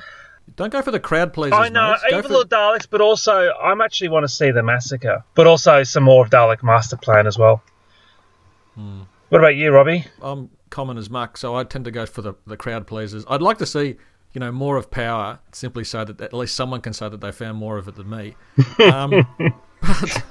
[0.56, 1.56] Don't go for the crowd pleasers.
[1.58, 2.18] I know mate.
[2.18, 5.46] Evil for- of the Daleks, but also I actually want to see the massacre, but
[5.46, 7.62] also some more of Dalek Master Plan as well.
[8.74, 9.02] Hmm.
[9.28, 10.04] What about you, Robbie?
[10.20, 13.24] I'm common as muck, so I tend to go for the, the crowd pleasers.
[13.28, 13.96] I'd like to see,
[14.32, 17.30] you know, more of power, simply so that at least someone can say that they
[17.30, 18.34] found more of it than me.
[18.92, 19.26] Um,
[19.80, 20.24] but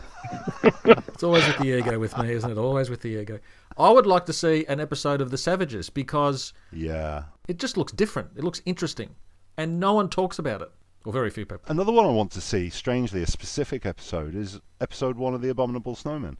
[1.07, 2.57] it's always with the ego with me, isn't it?
[2.57, 3.39] Always with the ego.
[3.77, 7.23] I would like to see an episode of The Savages because Yeah.
[7.47, 8.29] it just looks different.
[8.35, 9.15] It looks interesting,
[9.57, 10.71] and no one talks about it,
[11.05, 11.63] or very few people.
[11.67, 15.49] Another one I want to see, strangely, a specific episode, is episode one of The
[15.49, 16.37] Abominable Snowman.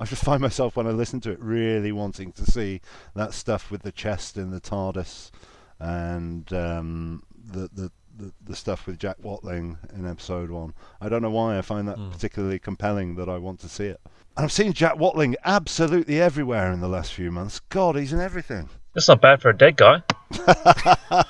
[0.00, 2.80] I just find myself, when I listen to it, really wanting to see
[3.14, 5.30] that stuff with the chest in the TARDIS
[5.78, 7.22] and um,
[7.52, 10.72] the, the, the, the stuff with Jack Watling in episode one.
[11.02, 14.00] I don't know why I find that particularly compelling that I want to see it.
[14.36, 17.60] And I've seen Jack Watling absolutely everywhere in the last few months.
[17.68, 18.70] God, he's in everything.
[18.94, 20.02] That's not bad for a dead guy.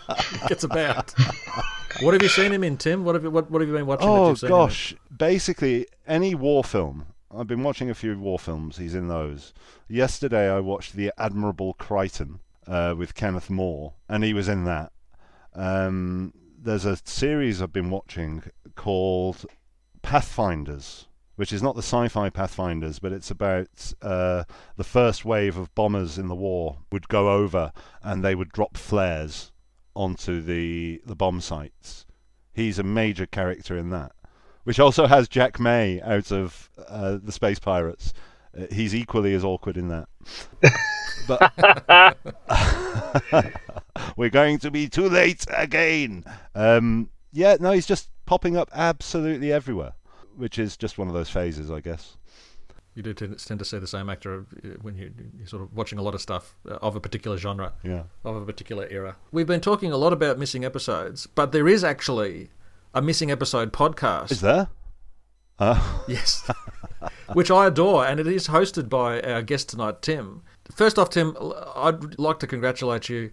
[0.50, 1.12] It's about.
[2.02, 3.04] what have you seen him in, Tim?
[3.04, 4.06] What have you what, what have you been watching?
[4.06, 4.60] that Oh you've seen him in?
[4.60, 4.94] gosh!
[5.16, 7.06] Basically, any war film.
[7.32, 8.78] I've been watching a few war films.
[8.78, 9.54] He's in those.
[9.88, 14.92] Yesterday, I watched The Admirable Crichton uh, with Kenneth More, and he was in that.
[15.54, 18.42] Um, there's a series I've been watching
[18.74, 19.46] called
[20.02, 24.44] Pathfinders, which is not the sci-fi Pathfinders, but it's about uh,
[24.76, 28.76] the first wave of bombers in the war would go over and they would drop
[28.76, 29.52] flares
[29.94, 32.06] onto the the bomb sites.
[32.52, 34.12] He's a major character in that,
[34.64, 38.12] which also has Jack May out of uh, the Space Pirates.
[38.58, 40.08] Uh, he's equally as awkward in that.
[41.28, 42.16] but
[44.16, 46.24] we're going to be too late again.
[46.54, 49.92] Um, yeah, no, he's just popping up absolutely everywhere,
[50.36, 52.16] which is just one of those phases, I guess.
[52.94, 55.72] You do tend tend to see the same actor uh, when you, you're sort of
[55.72, 58.02] watching a lot of stuff uh, of a particular genre, Yeah.
[58.24, 59.16] of a particular era.
[59.30, 62.50] We've been talking a lot about missing episodes, but there is actually
[62.94, 64.30] a missing episode podcast.
[64.32, 64.68] Is there?
[65.58, 66.48] Uh, Yes.
[67.32, 70.42] Which I adore, and it is hosted by our guest tonight, Tim.
[70.74, 71.36] First off, Tim,
[71.76, 73.30] I'd like to congratulate you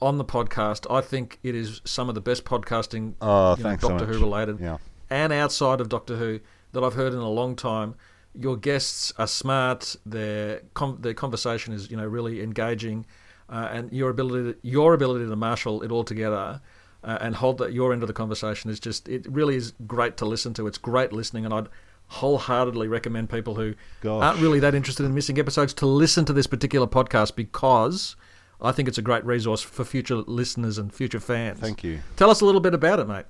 [0.00, 0.90] on the podcast.
[0.90, 4.06] I think it is some of the best podcasting, Oh, you know, thanks so Doctor.
[4.06, 4.78] Who related, Yeah.
[5.10, 6.40] and outside of Doctor Who
[6.72, 7.94] that I've heard in a long time.
[8.34, 9.96] Your guests are smart.
[10.06, 10.62] Their
[11.00, 13.04] their conversation is you know really engaging,
[13.48, 16.60] uh, and your ability to, your ability to marshal it all together
[17.02, 20.16] uh, and hold that your end of the conversation is just it really is great
[20.18, 20.66] to listen to.
[20.66, 21.68] It's great listening, and I'd
[22.08, 24.22] wholeheartedly recommend people who Gosh.
[24.22, 28.16] aren't really that interested in missing episodes to listen to this particular podcast because
[28.60, 31.60] I think it's a great resource for future listeners and future fans.
[31.60, 32.00] Thank you.
[32.16, 33.26] Tell us a little bit about it, mate.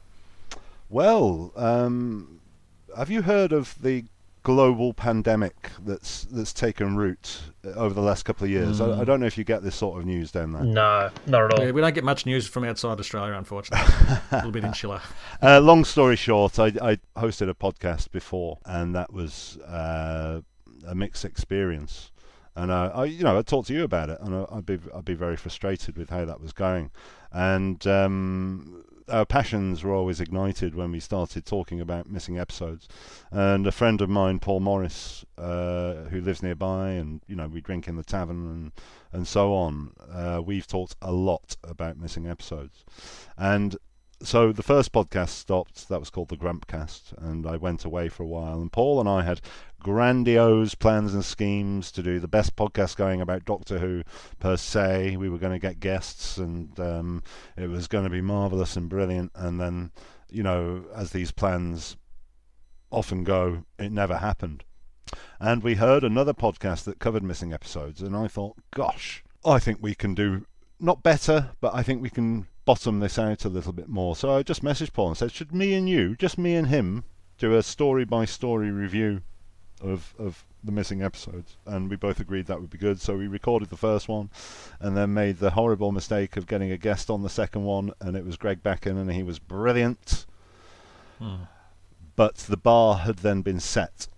[0.88, 2.40] Well, um,
[2.96, 4.04] have you heard of the
[4.42, 7.40] global pandemic that's that's taken root
[7.74, 8.80] over the last couple of years?
[8.80, 10.64] I, I don't know if you get this sort of news down there.
[10.64, 11.64] No, not at all.
[11.64, 13.86] Yeah, we don't get much news from outside Australia, unfortunately.
[14.30, 15.00] a little bit insular.
[15.42, 20.40] Uh, long story short, I, I hosted a podcast before, and that was uh,
[20.86, 22.10] a mixed experience.
[22.56, 24.78] And uh, I, you know, I talked to you about it, and I, I'd be
[24.94, 26.90] I'd be very frustrated with how that was going.
[27.32, 32.88] And um, our passions were always ignited when we started talking about missing episodes.
[33.30, 37.60] And a friend of mine, Paul Morris, uh, who lives nearby, and you know, we
[37.60, 38.72] drink in the tavern and
[39.12, 39.92] and so on.
[40.10, 42.84] Uh, we've talked a lot about missing episodes,
[43.36, 43.76] and
[44.22, 45.88] so the first podcast stopped.
[45.88, 48.60] That was called the Grumpcast, and I went away for a while.
[48.60, 49.40] And Paul and I had
[49.80, 54.02] grandiose plans and schemes to do the best podcast going about Doctor Who
[54.38, 55.16] per se.
[55.16, 57.22] We were going to get guests, and um,
[57.56, 59.32] it was going to be marvelous and brilliant.
[59.34, 59.90] And then,
[60.30, 61.96] you know, as these plans
[62.90, 64.64] often go, it never happened.
[65.40, 69.78] And we heard another podcast that covered missing episodes, and I thought, gosh, I think
[69.80, 70.46] we can do
[70.78, 74.14] not better, but I think we can bottom this out a little bit more.
[74.14, 77.04] So I just messaged Paul and said, should me and you, just me and him,
[77.38, 79.22] do a story by story review
[79.80, 81.56] of of the missing episodes?
[81.66, 83.00] And we both agreed that would be good.
[83.00, 84.30] So we recorded the first one,
[84.78, 88.16] and then made the horrible mistake of getting a guest on the second one, and
[88.16, 90.26] it was Greg Becken, and he was brilliant.
[91.18, 91.44] Hmm.
[92.16, 94.08] But the bar had then been set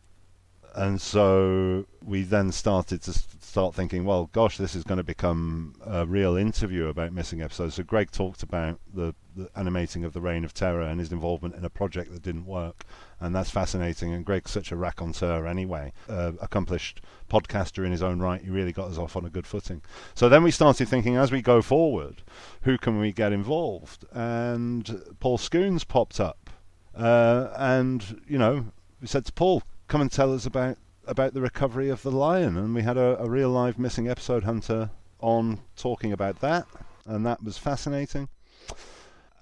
[0.74, 3.12] and so we then started to
[3.52, 7.74] start thinking, well, gosh, this is going to become a real interview about missing episodes.
[7.74, 11.54] So Greg talked about the, the, animating of the Reign of Terror and his involvement
[11.54, 12.86] in a project that didn't work,
[13.20, 14.14] and that's fascinating.
[14.14, 18.40] And Greg's such a raconteur anyway, uh, accomplished podcaster in his own right.
[18.40, 19.82] He really got us off on a good footing.
[20.14, 22.22] So then we started thinking, as we go forward,
[22.62, 24.06] who can we get involved?
[24.12, 26.48] And Paul Scoones popped up,
[26.96, 28.64] uh, and you know,
[29.02, 32.56] we said to Paul, come and tell us about about the recovery of the lion.
[32.56, 36.66] And we had a, a real live missing episode hunter on talking about that,
[37.06, 38.28] and that was fascinating.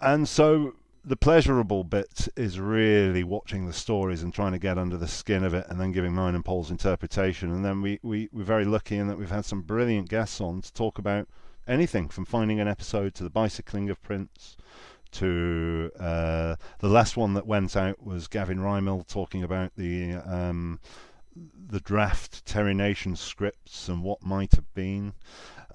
[0.01, 0.75] And so
[1.05, 5.45] the pleasurable bit is really watching the stories and trying to get under the skin
[5.45, 7.51] of it and then giving mine and Paul's interpretation.
[7.51, 10.61] And then we, we, we're very lucky in that we've had some brilliant guests on
[10.61, 11.29] to talk about
[11.67, 14.57] anything from finding an episode to the bicycling of prints
[15.13, 20.79] to uh, the last one that went out was Gavin Rymill talking about the um,
[21.35, 25.15] the draft Terry Nation scripts and what might have been.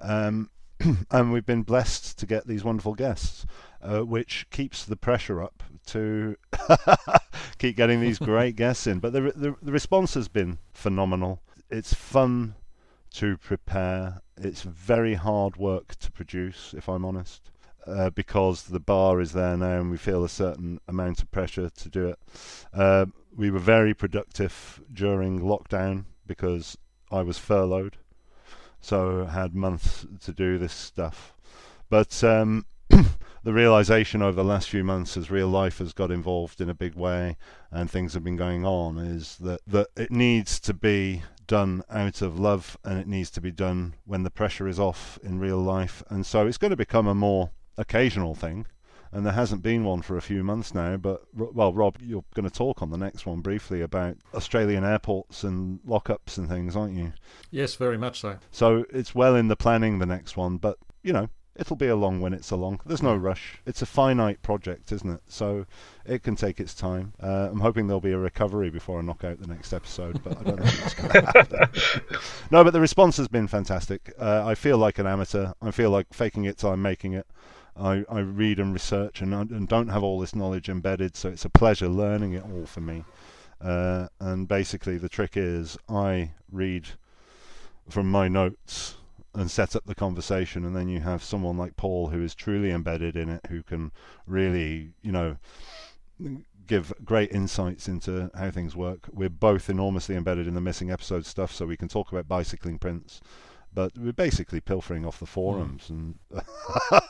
[0.01, 0.49] Um,
[1.11, 3.45] and we've been blessed to get these wonderful guests,
[3.81, 6.35] uh, which keeps the pressure up to
[7.57, 8.99] keep getting these great guests in.
[8.99, 11.41] But the, the the response has been phenomenal.
[11.69, 12.55] It's fun
[13.15, 14.21] to prepare.
[14.37, 17.49] It's very hard work to produce, if I'm honest
[17.87, 21.69] uh, because the bar is there now and we feel a certain amount of pressure
[21.69, 22.19] to do it.
[22.73, 23.05] Uh,
[23.35, 26.77] we were very productive during lockdown because
[27.11, 27.97] I was furloughed,
[28.79, 31.35] so had months to do this stuff.
[31.89, 36.61] But um, the realization over the last few months, as real life has got involved
[36.61, 37.37] in a big way
[37.71, 42.21] and things have been going on, is that, that it needs to be done out
[42.21, 45.59] of love and it needs to be done when the pressure is off in real
[45.59, 46.01] life.
[46.09, 48.65] And so it's going to become a more occasional thing,
[49.11, 50.97] and there hasn't been one for a few months now.
[50.97, 55.43] But well, Rob, you're going to talk on the next one briefly about Australian airports
[55.43, 57.13] and lockups and things, aren't you?
[57.51, 58.37] Yes, very much so.
[58.51, 61.29] So it's well in the planning the next one, but you know.
[61.57, 62.81] It'll be along when it's along.
[62.85, 63.61] There's no rush.
[63.65, 65.21] It's a finite project, isn't it?
[65.29, 65.65] So
[66.05, 67.13] it can take its time.
[67.23, 70.37] Uh, I'm hoping there'll be a recovery before I knock out the next episode, but
[70.37, 72.19] I don't know if that's going to happen.
[72.51, 74.13] no, but the response has been fantastic.
[74.19, 75.53] Uh, I feel like an amateur.
[75.61, 77.25] I feel like faking it till I'm making it.
[77.77, 81.45] I, I read and research and, and don't have all this knowledge embedded, so it's
[81.45, 83.03] a pleasure learning it all for me.
[83.61, 86.87] Uh, and basically, the trick is I read
[87.89, 88.95] from my notes
[89.33, 92.71] and set up the conversation, and then you have someone like Paul who is truly
[92.71, 93.91] embedded in it, who can
[94.25, 95.37] really, you know,
[96.67, 99.09] give great insights into how things work.
[99.11, 102.79] We're both enormously embedded in the missing episode stuff, so we can talk about bicycling
[102.79, 103.21] prints
[103.75, 105.89] but we're basically pilfering off the forums mm.
[105.89, 106.15] and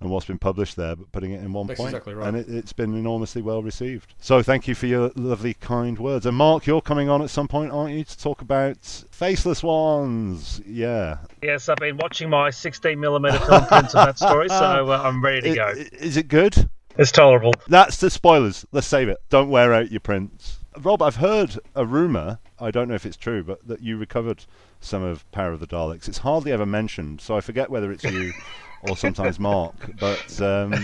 [0.00, 1.90] and what's been published there, but putting it in one That's point.
[1.90, 2.28] Exactly right.
[2.28, 4.14] And it, has been enormously well received.
[4.20, 6.26] So thank you for your lovely, kind words.
[6.26, 8.76] And Mark, you're coming on at some point, aren't you, to talk about
[9.10, 10.60] Faceless Ones?
[10.66, 11.18] Yeah.
[11.42, 15.24] Yes, I've been watching my 16 millimeter film prints of that story, so uh, I'm
[15.24, 15.68] ready to it, go.
[15.98, 16.68] Is it good?
[16.98, 17.54] It's tolerable.
[17.68, 18.66] That's the spoilers.
[18.70, 19.18] Let's save it.
[19.30, 20.58] Don't wear out your prints.
[20.80, 22.38] Rob, I've heard a rumor.
[22.58, 24.44] I don't know if it's true, but that you recovered
[24.80, 26.08] some of Power of the Daleks.
[26.08, 28.32] It's hardly ever mentioned, so I forget whether it's you
[28.82, 29.74] or sometimes Mark.
[29.98, 30.74] But um,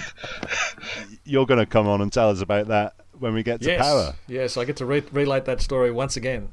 [1.24, 3.80] you're going to come on and tell us about that when we get to yes.
[3.80, 4.14] Power.
[4.26, 6.50] Yes, I get to re- relate that story once again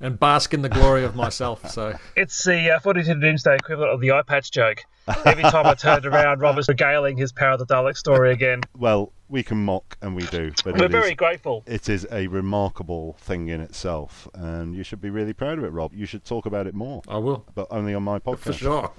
[0.00, 1.70] and bask in the glory of myself.
[1.70, 4.82] So it's the uh, 42 Doomsday equivalent of the eye patch joke.
[5.24, 8.62] Every time I turned around, Rob was regaling his Power of the Dalek story again.
[8.76, 11.64] Well, we can mock and we do, but we're very is, grateful.
[11.66, 15.70] It is a remarkable thing in itself, and you should be really proud of it,
[15.70, 15.92] Rob.
[15.92, 17.02] You should talk about it more.
[17.08, 18.92] I will, but only on my podcast for sure.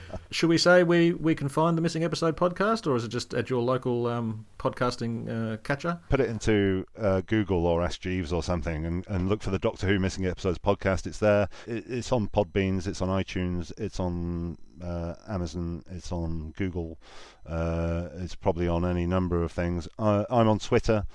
[0.30, 3.32] Should we say we, we can find the Missing Episode podcast, or is it just
[3.34, 6.00] at your local um, podcasting uh, catcher?
[6.08, 9.58] Put it into uh, Google or Ask Jeeves or something and, and look for the
[9.58, 11.06] Doctor Who Missing Episodes podcast.
[11.06, 11.48] It's there.
[11.66, 16.98] It, it's on Podbeans, it's on iTunes, it's on uh, Amazon, it's on Google,
[17.46, 19.88] uh, it's probably on any number of things.
[19.98, 21.06] I, I'm on Twitter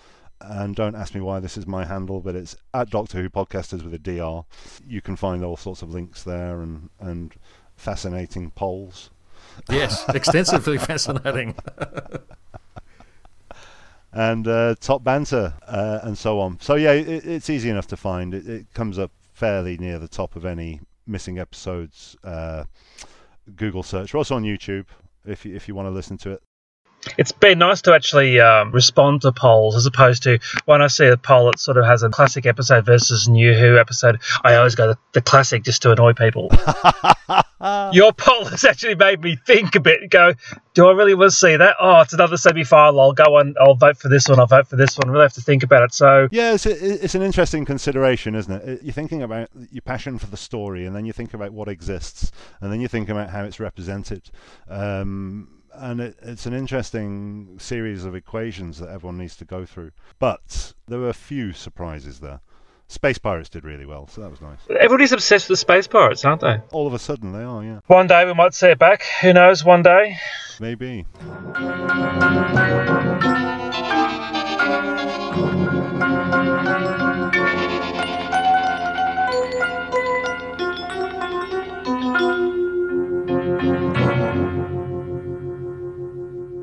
[0.41, 3.83] and don't ask me why this is my handle, but it's at Doctor Who Podcasters
[3.83, 4.43] with a DR.
[4.87, 7.33] You can find all sorts of links there and, and
[7.75, 9.09] fascinating polls.
[9.69, 11.55] Yes, extensively fascinating.
[14.13, 16.59] and uh, top banter uh, and so on.
[16.59, 18.33] So yeah, it, it's easy enough to find.
[18.33, 22.63] It, it, comes up fairly near the top of any missing episodes uh,
[23.55, 24.13] Google search.
[24.13, 24.85] We're also on YouTube
[25.25, 26.41] if you, if you want to listen to it
[27.17, 31.07] it's been nice to actually um, respond to polls as opposed to when I see
[31.07, 34.19] a poll that sort of has a classic episode versus new Who episode.
[34.43, 36.49] I always go the, the classic just to annoy people.
[37.93, 40.09] Your poll has actually made me think a bit.
[40.09, 40.33] Go,
[40.73, 41.75] do I really want to see that?
[41.79, 42.99] Oh, it's another semi final.
[42.99, 43.55] I'll go on.
[43.59, 44.39] I'll vote for this one.
[44.39, 45.09] I'll vote for this one.
[45.09, 45.93] I really have to think about it.
[45.93, 48.83] So yeah, it's a, it's an interesting consideration, isn't it?
[48.83, 52.31] You're thinking about your passion for the story, and then you think about what exists,
[52.61, 54.31] and then you think about how it's represented.
[54.67, 59.91] Um, and it, it's an interesting series of equations that everyone needs to go through.
[60.19, 62.41] But there were a few surprises there.
[62.87, 64.59] Space Pirates did really well, so that was nice.
[64.69, 66.59] Everybody's obsessed with the Space Pirates, aren't they?
[66.73, 67.79] All of a sudden, they are, yeah.
[67.87, 69.03] One day we might see it back.
[69.21, 69.63] Who knows?
[69.63, 70.17] One day.
[70.59, 71.05] Maybe.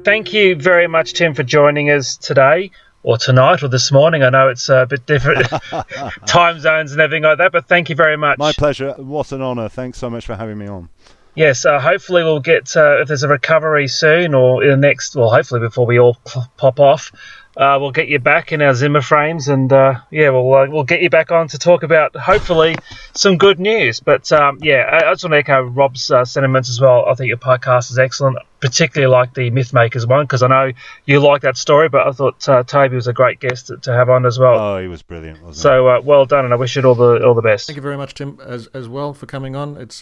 [0.09, 2.71] Thank you very much, Tim, for joining us today
[3.03, 4.23] or tonight or this morning.
[4.23, 5.47] I know it's a bit different
[6.27, 8.39] time zones and everything like that, but thank you very much.
[8.39, 8.95] My pleasure.
[8.95, 9.69] What an honour.
[9.69, 10.89] Thanks so much for having me on.
[11.35, 15.15] Yes, uh, hopefully we'll get uh, if there's a recovery soon or in the next,
[15.15, 16.17] well, hopefully before we all
[16.57, 17.13] pop off,
[17.59, 20.85] uh, we'll get you back in our Zimmer frames, and uh, yeah, we'll uh, we'll
[20.85, 22.77] get you back on to talk about hopefully
[23.15, 23.99] some good news.
[23.99, 27.07] But um, yeah, I, I, just want to echo Rob's uh, sentiments as well.
[27.07, 30.71] I think your podcast is excellent, particularly like the Mythmakers one because I know
[31.05, 31.89] you like that story.
[31.89, 34.57] But I thought uh, Toby was a great guest to, to, have on as well.
[34.57, 35.57] Oh, he was brilliant.
[35.57, 37.67] so uh, well done, and I wish you all the all the best.
[37.67, 39.77] Thank you very much, Tim, as as well for coming on.
[39.79, 40.01] It's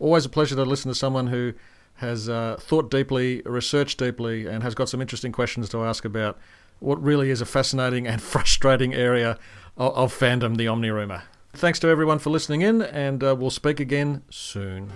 [0.00, 1.54] always a pleasure to listen to someone who
[1.98, 6.38] has uh, thought deeply, researched deeply, and has got some interesting questions to ask about
[6.80, 9.38] what really is a fascinating and frustrating area
[9.76, 11.22] of, of fandom, the Omni Rumour.
[11.52, 14.92] Thanks to everyone for listening in, and uh, we'll speak again soon.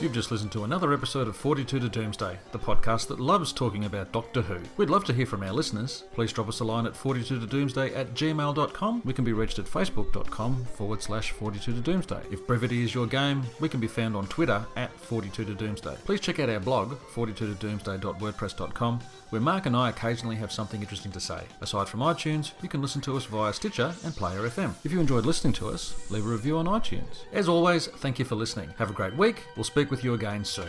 [0.00, 3.84] You've just listened to another episode of 42 to Doomsday, the podcast that loves talking
[3.84, 4.58] about Doctor Who.
[4.78, 6.04] We'd love to hear from our listeners.
[6.14, 9.02] Please drop us a line at 42 to Doomsday at gmail.com.
[9.04, 12.22] We can be reached at facebook.com forward slash 42 to Doomsday.
[12.30, 15.96] If brevity is your game, we can be found on Twitter at 42 to Doomsday.
[16.06, 19.00] Please check out our blog, 42 to doomsday.wordpress.com
[19.30, 21.42] where Mark and I occasionally have something interesting to say.
[21.60, 24.74] Aside from iTunes, you can listen to us via Stitcher and Player FM.
[24.84, 27.24] If you enjoyed listening to us, leave a review on iTunes.
[27.32, 28.70] As always, thank you for listening.
[28.78, 29.44] Have a great week.
[29.56, 30.68] We'll speak with you again soon.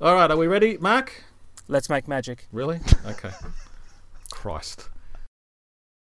[0.00, 1.24] All right, are we ready, Mark?
[1.68, 2.48] Let's make magic.
[2.52, 2.80] Really?
[3.06, 3.30] Okay.
[4.30, 4.88] Christ.